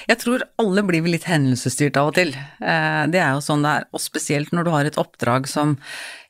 Jeg 0.06 0.19
tror 0.21 0.43
alle 0.62 0.84
blir 0.86 1.02
litt 1.10 1.23
hendelsesstyrt 1.25 1.95
av 1.97 2.12
og 2.12 2.13
til. 2.13 2.30
Eh, 2.62 3.08
Det 3.10 3.17
er 3.17 3.32
jo 3.34 3.41
sånn 3.41 3.63
det 3.65 3.71
er, 3.71 3.86
og 3.91 3.99
spesielt 4.04 4.52
når 4.54 4.63
du 4.65 4.69
har 4.69 4.86
et 4.86 4.99
oppdrag 5.02 5.47
som 5.49 5.78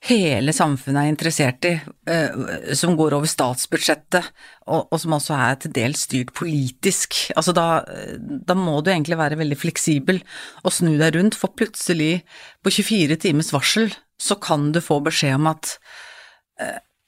hele 0.08 0.54
samfunnet 0.56 1.02
er 1.02 1.12
interessert 1.12 1.66
i, 1.68 1.74
eh, 2.08 2.74
som 2.74 2.96
går 2.96 3.18
over 3.18 3.28
statsbudsjettet, 3.28 4.30
og, 4.68 4.88
og 4.92 5.00
som 5.00 5.12
også 5.18 5.36
er 5.36 5.56
til 5.60 5.72
dels 5.76 6.06
styrt 6.08 6.32
politisk. 6.34 7.20
Altså 7.36 7.52
da, 7.52 7.84
da 8.20 8.56
må 8.56 8.80
du 8.80 8.92
egentlig 8.94 9.20
være 9.20 9.40
veldig 9.40 9.60
fleksibel 9.60 10.22
og 10.64 10.72
snu 10.72 10.94
deg 10.98 11.16
rundt, 11.20 11.36
for 11.36 11.52
plutselig, 11.52 12.22
på 12.64 12.72
24 12.72 13.20
timers 13.28 13.52
varsel, 13.52 13.92
så 14.22 14.38
kan 14.42 14.70
du 14.76 14.82
få 14.84 15.00
beskjed 15.08 15.40
om 15.40 15.50
at 15.56 15.78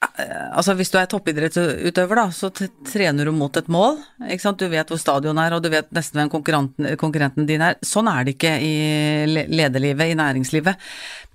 Altså 0.02 0.74
hvis 0.74 0.90
du 0.90 0.96
er 0.98 1.06
toppidrettsutøver, 1.06 2.18
da, 2.18 2.24
så 2.34 2.48
trener 2.50 3.28
du 3.28 3.30
mot 3.36 3.54
et 3.56 3.68
mål. 3.70 4.00
Ikke 4.26 4.42
sant? 4.42 4.58
Du 4.58 4.66
vet 4.72 4.88
hvor 4.90 4.98
stadion 4.98 5.38
er, 5.38 5.54
og 5.54 5.62
du 5.62 5.68
vet 5.70 5.92
nesten 5.94 6.18
hvem 6.18 6.30
konkurrenten, 6.32 6.88
konkurrenten 6.98 7.46
din 7.46 7.62
er. 7.62 7.76
Sånn 7.86 8.10
er 8.10 8.26
det 8.26 8.34
ikke 8.34 8.50
i 8.66 8.72
le- 9.30 9.44
lederlivet, 9.46 10.10
i 10.10 10.16
næringslivet. 10.18 10.88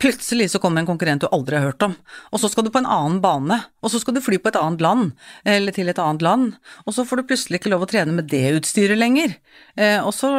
Plutselig 0.03 0.49
så 0.51 0.59
kommer 0.59 0.83
en 0.83 0.89
konkurrent 0.89 1.23
du 1.23 1.29
aldri 1.31 1.55
har 1.55 1.69
hørt 1.69 1.87
om, 1.87 1.95
og 2.27 2.43
så 2.43 2.51
skal 2.51 2.67
du 2.67 2.71
på 2.73 2.81
en 2.83 2.89
annen 2.97 3.21
bane, 3.23 3.61
og 3.79 3.93
så 3.93 4.03
skal 4.03 4.17
du 4.17 4.21
fly 4.25 4.41
på 4.43 4.51
et 4.51 4.59
annet 4.59 4.83
land, 4.83 5.15
eller 5.47 5.77
til 5.79 5.87
et 5.93 6.03
annet 6.03 6.27
land, 6.27 6.51
og 6.83 6.97
så 6.97 7.07
får 7.07 7.21
du 7.23 7.27
plutselig 7.31 7.61
ikke 7.61 7.71
lov 7.71 7.87
å 7.87 7.89
trene 7.93 8.19
med 8.19 8.27
det 8.33 8.43
utstyret 8.59 8.99
lenger. 8.99 9.37
Eh, 9.79 10.03
og 10.03 10.11
så, 10.17 10.33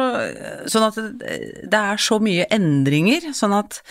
sånn 0.69 0.87
at 0.91 1.01
det 1.01 1.81
er 1.81 1.97
så 2.05 2.21
mye 2.23 2.45
endringer, 2.53 3.31
sånn 3.33 3.57
at 3.57 3.81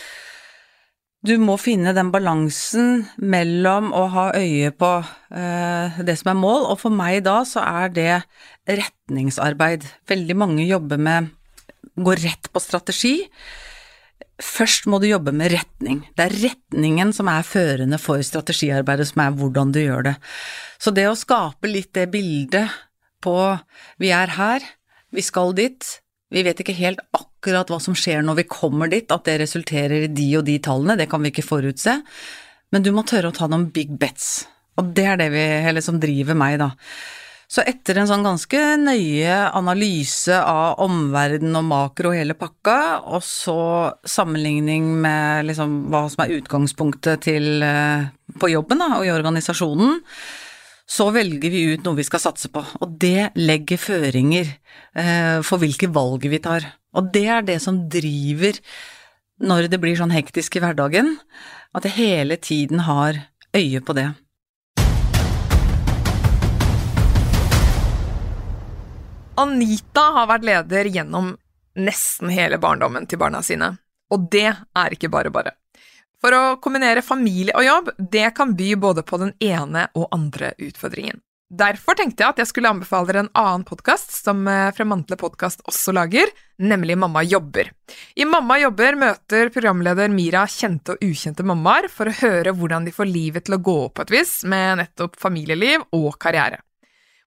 du 1.26 1.34
må 1.42 1.56
finne 1.58 1.90
den 1.96 2.12
balansen 2.14 3.02
mellom 3.18 3.90
å 3.96 4.04
ha 4.12 4.26
øye 4.38 4.70
på 4.70 4.90
eh, 5.34 5.98
det 6.06 6.14
som 6.20 6.30
er 6.30 6.38
mål, 6.38 6.68
og 6.70 6.78
for 6.84 6.94
meg 6.94 7.24
da 7.26 7.40
så 7.48 7.64
er 7.64 7.90
det 7.94 8.12
retningsarbeid. 8.68 9.86
Veldig 10.10 10.36
mange 10.38 10.68
jobber 10.68 11.00
med 11.02 11.32
går 11.98 12.22
rett 12.22 12.50
på 12.52 12.62
strategi. 12.62 13.16
Først 14.38 14.86
må 14.86 15.00
du 15.02 15.08
jobbe 15.08 15.34
med 15.34 15.50
retning. 15.56 16.04
Det 16.14 16.28
er 16.28 16.36
retningen 16.44 17.10
som 17.16 17.30
er 17.32 17.46
førende 17.46 17.98
for 17.98 18.22
strategiarbeidet, 18.22 19.08
som 19.10 19.24
er 19.24 19.34
hvordan 19.34 19.74
du 19.74 19.80
gjør 19.82 20.12
det. 20.12 20.16
Så 20.78 20.94
det 20.94 21.08
å 21.10 21.18
skape 21.18 21.70
litt 21.70 21.90
det 21.98 22.06
bildet 22.12 22.70
på 23.24 23.34
vi 23.98 24.14
er 24.14 24.30
her, 24.38 24.62
vi 25.10 25.24
skal 25.26 25.50
dit, 25.58 25.82
vi 26.30 26.44
vet 26.46 26.62
ikke 26.62 26.78
helt 26.78 27.02
akkurat 27.10 27.27
hva 27.44 27.80
som 27.80 27.96
skjer 27.96 28.22
når 28.22 28.42
vi 28.42 28.48
kommer 28.50 28.90
dit, 28.90 29.10
at 29.10 29.24
det 29.24 29.38
resulterer 29.42 30.06
i 30.06 30.12
de 30.12 30.28
og 30.38 30.44
de 30.48 30.58
tallene, 30.58 30.98
det 30.98 31.08
kan 31.10 31.22
vi 31.22 31.32
ikke 31.32 31.46
forutse, 31.46 32.00
men 32.72 32.82
du 32.84 32.92
må 32.92 33.04
tørre 33.06 33.30
å 33.30 33.36
ta 33.36 33.48
noen 33.48 33.70
big 33.72 33.94
bets, 33.98 34.46
og 34.78 34.92
det 34.94 35.06
er 35.06 35.16
det 35.20 35.30
vi, 35.32 35.46
eller 35.70 35.84
som 35.84 36.00
driver 36.00 36.36
meg, 36.38 36.58
da. 36.60 36.72
Så 37.48 37.62
etter 37.64 37.96
en 37.96 38.08
sånn 38.10 38.26
ganske 38.26 38.58
nøye 38.76 39.36
analyse 39.56 40.36
av 40.36 40.82
omverden 40.84 41.56
og 41.56 41.64
makro 41.64 42.10
og 42.10 42.18
hele 42.18 42.36
pakka, 42.36 43.06
og 43.08 43.24
så 43.24 43.56
sammenligning 44.04 44.90
med 45.00 45.48
liksom 45.48 45.78
hva 45.88 46.02
som 46.12 46.26
er 46.26 46.34
utgangspunktet 46.36 47.24
til 47.24 47.64
eh, 47.64 48.10
på 48.36 48.52
jobben 48.52 48.84
da, 48.84 48.90
og 48.98 49.08
i 49.08 49.14
organisasjonen, 49.14 49.96
så 50.88 51.08
velger 51.12 51.52
vi 51.52 51.64
ut 51.72 51.88
noe 51.88 51.96
vi 51.96 52.04
skal 52.04 52.20
satse 52.20 52.52
på, 52.52 52.60
og 52.60 52.92
det 53.00 53.30
legger 53.40 53.80
føringer 53.80 54.52
eh, 54.52 55.40
for 55.40 55.60
hvilke 55.60 55.88
valg 55.92 56.28
vi 56.28 56.40
tar. 56.44 56.68
Og 56.96 57.10
det 57.12 57.26
er 57.28 57.44
det 57.44 57.58
som 57.62 57.82
driver 57.90 58.56
når 59.38 59.68
det 59.70 59.78
blir 59.82 59.98
sånn 59.98 60.14
hektisk 60.14 60.56
i 60.58 60.62
hverdagen, 60.62 61.16
at 61.76 61.84
jeg 61.86 61.94
hele 61.98 62.38
tiden 62.40 62.82
har 62.88 63.20
øye 63.54 63.82
på 63.84 63.94
det. 63.94 64.08
Anita 69.38 70.08
har 70.16 70.26
vært 70.32 70.48
leder 70.48 70.88
gjennom 70.90 71.36
nesten 71.78 72.32
hele 72.34 72.58
barndommen 72.58 73.06
til 73.06 73.20
barna 73.20 73.44
sine, 73.46 73.76
og 74.10 74.26
det 74.32 74.48
er 74.50 74.96
ikke 74.96 75.12
bare 75.12 75.30
bare. 75.30 75.54
For 76.18 76.34
å 76.34 76.56
kombinere 76.58 77.04
familie 77.06 77.54
og 77.54 77.62
jobb, 77.62 77.92
det 78.10 78.32
kan 78.34 78.56
by 78.58 78.72
både 78.82 79.04
på 79.06 79.20
den 79.22 79.36
ene 79.38 79.86
og 79.94 80.08
andre 80.10 80.50
utfordringen. 80.58 81.20
Derfor 81.48 81.96
tenkte 81.96 82.20
jeg 82.20 82.34
at 82.34 82.40
jeg 82.42 82.48
skulle 82.50 82.68
anbefale 82.68 83.08
dere 83.08 83.22
en 83.24 83.30
annen 83.40 83.62
podkast 83.64 84.12
som 84.12 84.42
eh, 84.52 84.68
Fremantle 84.76 85.16
Podkast 85.16 85.62
også 85.64 85.94
lager, 85.96 86.28
nemlig 86.60 86.98
Mamma 87.00 87.22
jobber. 87.24 87.70
I 88.20 88.26
Mamma 88.28 88.58
jobber 88.60 88.98
møter 89.00 89.48
programleder 89.54 90.12
Mira 90.12 90.42
kjente 90.44 90.92
og 90.92 91.06
ukjente 91.06 91.46
mammaer 91.48 91.88
for 91.88 92.10
å 92.10 92.16
høre 92.18 92.52
hvordan 92.52 92.84
de 92.84 92.92
får 92.92 93.08
livet 93.08 93.46
til 93.48 93.56
å 93.56 93.62
gå 93.64 93.76
opp 93.86 93.96
på 93.96 94.04
et 94.04 94.12
vis 94.18 94.34
med 94.44 94.82
nettopp 94.82 95.16
familieliv 95.16 95.86
og 95.96 96.18
karriere. 96.20 96.60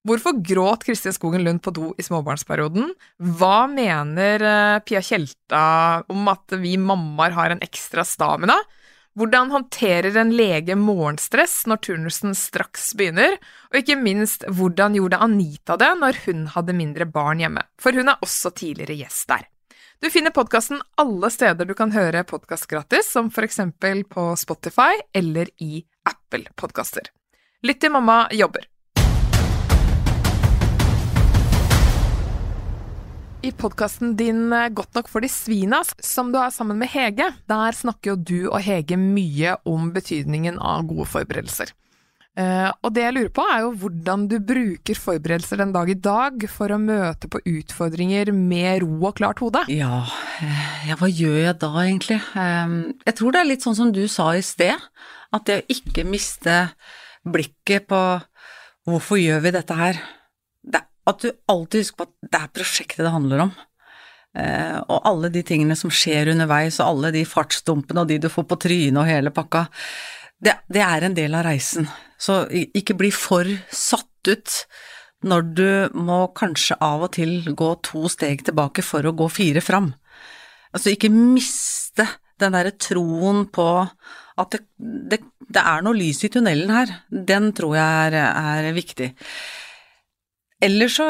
Hvorfor 0.05 0.37
gråt 0.45 0.85
Kristin 0.85 1.17
Skogen 1.17 1.41
Lund 1.45 1.63
på 1.65 1.73
do 1.73 1.89
i 1.97 2.05
småbarnsperioden? 2.05 2.93
Hva 3.39 3.65
mener 3.73 4.45
eh, 4.45 4.77
Pia 4.85 5.01
Tjelta 5.01 5.65
om 6.13 6.29
at 6.29 6.61
vi 6.61 6.75
mammaer 6.77 7.33
har 7.39 7.55
en 7.55 7.65
ekstra 7.65 8.05
stamina? 8.05 8.59
Hvordan 9.19 9.51
håndterer 9.51 10.15
en 10.21 10.29
lege 10.31 10.75
morgenstress 10.79 11.65
når 11.67 11.81
turnusen 11.83 12.35
straks 12.37 12.93
begynner? 12.95 13.35
Og 13.71 13.81
ikke 13.81 13.97
minst, 13.99 14.45
hvordan 14.47 14.95
gjorde 14.95 15.19
Anita 15.19 15.75
det 15.75 15.89
når 15.99 16.21
hun 16.25 16.45
hadde 16.53 16.75
mindre 16.77 17.07
barn 17.11 17.43
hjemme? 17.43 17.65
For 17.75 17.91
hun 17.91 18.07
er 18.07 18.23
også 18.23 18.53
tidligere 18.55 18.95
gjest 19.01 19.27
der. 19.33 19.43
Du 20.01 20.07
finner 20.09 20.31
podkasten 20.33 20.79
alle 20.97 21.29
steder 21.29 21.67
du 21.67 21.75
kan 21.77 21.91
høre 21.91 22.23
podkast 22.23 22.69
gratis, 22.71 23.11
som 23.11 23.27
for 23.29 23.45
eksempel 23.45 24.05
på 24.07 24.31
Spotify 24.39 25.03
eller 25.13 25.51
i 25.59 25.83
Apple 26.07 26.47
Podkaster. 26.55 27.11
Lytt 27.67 27.83
til 27.83 27.91
mamma 27.93 28.23
jobber. 28.33 28.70
I 33.41 33.49
podkasten 33.57 34.15
din 34.19 34.51
eh, 34.53 34.69
Godt 34.69 34.93
nok 34.95 35.07
for 35.09 35.23
de 35.23 35.29
svina, 35.31 35.81
som 36.03 36.29
du 36.31 36.37
har 36.37 36.51
sammen 36.53 36.77
med 36.81 36.91
Hege, 36.93 37.31
der 37.49 37.73
snakker 37.77 38.13
jo 38.13 38.17
du 38.21 38.39
og 38.51 38.59
Hege 38.61 38.97
mye 39.01 39.55
om 39.67 39.89
betydningen 39.95 40.59
av 40.61 40.83
gode 40.89 41.07
forberedelser. 41.09 41.71
Eh, 42.37 42.69
og 42.69 42.93
det 42.95 43.01
jeg 43.03 43.15
lurer 43.17 43.31
på, 43.33 43.43
er 43.49 43.63
jo 43.65 43.71
hvordan 43.81 44.27
du 44.31 44.37
bruker 44.45 44.95
forberedelser 44.95 45.59
den 45.63 45.73
dag 45.73 45.89
i 45.91 45.97
dag 45.97 46.45
for 46.53 46.71
å 46.71 46.79
møte 46.79 47.27
på 47.33 47.41
utfordringer 47.49 48.29
med 48.35 48.85
ro 48.85 49.01
og 49.09 49.17
klart 49.17 49.41
hode. 49.43 49.65
Ja, 49.73 50.03
eh, 50.45 50.87
ja, 50.91 50.99
hva 51.01 51.09
gjør 51.09 51.41
jeg 51.41 51.57
da 51.65 51.73
egentlig? 51.81 52.21
Eh, 52.37 52.77
Jeg 53.09 53.17
tror 53.17 53.33
det 53.33 53.41
er 53.41 53.51
litt 53.51 53.65
sånn 53.65 53.79
som 53.81 53.91
du 53.91 54.05
sa 54.07 54.31
i 54.37 54.45
sted, 54.45 54.77
at 55.33 55.49
det 55.49 55.63
å 55.63 55.67
ikke 55.79 56.05
miste 56.05 56.61
blikket 57.25 57.89
på 57.89 58.05
hvorfor 58.85 59.17
gjør 59.17 59.43
vi 59.49 59.57
dette 59.57 59.75
her? 59.81 59.97
At 61.09 61.23
du 61.23 61.31
alltid 61.49 61.83
husker 61.83 62.01
på 62.01 62.07
at 62.09 62.31
det 62.31 62.41
er 62.41 62.55
prosjektet 62.55 63.05
det 63.05 63.13
handler 63.13 63.45
om. 63.47 63.51
Eh, 64.37 64.77
og 64.85 65.07
alle 65.09 65.31
de 65.33 65.43
tingene 65.43 65.75
som 65.75 65.91
skjer 65.91 66.31
underveis, 66.33 66.79
og 66.79 66.93
alle 66.93 67.11
de 67.17 67.25
fartsdumpene 67.27 68.03
og 68.03 68.11
de 68.11 68.19
du 68.21 68.29
får 68.31 68.47
på 68.47 68.59
trynet 68.67 69.01
og 69.01 69.09
hele 69.09 69.33
pakka, 69.35 69.65
det, 70.41 70.55
det 70.71 70.83
er 70.85 71.05
en 71.05 71.17
del 71.17 71.35
av 71.37 71.45
reisen. 71.49 71.89
Så 72.21 72.43
ikke 72.51 72.97
bli 72.97 73.11
for 73.13 73.49
satt 73.73 74.29
ut 74.29 74.57
når 75.25 75.45
du 75.57 75.69
må 75.97 76.23
kanskje 76.37 76.77
av 76.81 77.05
og 77.05 77.13
til 77.17 77.43
gå 77.57 77.73
to 77.85 78.07
steg 78.09 78.45
tilbake 78.47 78.85
for 78.85 79.05
å 79.05 79.13
gå 79.17 79.27
fire 79.29 79.61
fram. 79.61 79.91
Altså 80.71 80.93
ikke 80.93 81.11
miste 81.13 82.07
den 82.41 82.55
derre 82.55 82.73
troen 82.73 83.45
på 83.53 83.67
at 84.41 84.55
det, 84.55 84.61
det, 84.79 85.19
det 85.51 85.61
er 85.61 85.83
noe 85.85 85.97
lys 85.97 86.23
i 86.25 86.31
tunnelen 86.33 86.71
her. 86.73 86.93
Den 87.11 87.51
tror 87.57 87.75
jeg 87.77 88.07
er, 88.09 88.17
er 88.31 88.71
viktig. 88.73 89.11
Ellers 90.61 90.93
så 90.99 91.07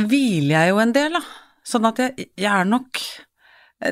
hviler 0.00 0.58
jeg 0.58 0.68
jo 0.72 0.78
en 0.82 0.94
del, 0.94 1.12
da. 1.16 1.22
Sånn 1.64 1.86
at 1.88 1.98
jeg, 2.02 2.10
jeg 2.36 2.52
er 2.52 2.64
nok 2.68 3.00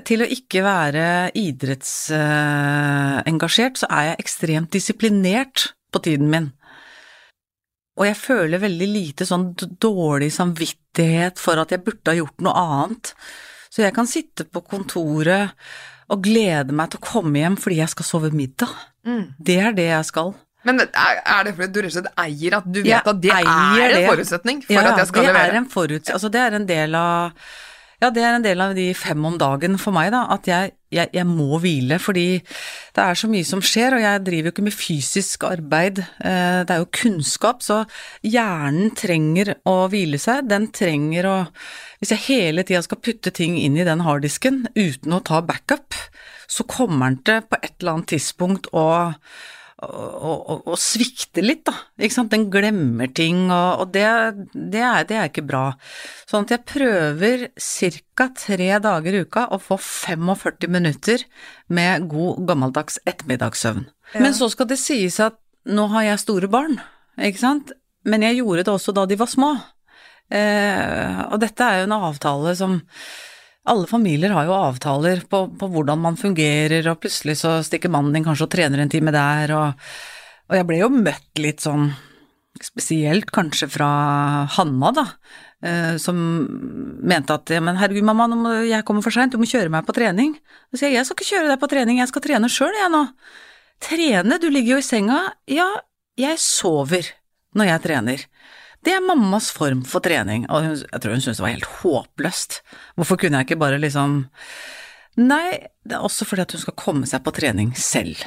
til 0.06 0.22
å 0.24 0.30
ikke 0.30 0.62
være 0.64 1.30
idrettsengasjert, 1.36 3.76
så 3.82 3.86
er 3.92 4.02
jeg 4.10 4.20
ekstremt 4.22 4.70
disiplinert 4.72 5.58
på 5.92 5.98
tiden 6.04 6.28
min. 6.32 6.48
Og 8.00 8.06
jeg 8.08 8.16
føler 8.16 8.62
veldig 8.62 8.88
lite 8.88 9.26
sånn 9.28 9.50
dårlig 9.56 10.30
samvittighet 10.32 11.36
for 11.40 11.56
at 11.60 11.70
jeg 11.74 11.84
burde 11.84 12.08
ha 12.08 12.14
gjort 12.16 12.40
noe 12.44 12.54
annet. 12.56 13.12
Så 13.72 13.82
jeg 13.84 13.94
kan 13.96 14.06
sitte 14.08 14.44
på 14.48 14.60
kontoret 14.64 15.50
og 16.12 16.22
glede 16.24 16.72
meg 16.76 16.90
til 16.92 16.98
å 17.00 17.08
komme 17.08 17.38
hjem 17.40 17.56
fordi 17.60 17.80
jeg 17.82 17.92
skal 17.92 18.06
sove 18.08 18.30
middag. 18.36 18.72
Det 19.38 19.58
er 19.60 19.72
det 19.76 19.88
jeg 19.90 20.04
skal. 20.08 20.28
Men 20.64 20.84
er 20.86 21.42
det 21.46 21.56
fordi 21.56 21.68
du 21.74 21.80
rett 21.82 21.90
og 21.90 21.98
slett 21.98 22.22
eier 22.22 22.58
at 22.60 22.66
du 22.70 22.80
vet 22.80 22.92
Jeg 22.92 23.02
at 23.02 23.20
det 23.22 23.34
er 23.34 23.98
en 23.98 24.08
forutsetning 24.10 24.62
for 24.66 24.76
Ja, 24.76 24.86
at 24.92 25.02
jeg 25.02 25.10
skal 25.10 25.24
det 25.24 25.32
levere? 25.32 25.50
Er 25.50 25.60
en 25.62 25.68
foruts 25.72 26.14
altså 26.14 26.30
det 26.32 26.42
er 26.42 26.58
en 26.58 26.66
del 26.68 26.94
av 26.98 27.32
Ja, 28.02 28.10
det 28.10 28.22
er 28.26 28.36
en 28.36 28.42
del 28.42 28.62
av 28.64 28.74
de 28.74 28.88
fem 28.98 29.26
om 29.28 29.36
dagen 29.38 29.76
for 29.78 29.94
meg, 29.94 30.08
da. 30.10 30.24
At 30.34 30.48
jeg, 30.50 30.72
jeg, 30.90 31.06
jeg 31.14 31.22
må 31.28 31.60
hvile. 31.62 32.00
Fordi 32.02 32.40
det 32.42 32.98
er 33.04 33.14
så 33.14 33.28
mye 33.30 33.46
som 33.46 33.62
skjer, 33.62 33.94
og 33.94 34.02
jeg 34.02 34.24
driver 34.26 34.48
jo 34.48 34.52
ikke 34.56 34.64
med 34.66 34.74
fysisk 34.74 35.46
arbeid. 35.46 36.00
Eh, 36.18 36.64
det 36.66 36.74
er 36.74 36.80
jo 36.82 36.88
kunnskap, 36.98 37.62
så 37.62 37.84
hjernen 38.26 38.90
trenger 38.98 39.52
å 39.70 39.76
hvile 39.92 40.18
seg. 40.18 40.50
Den 40.50 40.66
trenger 40.74 41.30
å 41.30 41.36
Hvis 42.02 42.10
jeg 42.16 42.24
hele 42.26 42.66
tida 42.66 42.82
skal 42.82 42.98
putte 42.98 43.30
ting 43.30 43.54
inn 43.54 43.78
i 43.78 43.86
den 43.86 44.02
harddisken 44.02 44.64
uten 44.74 45.14
å 45.14 45.22
ta 45.22 45.38
backup, 45.46 45.94
så 46.50 46.66
kommer 46.66 47.06
den 47.12 47.22
til 47.22 47.44
på 47.46 47.62
et 47.62 47.76
eller 47.78 48.00
annet 48.00 48.10
tidspunkt 48.16 48.66
å 48.74 48.88
og, 49.82 50.72
svikte 50.80 51.42
litt, 51.42 51.64
da. 51.66 51.74
Ikke 51.98 52.14
sant. 52.14 52.32
Den 52.32 52.48
glemmer 52.52 53.10
ting, 53.10 53.44
og, 53.50 53.82
og 53.82 53.92
det, 53.94 54.04
det, 54.52 54.82
er, 54.82 55.06
det, 55.08 55.18
er, 55.18 55.30
ikke 55.30 55.44
bra. 55.48 55.64
Sånn 56.30 56.46
at 56.46 56.54
jeg 56.54 56.66
prøver 56.70 57.46
ca. 57.56 58.28
tre 58.38 58.70
dager 58.84 59.18
i 59.18 59.24
uka 59.26 59.46
å 59.52 59.58
få 59.62 59.78
45 59.80 60.70
minutter 60.72 61.26
med 61.72 62.08
god 62.12 62.44
gammeldags 62.48 63.00
ettermiddagssøvn. 63.04 63.84
Ja. 64.14 64.24
Men 64.24 64.36
så 64.36 64.50
skal 64.52 64.70
det 64.70 64.80
sies 64.80 65.18
at 65.22 65.38
nå 65.68 65.88
har 65.92 66.10
jeg 66.10 66.24
store 66.24 66.50
barn, 66.52 66.78
ikke 67.20 67.42
sant. 67.42 67.74
Men 68.08 68.24
jeg 68.26 68.40
gjorde 68.40 68.66
det 68.66 68.72
også 68.72 68.94
da 68.96 69.06
de 69.06 69.18
var 69.18 69.30
små. 69.30 69.52
Eh, 70.32 71.20
og 71.28 71.38
dette 71.42 71.66
er 71.66 71.82
jo 71.82 71.90
en 71.90 71.98
avtale 71.98 72.54
som 72.58 72.80
alle 73.68 73.86
familier 73.86 74.32
har 74.34 74.48
jo 74.48 74.56
avtaler 74.56 75.22
på, 75.30 75.44
på, 75.58 75.68
hvordan 75.70 76.00
man 76.02 76.18
fungerer, 76.18 76.86
og 76.90 77.02
plutselig 77.02 77.38
så 77.42 77.60
stikker 77.62 77.92
mannen 77.92 78.14
din 78.16 78.26
kanskje 78.26 78.48
og 78.48 78.54
trener 78.54 78.82
en 78.82 78.90
time 78.90 79.14
der, 79.14 79.52
og, 79.54 79.92
og 80.50 80.58
jeg 80.58 80.66
ble 80.68 80.80
jo 80.80 80.90
møtt 80.94 81.42
litt 81.42 81.62
sånn, 81.62 81.92
spesielt 82.62 83.30
kanskje 83.34 83.68
fra 83.70 83.90
Hanna, 84.56 84.90
da, 84.96 85.06
eh, 85.62 85.94
som 86.02 86.18
mente 87.06 87.38
at 87.38 87.54
men 87.62 87.78
herregud 87.78 88.06
mamma, 88.10 88.26
må 88.34 88.56
jeg 88.66 88.86
kommer 88.88 89.04
for 89.06 89.14
seint, 89.14 89.32
du 89.32 89.40
må 89.40 89.48
kjøre 89.48 89.72
meg 89.72 89.86
på 89.86 89.94
trening. 89.96 90.34
Så 90.72 90.82
sier 90.82 90.92
jeg 90.92 91.00
jeg 91.00 91.08
skal 91.08 91.20
ikke 91.20 91.30
kjøre 91.30 91.54
deg 91.54 91.62
på 91.62 91.70
trening, 91.72 92.02
jeg 92.02 92.10
skal 92.10 92.26
trene 92.26 92.50
sjøl 92.52 92.76
jeg 92.76 92.92
nå. 92.92 93.06
Trene, 93.82 94.38
du 94.38 94.46
ligger 94.50 94.76
jo 94.76 94.82
i 94.82 94.86
senga. 94.86 95.22
Ja, 95.50 95.66
jeg 96.18 96.38
sover 96.42 97.08
når 97.58 97.72
jeg 97.72 97.84
trener. 97.86 98.26
Det 98.82 98.96
er 98.96 99.04
mammas 99.04 99.52
form 99.54 99.84
for 99.86 100.02
trening, 100.02 100.48
og 100.50 100.64
hun, 100.64 100.78
jeg 100.80 101.02
tror 101.02 101.14
hun 101.14 101.22
syntes 101.22 101.38
det 101.38 101.44
var 101.44 101.54
helt 101.54 101.72
håpløst. 101.82 102.60
Hvorfor 102.98 103.20
kunne 103.20 103.38
jeg 103.38 103.50
ikke 103.50 103.62
bare 103.62 103.82
liksom 103.82 104.24
Nei, 105.20 105.68
det 105.84 105.98
er 105.98 106.04
også 106.06 106.24
fordi 106.24 106.46
at 106.46 106.54
hun 106.56 106.62
skal 106.62 106.78
komme 106.80 107.08
seg 107.08 107.20
på 107.20 107.34
trening 107.36 107.74
selv. 107.76 108.22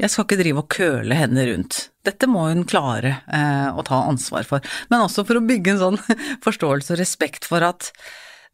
Jeg 0.00 0.10
skal 0.10 0.24
ikke 0.24 0.38
drive 0.40 0.62
og 0.62 0.70
køle 0.72 1.18
henne 1.18 1.44
rundt. 1.50 1.82
Dette 2.04 2.26
må 2.26 2.46
hun 2.48 2.64
klare 2.66 3.18
eh, 3.28 3.68
å 3.70 3.84
ta 3.86 4.00
ansvar 4.08 4.46
for, 4.48 4.64
men 4.90 5.04
også 5.04 5.22
for 5.28 5.38
å 5.38 5.44
bygge 5.44 5.74
en 5.74 5.82
sånn 5.82 6.00
forståelse 6.46 6.96
og 6.96 7.00
respekt 7.02 7.46
for 7.46 7.66
at 7.66 7.92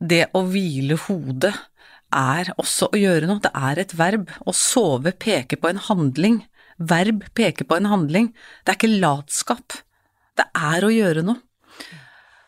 det 0.01 0.27
å 0.37 0.43
hvile 0.51 0.99
hodet 1.07 1.55
er 2.11 2.51
også 2.59 2.91
å 2.91 2.99
gjøre 2.99 3.29
noe, 3.31 3.43
det 3.45 3.53
er 3.55 3.81
et 3.81 3.95
verb. 3.97 4.31
Å 4.43 4.53
sove 4.57 5.15
peker 5.15 5.61
på 5.63 5.71
en 5.71 5.81
handling. 5.87 6.41
Verb 6.77 7.23
peker 7.39 7.69
på 7.69 7.79
en 7.79 7.89
handling. 7.91 8.33
Det 8.65 8.75
er 8.75 8.81
ikke 8.81 8.99
latskap. 8.99 9.79
Det 10.39 10.47
er 10.57 10.87
å 10.87 10.93
gjøre 10.93 11.25
noe. 11.27 11.41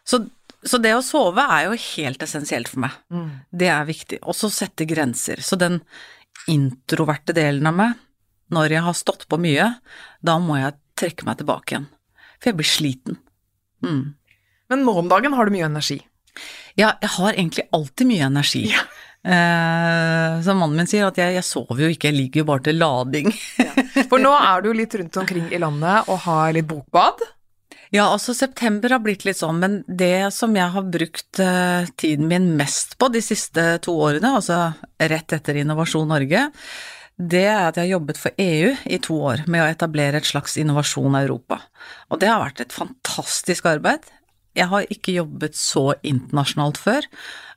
Så, 0.05 0.23
så 0.63 0.79
det 0.83 0.95
å 0.97 1.03
sove 1.05 1.45
er 1.57 1.69
jo 1.69 1.79
helt 1.97 2.23
essensielt 2.25 2.71
for 2.71 2.85
meg. 2.85 2.97
Mm. 3.13 3.29
Det 3.51 3.69
er 3.73 3.89
viktig. 3.89 4.21
Og 4.23 4.37
så 4.39 4.51
sette 4.53 4.87
grenser. 4.89 5.43
Så 5.45 5.59
den 5.61 5.81
introverte 6.51 7.35
delen 7.37 7.69
av 7.71 7.77
meg, 7.79 8.01
når 8.53 8.77
jeg 8.77 8.87
har 8.87 8.97
stått 8.99 9.29
på 9.31 9.39
mye, 9.41 9.69
da 10.21 10.39
må 10.43 10.59
jeg 10.61 10.79
trekke 10.99 11.29
meg 11.29 11.41
tilbake 11.41 11.77
igjen. 11.77 11.91
For 12.39 12.51
jeg 12.51 12.59
blir 12.59 12.69
sliten. 12.69 13.21
Mm. 13.85 14.03
Men 14.73 14.85
nå 14.87 14.97
om 15.03 15.09
dagen 15.11 15.37
har 15.37 15.47
du 15.47 15.55
mye 15.55 15.69
energi? 15.69 16.01
Ja, 16.79 16.95
jeg 17.03 17.11
har 17.19 17.35
egentlig 17.35 17.69
alltid 17.77 18.09
mye 18.09 18.29
energi. 18.29 18.67
Ja. 18.73 18.85
Eh, 19.23 20.41
som 20.43 20.59
mannen 20.59 20.81
min 20.81 20.89
sier, 20.91 21.07
at 21.07 21.19
jeg, 21.21 21.37
jeg, 21.37 21.47
sover 21.47 21.85
jo 21.85 21.91
ikke, 21.93 22.11
jeg 22.11 22.19
ligger 22.19 22.43
jo 22.43 22.49
bare 22.49 22.65
til 22.67 22.81
lading. 22.81 23.31
ja. 23.63 23.71
For 24.11 24.23
nå 24.23 24.33
er 24.35 24.65
du 24.65 24.73
litt 24.75 24.97
rundt 24.99 25.19
omkring 25.23 25.47
i 25.53 25.61
landet 25.63 26.11
og 26.11 26.25
har 26.25 26.57
litt 26.57 26.69
bokbad? 26.71 27.23
Ja, 27.93 28.07
altså 28.09 28.33
september 28.33 28.95
har 28.95 29.03
blitt 29.05 29.27
litt 29.27 29.37
sånn, 29.37 29.59
men 29.61 29.75
det 29.85 30.31
som 30.33 30.55
jeg 30.57 30.73
har 30.73 30.87
brukt 30.89 31.41
uh, 31.45 31.85
tiden 32.01 32.31
min 32.31 32.47
mest 32.57 32.97
på 32.97 33.11
de 33.13 33.21
siste 33.21 33.67
to 33.85 33.93
årene, 34.01 34.31
altså 34.39 34.71
rett 34.97 35.35
etter 35.37 35.61
Innovasjon 35.61 36.09
Norge, 36.09 36.47
det 37.21 37.45
er 37.45 37.67
at 37.67 37.77
jeg 37.77 37.85
har 37.85 37.99
jobbet 37.99 38.19
for 38.19 38.41
EU 38.41 38.73
i 38.89 38.99
to 39.05 39.19
år 39.21 39.45
med 39.45 39.61
å 39.61 39.69
etablere 39.69 40.23
et 40.23 40.29
slags 40.29 40.57
Innovasjon 40.57 41.21
Europa. 41.21 41.61
Og 42.09 42.23
det 42.23 42.33
har 42.33 42.41
vært 42.41 42.65
et 42.65 42.73
fantastisk 42.73 43.69
arbeid. 43.69 44.09
Jeg 44.57 44.69
har 44.73 44.89
ikke 44.93 45.19
jobbet 45.19 45.57
så 45.57 45.91
internasjonalt 46.01 46.81
før, 46.81 47.07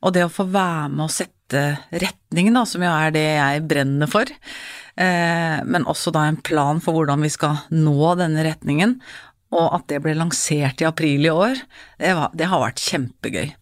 og 0.03 0.15
det 0.15 0.27
å 0.27 0.31
få 0.31 0.45
være 0.51 0.91
med 0.93 1.07
å 1.07 1.11
sette 1.11 1.63
retningen, 1.91 2.55
da, 2.55 2.63
som 2.67 2.83
jo 2.83 2.91
er 2.91 3.15
det 3.15 3.25
jeg 3.25 3.63
brenner 3.69 4.09
for, 4.11 4.27
eh, 4.27 5.57
men 5.63 5.87
også 5.91 6.11
da 6.15 6.25
en 6.27 6.39
plan 6.39 6.79
for 6.83 6.95
hvordan 6.95 7.23
vi 7.23 7.31
skal 7.31 7.59
nå 7.71 8.15
denne 8.19 8.45
retningen, 8.47 8.99
og 9.53 9.75
at 9.77 9.85
det 9.91 10.01
ble 10.03 10.15
lansert 10.17 10.81
i 10.81 10.87
april 10.87 11.27
i 11.27 11.31
år, 11.33 11.61
det, 12.01 12.15
var, 12.17 12.33
det 12.33 12.49
har 12.49 12.63
vært 12.63 12.81
kjempegøy. 12.81 13.53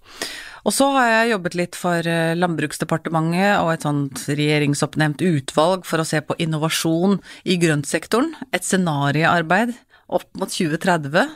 Og 0.63 0.71
så 0.71 0.87
har 0.95 1.09
jeg 1.09 1.31
jobbet 1.33 1.55
litt 1.59 1.75
for 1.75 2.07
eh, 2.07 2.35
Landbruksdepartementet 2.39 3.57
og 3.59 3.73
et 3.73 3.83
sånt 3.83 4.21
regjeringsoppnevnt 4.29 5.23
utvalg 5.27 5.83
for 5.87 5.99
å 5.99 6.07
se 6.07 6.21
på 6.23 6.37
innovasjon 6.39 7.17
i 7.43 7.57
grøntsektoren. 7.59 8.31
Et 8.55 8.63
scenariearbeid 8.63 9.75
opp 10.07 10.29
mot 10.39 10.47
2030 10.47 11.33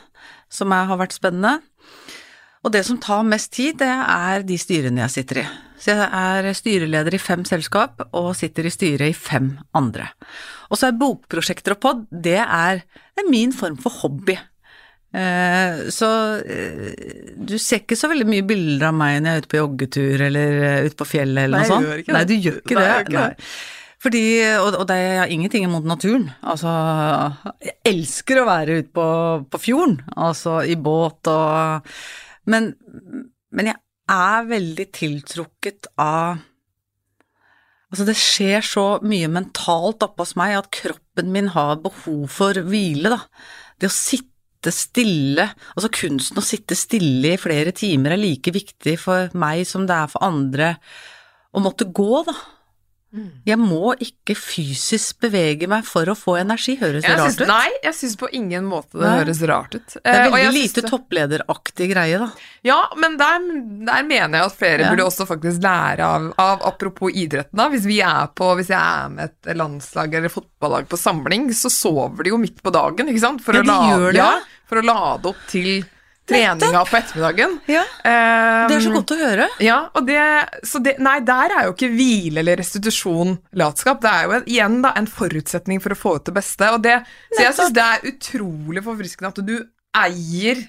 som 0.48 0.72
har 0.72 0.96
vært 0.96 1.18
spennende. 1.18 1.58
Og 2.64 2.72
det 2.74 2.82
som 2.88 2.98
tar 3.00 3.26
mest 3.26 3.52
tid, 3.54 3.76
det 3.82 3.88
er 3.88 4.42
de 4.46 4.56
styrene 4.58 5.04
jeg 5.04 5.14
sitter 5.20 5.42
i. 5.44 5.48
Så 5.78 5.94
jeg 5.94 6.08
er 6.08 6.48
styreleder 6.56 7.14
i 7.14 7.20
fem 7.22 7.44
selskap 7.46 8.02
og 8.08 8.32
sitter 8.36 8.66
i 8.66 8.72
styret 8.72 9.12
i 9.12 9.16
fem 9.16 9.52
andre. 9.78 10.08
Og 10.68 10.78
så 10.78 10.90
er 10.90 11.00
bokprosjekter 11.00 11.76
og 11.76 11.82
pod, 11.82 12.06
det 12.12 12.38
er, 12.44 12.84
er 13.16 13.30
min 13.30 13.54
form 13.56 13.78
for 13.80 13.94
hobby. 14.02 14.36
Eh, 15.08 15.88
så 15.94 16.08
eh, 16.44 17.32
du 17.40 17.54
ser 17.56 17.80
ikke 17.80 17.96
så 17.96 18.10
veldig 18.10 18.26
mye 18.28 18.44
bilder 18.44 18.90
av 18.90 18.96
meg 18.98 19.22
når 19.22 19.30
jeg 19.30 19.38
er 19.38 19.44
ute 19.44 19.50
på 19.54 19.60
joggetur 19.62 20.24
eller 20.26 20.58
eh, 20.68 20.84
ute 20.84 20.98
på 21.00 21.06
fjellet 21.08 21.48
eller 21.48 21.62
Nei, 21.62 21.64
noe 21.64 21.72
sånt. 21.72 22.02
Ikke. 22.02 22.14
Nei, 22.16 22.24
du 22.28 22.34
gjør 22.36 22.58
ikke 22.60 22.76
Nei, 22.76 22.84
det. 22.84 23.14
Nei. 23.16 23.26
det. 23.32 23.50
Fordi, 23.98 24.22
og, 24.60 24.68
og 24.78 24.84
det 24.86 24.96
er 25.08 25.32
ingenting 25.34 25.64
imot 25.66 25.88
naturen. 25.88 26.28
Altså, 26.46 26.70
jeg 27.64 27.74
elsker 27.88 28.38
å 28.38 28.46
være 28.46 28.76
ute 28.78 28.92
på, 28.94 29.06
på 29.50 29.58
fjorden, 29.58 29.96
altså 30.14 30.60
i 30.62 30.76
båt 30.78 31.30
og 31.32 31.96
men, 32.48 32.70
men 33.52 33.72
jeg 33.72 33.80
er 34.08 34.46
veldig 34.48 34.86
tiltrukket 34.94 35.90
av 36.00 36.38
Altså, 37.88 38.04
det 38.04 38.16
skjer 38.20 38.64
så 38.64 38.86
mye 39.08 39.30
mentalt 39.32 40.02
oppe 40.04 40.24
hos 40.24 40.34
meg 40.36 40.58
at 40.58 40.68
kroppen 40.74 41.30
min 41.32 41.48
har 41.54 41.78
behov 41.80 42.26
for 42.32 42.58
hvile, 42.68 43.14
da. 43.14 43.22
Det 43.80 43.88
å 43.88 43.94
sitte 43.94 44.72
stille, 44.74 45.46
altså 45.72 45.88
kunsten 45.94 46.40
å 46.40 46.44
sitte 46.44 46.76
stille 46.76 47.32
i 47.32 47.40
flere 47.40 47.72
timer 47.72 48.16
er 48.16 48.20
like 48.20 48.52
viktig 48.52 48.96
for 49.00 49.32
meg 49.38 49.62
som 49.70 49.86
det 49.88 49.96
er 49.96 50.10
for 50.12 50.26
andre 50.26 50.74
å 51.56 51.62
måtte 51.64 51.88
gå, 51.88 52.24
da. 52.28 52.36
Mm. 53.08 53.28
Jeg 53.48 53.56
må 53.56 53.94
ikke 54.04 54.34
fysisk 54.36 55.22
bevege 55.24 55.64
meg 55.70 55.86
for 55.88 56.10
å 56.12 56.14
få 56.18 56.34
energi, 56.42 56.74
høres 56.76 57.06
det 57.06 57.14
rart 57.16 57.40
ut? 57.40 57.46
Nei, 57.48 57.70
jeg 57.86 57.96
syns 57.96 58.16
på 58.20 58.28
ingen 58.36 58.66
måte 58.68 58.98
det 58.98 59.06
nei. 59.06 59.14
høres 59.22 59.40
rart 59.48 59.78
ut. 59.78 59.94
Det 59.96 60.02
er 60.04 60.26
eh, 60.26 60.32
veldig 60.34 60.52
lite 60.52 60.84
det... 60.84 60.90
topplederaktig 60.92 61.88
greie, 61.94 62.20
da. 62.20 62.28
Ja, 62.68 62.78
men 63.00 63.16
der, 63.20 63.48
der 63.88 64.04
mener 64.04 64.42
jeg 64.42 64.50
at 64.50 64.58
flere 64.60 64.84
ja. 64.84 64.92
burde 64.92 65.08
også 65.08 65.28
faktisk 65.30 65.64
lære 65.64 66.04
av, 66.04 66.30
av, 66.36 66.66
Apropos 66.68 67.14
idretten, 67.16 67.56
da. 67.56 67.70
Hvis, 67.72 67.88
vi 67.88 68.02
er 68.04 68.28
på, 68.36 68.52
hvis 68.58 68.72
jeg 68.74 68.80
er 68.80 69.14
med 69.14 69.32
et 69.32 69.52
landslag 69.56 70.18
eller 70.20 70.32
fotballag 70.32 70.90
på 70.92 71.00
samling, 71.00 71.48
så 71.56 71.72
sover 71.72 72.28
de 72.28 72.34
jo 72.34 72.42
midt 72.42 72.60
på 72.60 72.74
dagen, 72.74 73.08
ikke 73.08 73.24
sant? 73.24 73.44
For, 73.44 73.56
ja, 73.56 73.64
å, 73.64 73.70
lade, 73.72 74.12
det, 74.12 74.20
ja, 74.20 74.34
for 74.68 74.82
å 74.82 74.84
lade 74.84 75.32
opp 75.32 75.48
til 75.48 75.80
treninga 76.28 76.82
på 76.88 76.98
ettermiddagen. 76.98 77.54
Ja, 77.70 77.84
det 78.68 78.76
er 78.76 78.84
så 78.84 78.92
godt 78.94 79.14
å 79.14 79.20
høre. 79.20 79.48
Ja, 79.64 79.78
det, 80.04 80.18
så 80.68 80.82
det, 80.84 80.98
Nei, 81.04 81.18
der 81.26 81.54
er 81.56 81.68
jo 81.68 81.76
ikke 81.76 81.90
hvile 81.94 82.42
eller 82.42 82.60
restitusjon 82.60 83.38
latskap. 83.58 84.02
Det 84.04 84.12
er 84.12 84.26
jo 84.26 84.42
igjen 84.44 84.82
da, 84.84 84.92
en 84.98 85.08
forutsetning 85.10 85.82
for 85.84 85.94
å 85.94 85.98
få 85.98 86.18
ut 86.18 86.28
det 86.28 86.36
beste. 86.36 86.68
Det, 86.84 86.98
så 87.32 87.46
jeg 87.46 87.56
syns 87.56 87.74
det 87.76 87.86
er 87.86 88.12
utrolig 88.12 88.84
forfriskende 88.84 89.32
at 89.32 89.42
du 89.48 89.56
eier 89.98 90.62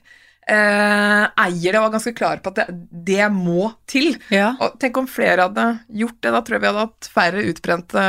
eh, 0.50 1.26
eier 1.44 1.72
det 1.72 1.78
og 1.80 1.86
var 1.86 1.94
ganske 1.98 2.16
klar 2.18 2.42
på 2.44 2.54
at 2.54 2.62
det, 2.62 2.68
det 3.12 3.30
må 3.34 3.70
til. 3.90 4.16
Ja. 4.34 4.54
Og 4.58 4.80
tenk 4.82 5.00
om 5.02 5.10
flere 5.10 5.48
hadde 5.48 5.70
gjort 6.02 6.20
det. 6.20 6.34
Da 6.36 6.44
tror 6.44 6.58
jeg 6.58 6.66
vi 6.66 6.72
hadde 6.72 6.86
hatt 6.88 7.10
færre 7.14 7.48
utbrente 7.52 8.06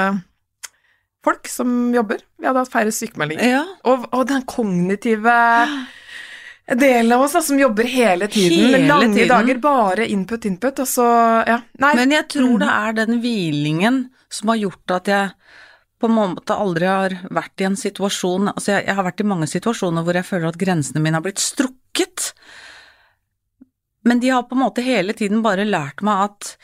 folk 1.25 1.51
som 1.53 1.95
jobber. 1.95 2.23
Vi 2.41 2.49
hadde 2.49 2.65
hatt 2.65 2.73
færre 2.73 2.95
sykemeldinger. 2.95 3.57
Ja. 3.59 3.65
Og, 3.91 4.07
og 4.17 4.27
den 4.31 4.47
kognitive 4.49 5.37
del 6.79 7.13
av 7.13 7.25
oss 7.25 7.33
da, 7.33 7.43
som 7.43 7.59
jobber 7.59 7.85
hele 7.85 8.29
tiden. 8.31 8.59
Hele 8.59 8.87
lange 8.89 9.15
tiden. 9.15 9.29
dager, 9.29 9.59
bare 9.63 10.07
input, 10.07 10.45
input, 10.47 10.83
og 10.85 10.89
så 10.89 11.07
ja. 11.47 11.59
Nei. 11.83 11.93
Men 11.99 12.15
jeg 12.15 12.29
tror 12.37 12.59
det 12.63 12.71
er 12.71 12.97
den 13.01 13.21
hvilingen 13.25 14.01
som 14.31 14.53
har 14.53 14.61
gjort 14.63 14.97
at 15.01 15.11
jeg 15.11 15.31
på 16.01 16.09
en 16.09 16.17
måte 16.17 16.57
aldri 16.57 16.89
har 16.89 17.15
vært 17.29 17.61
i 17.61 17.67
en 17.69 17.77
situasjon 17.77 18.53
Altså, 18.55 18.73
jeg, 18.73 18.87
jeg 18.89 18.97
har 18.97 19.05
vært 19.05 19.21
i 19.21 19.29
mange 19.29 19.49
situasjoner 19.51 20.07
hvor 20.07 20.17
jeg 20.17 20.29
føler 20.29 20.49
at 20.49 20.61
grensene 20.61 21.03
mine 21.05 21.19
har 21.19 21.25
blitt 21.27 21.43
strukket. 21.43 22.31
men 24.09 24.21
de 24.23 24.31
har 24.33 24.47
på 24.49 24.57
en 24.57 24.63
måte 24.63 24.85
hele 24.85 25.13
tiden 25.13 25.43
bare 25.45 25.69
lært 25.69 26.01
meg 26.07 26.31
at 26.31 26.55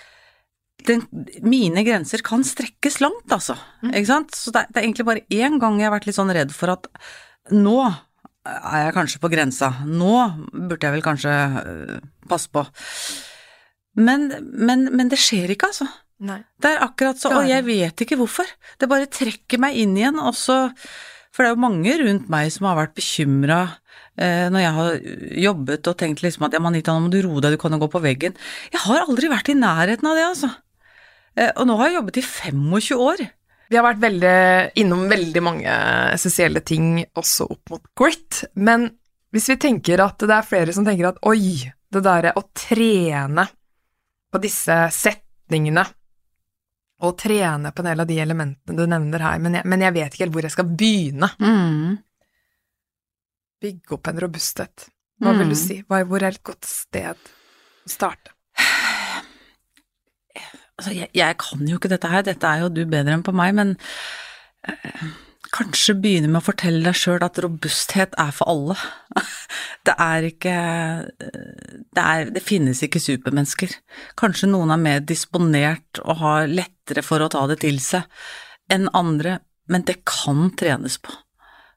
den, 0.86 1.02
mine 1.42 1.82
grenser 1.84 2.22
kan 2.24 2.44
strekkes 2.46 3.00
langt, 3.02 3.26
altså. 3.34 3.56
Ikke 3.90 4.06
sant? 4.06 4.36
Så 4.38 4.52
det, 4.54 4.68
det 4.70 4.80
er 4.80 4.86
egentlig 4.86 5.06
bare 5.08 5.24
én 5.34 5.58
gang 5.60 5.80
jeg 5.80 5.88
har 5.88 5.96
vært 5.96 6.06
litt 6.06 6.18
sånn 6.18 6.32
redd 6.32 6.52
for 6.54 6.72
at 6.76 6.86
nå 7.50 7.80
er 8.46 8.86
jeg 8.86 8.96
kanskje 8.96 9.20
på 9.22 9.30
grensa. 9.32 9.72
Nå 9.86 10.14
burde 10.52 10.82
jeg 10.86 10.94
vel 10.94 11.04
kanskje 11.04 11.34
øh, 11.60 11.96
passe 12.30 12.50
på. 12.52 12.64
Men, 13.96 14.28
men, 14.40 14.90
men 14.92 15.12
det 15.12 15.18
skjer 15.20 15.54
ikke, 15.54 15.72
altså. 15.72 15.88
Nei. 16.26 16.38
Det 16.62 16.70
er 16.72 16.84
akkurat 16.84 17.20
så, 17.20 17.30
og 17.36 17.48
jeg 17.48 17.64
vet 17.66 18.04
ikke 18.04 18.16
hvorfor. 18.20 18.48
Det 18.80 18.88
bare 18.88 19.08
trekker 19.12 19.60
meg 19.60 19.76
inn 19.82 19.96
igjen, 19.98 20.20
og 20.20 20.36
så 20.36 20.64
For 21.36 21.44
det 21.44 21.50
er 21.50 21.52
jo 21.52 21.64
mange 21.66 21.96
rundt 22.00 22.30
meg 22.32 22.48
som 22.54 22.64
har 22.70 22.78
vært 22.78 22.94
bekymra 22.96 23.58
eh, 24.16 24.46
når 24.48 24.62
jeg 24.62 24.76
har 24.78 24.94
jobbet 25.44 25.90
og 25.90 25.98
tenkt 26.00 26.22
liksom 26.24 26.46
at 26.46 26.56
ja, 26.56 26.62
Manita, 26.64 26.94
nå 26.94 27.04
må 27.04 27.10
du 27.12 27.18
roe 27.26 27.42
deg, 27.44 27.52
du 27.52 27.60
kan 27.60 27.76
jo 27.76 27.82
gå 27.82 27.90
på 27.92 28.00
veggen. 28.00 28.38
Jeg 28.72 28.80
har 28.86 29.04
aldri 29.04 29.28
vært 29.28 29.50
i 29.52 29.58
nærheten 29.58 30.08
av 30.08 30.16
det, 30.16 30.24
altså. 30.30 30.48
Eh, 31.36 31.50
og 31.52 31.68
nå 31.68 31.76
har 31.76 31.90
jeg 31.90 31.98
jobbet 31.98 32.20
i 32.22 32.24
25 32.24 33.04
år. 33.10 33.26
Vi 33.70 33.76
har 33.76 33.82
vært 33.86 34.02
veldig, 34.04 34.34
innom 34.78 35.08
veldig 35.10 35.42
mange 35.42 35.72
essensielle 36.14 36.60
ting 36.62 37.00
også 37.18 37.48
opp 37.50 37.72
mot 37.72 37.82
grit, 37.98 38.44
men 38.54 38.88
hvis 39.34 39.48
vi 39.50 39.56
tenker 39.60 40.00
at 40.04 40.22
det 40.22 40.36
er 40.36 40.46
flere 40.46 40.72
som 40.76 40.86
tenker 40.86 41.08
at 41.10 41.18
oi, 41.26 41.56
det 41.92 42.02
derre 42.04 42.32
å 42.38 42.44
trene 42.56 43.46
på 44.32 44.40
disse 44.42 44.76
setningene 44.94 45.82
og 47.04 47.16
trene 47.20 47.72
på 47.74 47.82
en 47.82 47.88
del 47.90 48.00
av 48.04 48.08
de 48.08 48.16
elementene 48.22 48.76
du 48.78 48.86
nevner 48.88 49.20
her, 49.26 49.40
men 49.42 49.58
jeg, 49.58 49.66
men 49.68 49.82
jeg 49.84 49.94
vet 49.98 50.14
ikke 50.14 50.24
helt 50.24 50.36
hvor 50.38 50.46
jeg 50.46 50.54
skal 50.54 50.70
begynne. 50.70 51.28
Mm. 51.42 51.98
Bygge 53.66 53.96
opp 53.98 54.08
en 54.12 54.22
robusthet. 54.24 54.86
Hva 55.20 55.32
vil 55.36 55.48
du 55.50 55.56
Mm. 55.56 55.60
si? 55.66 55.82
Hvor 55.88 56.22
er 56.22 56.28
et 56.28 56.42
godt 56.44 56.64
sted 56.68 57.16
å 57.16 57.88
starte? 57.90 58.32
Altså, 60.86 61.00
jeg, 61.00 61.10
jeg 61.18 61.34
kan 61.42 61.62
jo 61.66 61.80
ikke 61.80 61.90
dette 61.90 62.08
her, 62.10 62.22
dette 62.22 62.46
er 62.46 62.60
jo 62.62 62.70
du 62.70 62.84
bedre 62.86 63.16
enn 63.16 63.24
på 63.26 63.32
meg, 63.34 63.56
men 63.58 63.72
eh, 64.70 65.06
kanskje 65.50 65.96
begynne 65.98 66.30
med 66.30 66.38
å 66.38 66.46
fortelle 66.46 66.84
deg 66.86 66.94
sjøl 66.94 67.24
at 67.26 67.40
robusthet 67.42 68.14
er 68.22 68.30
for 68.34 68.52
alle. 68.52 68.76
Det 69.86 69.94
er 70.02 70.24
ikke 70.26 70.54
det, 71.14 72.02
er, 72.02 72.30
det 72.34 72.40
finnes 72.42 72.80
ikke 72.82 72.98
supermennesker. 72.98 73.70
Kanskje 74.18 74.48
noen 74.50 74.72
er 74.74 74.80
mer 74.82 75.04
disponert 75.06 76.00
og 76.02 76.18
har 76.24 76.48
lettere 76.50 77.04
for 77.06 77.22
å 77.22 77.28
ta 77.30 77.44
det 77.46 77.60
til 77.62 77.78
seg 77.78 78.02
enn 78.74 78.88
andre, 78.98 79.36
men 79.70 79.86
det 79.86 80.00
kan 80.10 80.48
trenes 80.58 80.98
på. 80.98 81.14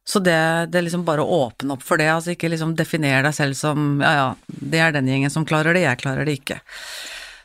Så 0.10 0.24
det, 0.26 0.40
det 0.74 0.82
er 0.82 0.88
liksom 0.88 1.06
bare 1.06 1.22
å 1.22 1.38
åpne 1.46 1.78
opp 1.78 1.86
for 1.86 2.02
det, 2.02 2.10
altså 2.10 2.34
ikke 2.34 2.50
liksom 2.50 2.74
definere 2.80 3.22
deg 3.28 3.38
selv 3.38 3.60
som 3.62 4.02
ja 4.02 4.16
ja, 4.18 4.28
det 4.50 4.82
er 4.82 4.98
den 4.98 5.14
gjengen 5.14 5.38
som 5.38 5.46
klarer 5.46 5.78
det, 5.78 5.86
jeg 5.86 6.02
klarer 6.02 6.26
det 6.26 6.40
ikke. 6.42 6.58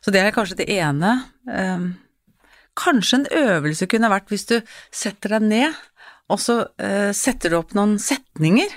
Så 0.04 0.12
det 0.12 0.20
er 0.20 0.34
kanskje 0.36 0.58
det 0.60 0.68
ene. 0.74 1.14
Ehm, 1.48 1.94
kanskje 2.76 3.22
en 3.22 3.28
øvelse 3.40 3.88
kunne 3.88 4.12
vært 4.12 4.28
hvis 4.28 4.44
du 4.50 4.58
setter 4.92 5.38
deg 5.38 5.46
ned, 5.48 5.78
og 6.28 6.40
så 6.40 6.58
eh, 6.80 7.12
setter 7.16 7.52
du 7.52 7.60
opp 7.60 7.72
noen 7.76 7.96
setninger. 8.00 8.68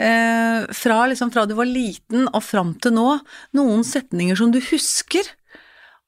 eh, 0.00 0.64
fra, 0.72 1.06
liksom, 1.10 1.32
fra 1.34 1.44
du 1.46 1.54
var 1.58 1.68
liten 1.68 2.28
og 2.30 2.42
fram 2.44 2.74
til 2.80 2.94
nå, 2.96 3.18
noen 3.58 3.82
setninger 3.84 4.38
som 4.38 4.52
du 4.54 4.60
husker, 4.70 5.26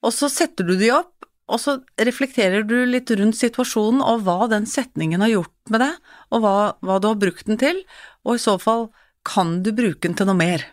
og 0.03 0.15
så 0.15 0.31
setter 0.33 0.65
du 0.65 0.77
de 0.81 0.89
opp, 0.95 1.27
og 1.53 1.61
så 1.61 1.75
reflekterer 2.01 2.65
du 2.65 2.87
litt 2.87 3.11
rundt 3.19 3.37
situasjonen 3.37 4.01
og 4.01 4.23
hva 4.25 4.47
den 4.49 4.65
setningen 4.65 5.21
har 5.21 5.35
gjort 5.35 5.75
med 5.75 5.83
deg, 5.85 5.99
og 6.33 6.45
hva, 6.45 6.55
hva 6.81 6.97
du 7.03 7.11
har 7.11 7.21
brukt 7.21 7.51
den 7.51 7.61
til, 7.61 7.83
og 8.25 8.39
i 8.39 8.43
så 8.43 8.57
fall 8.63 8.89
kan 9.29 9.59
du 9.63 9.75
bruke 9.77 10.07
den 10.07 10.17
til 10.17 10.31
noe 10.31 10.39
mer? 10.39 10.65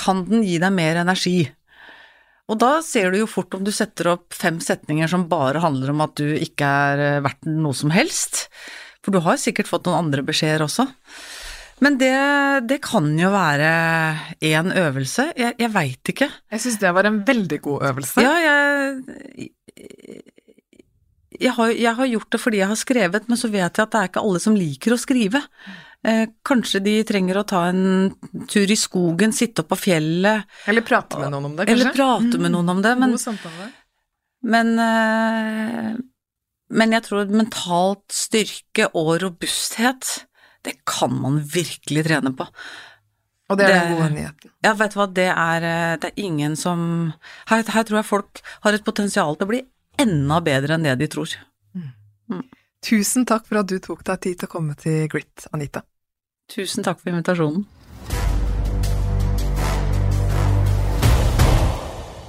Kan 0.00 0.24
den 0.26 0.42
gi 0.42 0.58
deg 0.58 0.74
mer 0.74 0.98
energi? 1.04 1.46
Og 2.48 2.56
da 2.60 2.78
ser 2.84 3.12
du 3.12 3.20
jo 3.20 3.28
fort 3.28 3.52
om 3.56 3.64
du 3.64 3.72
setter 3.74 4.14
opp 4.14 4.36
fem 4.36 4.60
setninger 4.64 5.10
som 5.10 5.26
bare 5.28 5.60
handler 5.62 5.92
om 5.92 6.00
at 6.04 6.16
du 6.20 6.32
ikke 6.32 6.68
er 6.92 7.02
eh, 7.04 7.20
verdt 7.24 7.48
noe 7.50 7.76
som 7.76 7.92
helst, 7.92 8.46
for 9.04 9.14
du 9.14 9.20
har 9.24 9.40
sikkert 9.40 9.68
fått 9.68 9.86
noen 9.88 10.06
andre 10.06 10.24
beskjeder 10.26 10.64
også. 10.64 10.88
Men 11.84 11.98
det, 12.00 12.14
det 12.66 12.80
kan 12.82 13.12
jo 13.18 13.28
være 13.30 13.68
én 14.42 14.72
øvelse, 14.74 15.28
jeg, 15.38 15.54
jeg 15.60 15.70
veit 15.74 16.10
ikke. 16.10 16.26
Jeg 16.50 16.64
syns 16.64 16.80
det 16.82 16.94
var 16.96 17.06
en 17.06 17.20
veldig 17.26 17.60
god 17.62 17.84
øvelse. 17.92 18.24
Ja, 18.24 18.32
jeg, 18.42 19.52
jeg, 21.38 21.52
har, 21.54 21.70
jeg 21.70 21.94
har 22.00 22.10
gjort 22.14 22.32
det 22.34 22.40
fordi 22.42 22.62
jeg 22.64 22.72
har 22.72 22.80
skrevet, 22.80 23.28
men 23.30 23.38
så 23.38 23.52
vet 23.52 23.68
jeg 23.68 23.84
at 23.84 23.92
det 23.94 24.00
er 24.00 24.10
ikke 24.10 24.24
alle 24.24 24.42
som 24.42 24.58
liker 24.58 24.96
å 24.96 24.98
skrive. 24.98 25.44
Eh, 26.06 26.28
kanskje 26.46 26.78
de 26.84 26.92
trenger 27.02 27.40
å 27.40 27.46
ta 27.48 27.64
en 27.72 28.12
tur 28.46 28.70
i 28.70 28.76
skogen, 28.78 29.32
sitte 29.34 29.64
opp 29.64 29.72
på 29.72 29.80
fjellet, 29.88 30.46
Eller 30.70 30.84
prate 30.86 31.18
med 31.18 31.32
noen 31.34 31.48
om 31.48 31.56
det, 31.56 31.66
kanskje? 31.66 31.74
eller 31.74 31.96
prate 31.96 32.38
med 32.38 32.54
noen 32.54 32.70
om 32.70 32.82
det, 32.84 32.92
men, 33.00 33.16
men, 34.54 34.70
eh, 34.84 35.88
men 36.70 36.94
jeg 36.94 37.06
tror 37.08 37.32
mentalt 37.34 38.06
styrke 38.14 38.86
og 38.94 39.16
robusthet, 39.24 40.12
det 40.62 40.76
kan 40.86 41.18
man 41.18 41.40
virkelig 41.42 42.06
trene 42.06 42.30
på. 42.36 42.46
Og 43.48 43.58
det 43.58 43.66
er 43.66 43.74
den 43.74 43.96
gode 43.96 44.10
nyheten. 44.12 44.52
Ja, 44.62 44.74
vet 44.78 44.94
du 44.94 44.98
hva, 45.00 45.08
det 45.18 45.28
er, 45.32 45.66
eh, 45.66 45.96
det 45.98 46.12
er 46.12 46.22
ingen 46.22 46.54
som 46.60 47.12
her, 47.50 47.64
her 47.64 47.88
tror 47.88 48.02
jeg 48.02 48.10
folk 48.12 48.42
har 48.62 48.76
et 48.76 48.86
potensial 48.86 49.34
til 49.34 49.48
å 49.48 49.50
bli 49.50 49.64
enda 49.98 50.38
bedre 50.46 50.78
enn 50.78 50.86
det 50.86 50.94
de 51.02 51.10
tror. 51.10 51.34
Tusen 52.84 53.26
takk 53.26 53.46
for 53.48 53.60
at 53.60 53.68
du 53.70 53.78
tok 53.82 54.04
deg 54.06 54.20
tid 54.22 54.38
til 54.38 54.48
å 54.48 54.52
komme 54.52 54.76
til 54.78 55.08
Grit, 55.10 55.48
Anita. 55.52 55.82
Tusen 56.48 56.86
takk 56.86 57.00
for 57.02 57.10
invitasjonen. 57.10 57.66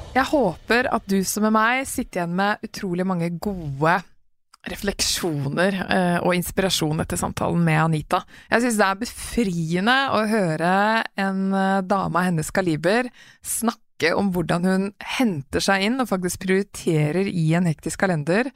Jeg 0.10 0.26
håper 0.32 0.90
at 0.90 1.06
du 1.08 1.20
som 1.24 1.46
er 1.48 1.54
meg 1.54 1.84
sitter 1.88 2.24
igjen 2.24 2.34
med 2.40 2.66
utrolig 2.66 3.06
mange 3.08 3.30
gode 3.40 4.00
refleksjoner 4.68 5.78
eh, 5.86 6.18
og 6.20 6.34
inspirasjon 6.36 7.00
etter 7.00 7.20
samtalen 7.22 7.62
med 7.64 7.80
Anita. 7.86 8.24
Jeg 8.50 8.66
syns 8.66 8.80
det 8.82 8.88
er 8.90 9.00
befriende 9.06 9.96
å 10.18 10.26
høre 10.28 10.74
en 11.24 11.46
eh, 11.54 11.78
dame 11.88 12.20
av 12.20 12.28
hennes 12.28 12.52
kaliber 12.52 13.08
snakke 13.46 14.12
om 14.18 14.34
hvordan 14.36 14.68
hun 14.68 14.92
henter 15.16 15.64
seg 15.64 15.86
inn 15.88 16.02
og 16.02 16.10
faktisk 16.12 16.44
prioriterer 16.44 17.30
i 17.30 17.52
en 17.56 17.70
hektisk 17.70 18.02
kalender. 18.04 18.52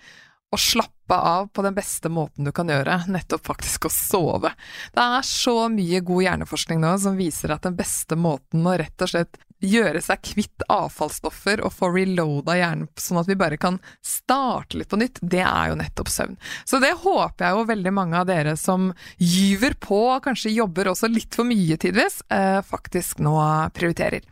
Og 0.54 0.62
slappe 0.62 1.18
av 1.18 1.48
på 1.50 1.64
den 1.66 1.74
beste 1.74 2.12
måten 2.14 2.46
du 2.46 2.52
kan 2.56 2.70
gjøre, 2.70 3.00
nettopp 3.10 3.48
faktisk 3.50 3.88
å 3.90 3.94
sove. 3.94 4.54
Det 4.94 5.02
er 5.02 5.26
så 5.26 5.56
mye 5.74 6.04
god 6.06 6.28
hjerneforskning 6.28 6.82
nå 6.84 6.94
som 7.02 7.18
viser 7.18 7.56
at 7.56 7.66
den 7.66 7.78
beste 7.78 8.18
måten 8.20 8.68
å 8.70 8.78
rett 8.78 9.02
og 9.02 9.10
slett 9.10 9.42
gjøre 9.64 10.02
seg 10.04 10.22
kvitt 10.26 10.66
avfallsstoffer 10.72 11.64
og 11.64 11.74
få 11.74 11.90
reloada 11.94 12.58
hjernen 12.60 12.90
sånn 13.00 13.22
at 13.22 13.30
vi 13.30 13.38
bare 13.40 13.58
kan 13.62 13.80
starte 14.04 14.78
litt 14.80 14.92
på 14.92 15.00
nytt, 15.00 15.22
det 15.22 15.44
er 15.44 15.72
jo 15.72 15.80
nettopp 15.80 16.12
søvn. 16.12 16.38
Så 16.68 16.80
det 16.84 16.94
håper 17.04 17.48
jeg 17.48 17.58
jo 17.58 17.66
veldig 17.72 17.94
mange 17.96 18.20
av 18.20 18.28
dere 18.30 18.56
som 18.60 18.92
gyver 19.18 19.78
på, 19.82 20.02
kanskje 20.26 20.54
jobber 20.54 20.92
også 20.92 21.10
litt 21.12 21.36
for 21.36 21.48
mye 21.48 21.80
tidvis, 21.80 22.22
eh, 22.34 22.60
faktisk 22.68 23.24
nå 23.24 23.38
prioriterer. 23.76 24.24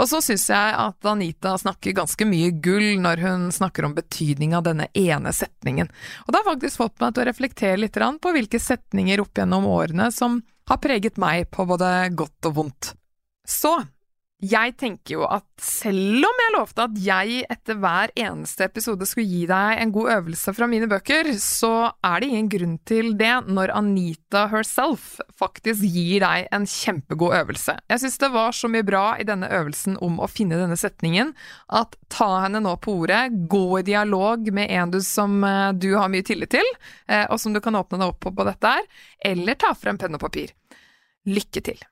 Og 0.00 0.08
så 0.10 0.18
syns 0.24 0.48
jeg 0.50 0.74
at 0.74 1.06
Anita 1.06 1.54
snakker 1.60 1.94
ganske 1.96 2.26
mye 2.26 2.50
gull 2.64 2.98
når 3.02 3.22
hun 3.22 3.46
snakker 3.54 3.86
om 3.86 3.94
betydning 3.94 4.56
av 4.58 4.66
denne 4.66 4.88
ene 4.98 5.32
setningen. 5.34 5.90
Og 6.26 6.32
det 6.32 6.40
har 6.40 6.50
faktisk 6.50 6.82
fått 6.82 6.98
meg 7.02 7.14
til 7.14 7.24
å 7.24 7.28
reflektere 7.30 7.78
litt 7.78 8.00
på 8.02 8.32
hvilke 8.34 8.58
setninger 8.58 9.22
opp 9.22 9.38
gjennom 9.38 9.68
årene 9.70 10.10
som 10.14 10.40
har 10.70 10.80
preget 10.82 11.18
meg 11.20 11.50
på 11.54 11.66
både 11.68 12.10
godt 12.16 12.50
og 12.50 12.56
vondt. 12.58 12.92
Så 13.46 13.76
jeg 14.42 14.72
tenker 14.74 15.20
jo 15.20 15.26
at 15.30 15.46
selv 15.62 16.26
om 16.26 16.40
jeg 16.42 16.52
lovte 16.56 16.82
at 16.88 16.96
jeg 16.98 17.44
etter 17.52 17.76
hver 17.78 18.10
eneste 18.18 18.66
episode 18.66 19.06
skulle 19.06 19.30
gi 19.30 19.44
deg 19.46 19.78
en 19.78 19.92
god 19.94 20.10
øvelse 20.16 20.54
fra 20.56 20.66
mine 20.70 20.88
bøker, 20.90 21.30
så 21.38 21.92
er 22.02 22.22
det 22.22 22.30
ingen 22.32 22.48
grunn 22.50 22.72
til 22.88 23.12
det 23.20 23.30
når 23.46 23.70
Anita 23.78 24.48
herself 24.50 25.20
faktisk 25.38 25.86
gir 25.86 26.24
deg 26.24 26.48
en 26.50 26.66
kjempegod 26.66 27.36
øvelse. 27.38 27.76
Jeg 27.86 28.02
syns 28.02 28.18
det 28.24 28.32
var 28.34 28.58
så 28.58 28.70
mye 28.72 28.86
bra 28.86 29.04
i 29.22 29.28
denne 29.28 29.46
øvelsen 29.46 30.00
om 30.02 30.18
å 30.18 30.30
finne 30.30 30.58
denne 30.58 30.80
setningen, 30.80 31.30
at 31.70 31.94
ta 32.10 32.32
henne 32.42 32.64
nå 32.66 32.74
på 32.82 32.96
ordet, 33.04 33.22
gå 33.46 33.64
i 33.78 33.86
dialog 33.86 34.50
med 34.50 34.74
en 34.74 34.96
du 34.96 34.98
som 35.06 35.38
eh, 35.46 35.70
du 35.78 35.92
har 35.94 36.10
mye 36.10 36.26
tillit 36.26 36.50
til, 36.58 36.66
eh, 37.06 37.28
og 37.30 37.38
som 37.38 37.54
du 37.54 37.62
kan 37.62 37.78
åpne 37.78 38.02
deg 38.02 38.10
opp 38.10 38.20
på 38.26 38.34
på 38.34 38.50
dette 38.50 38.74
her, 38.74 38.90
eller 39.32 39.54
ta 39.54 39.70
frem 39.78 40.02
penn 40.02 40.18
og 40.18 40.26
papir. 40.26 40.50
Lykke 41.30 41.62
til! 41.62 41.91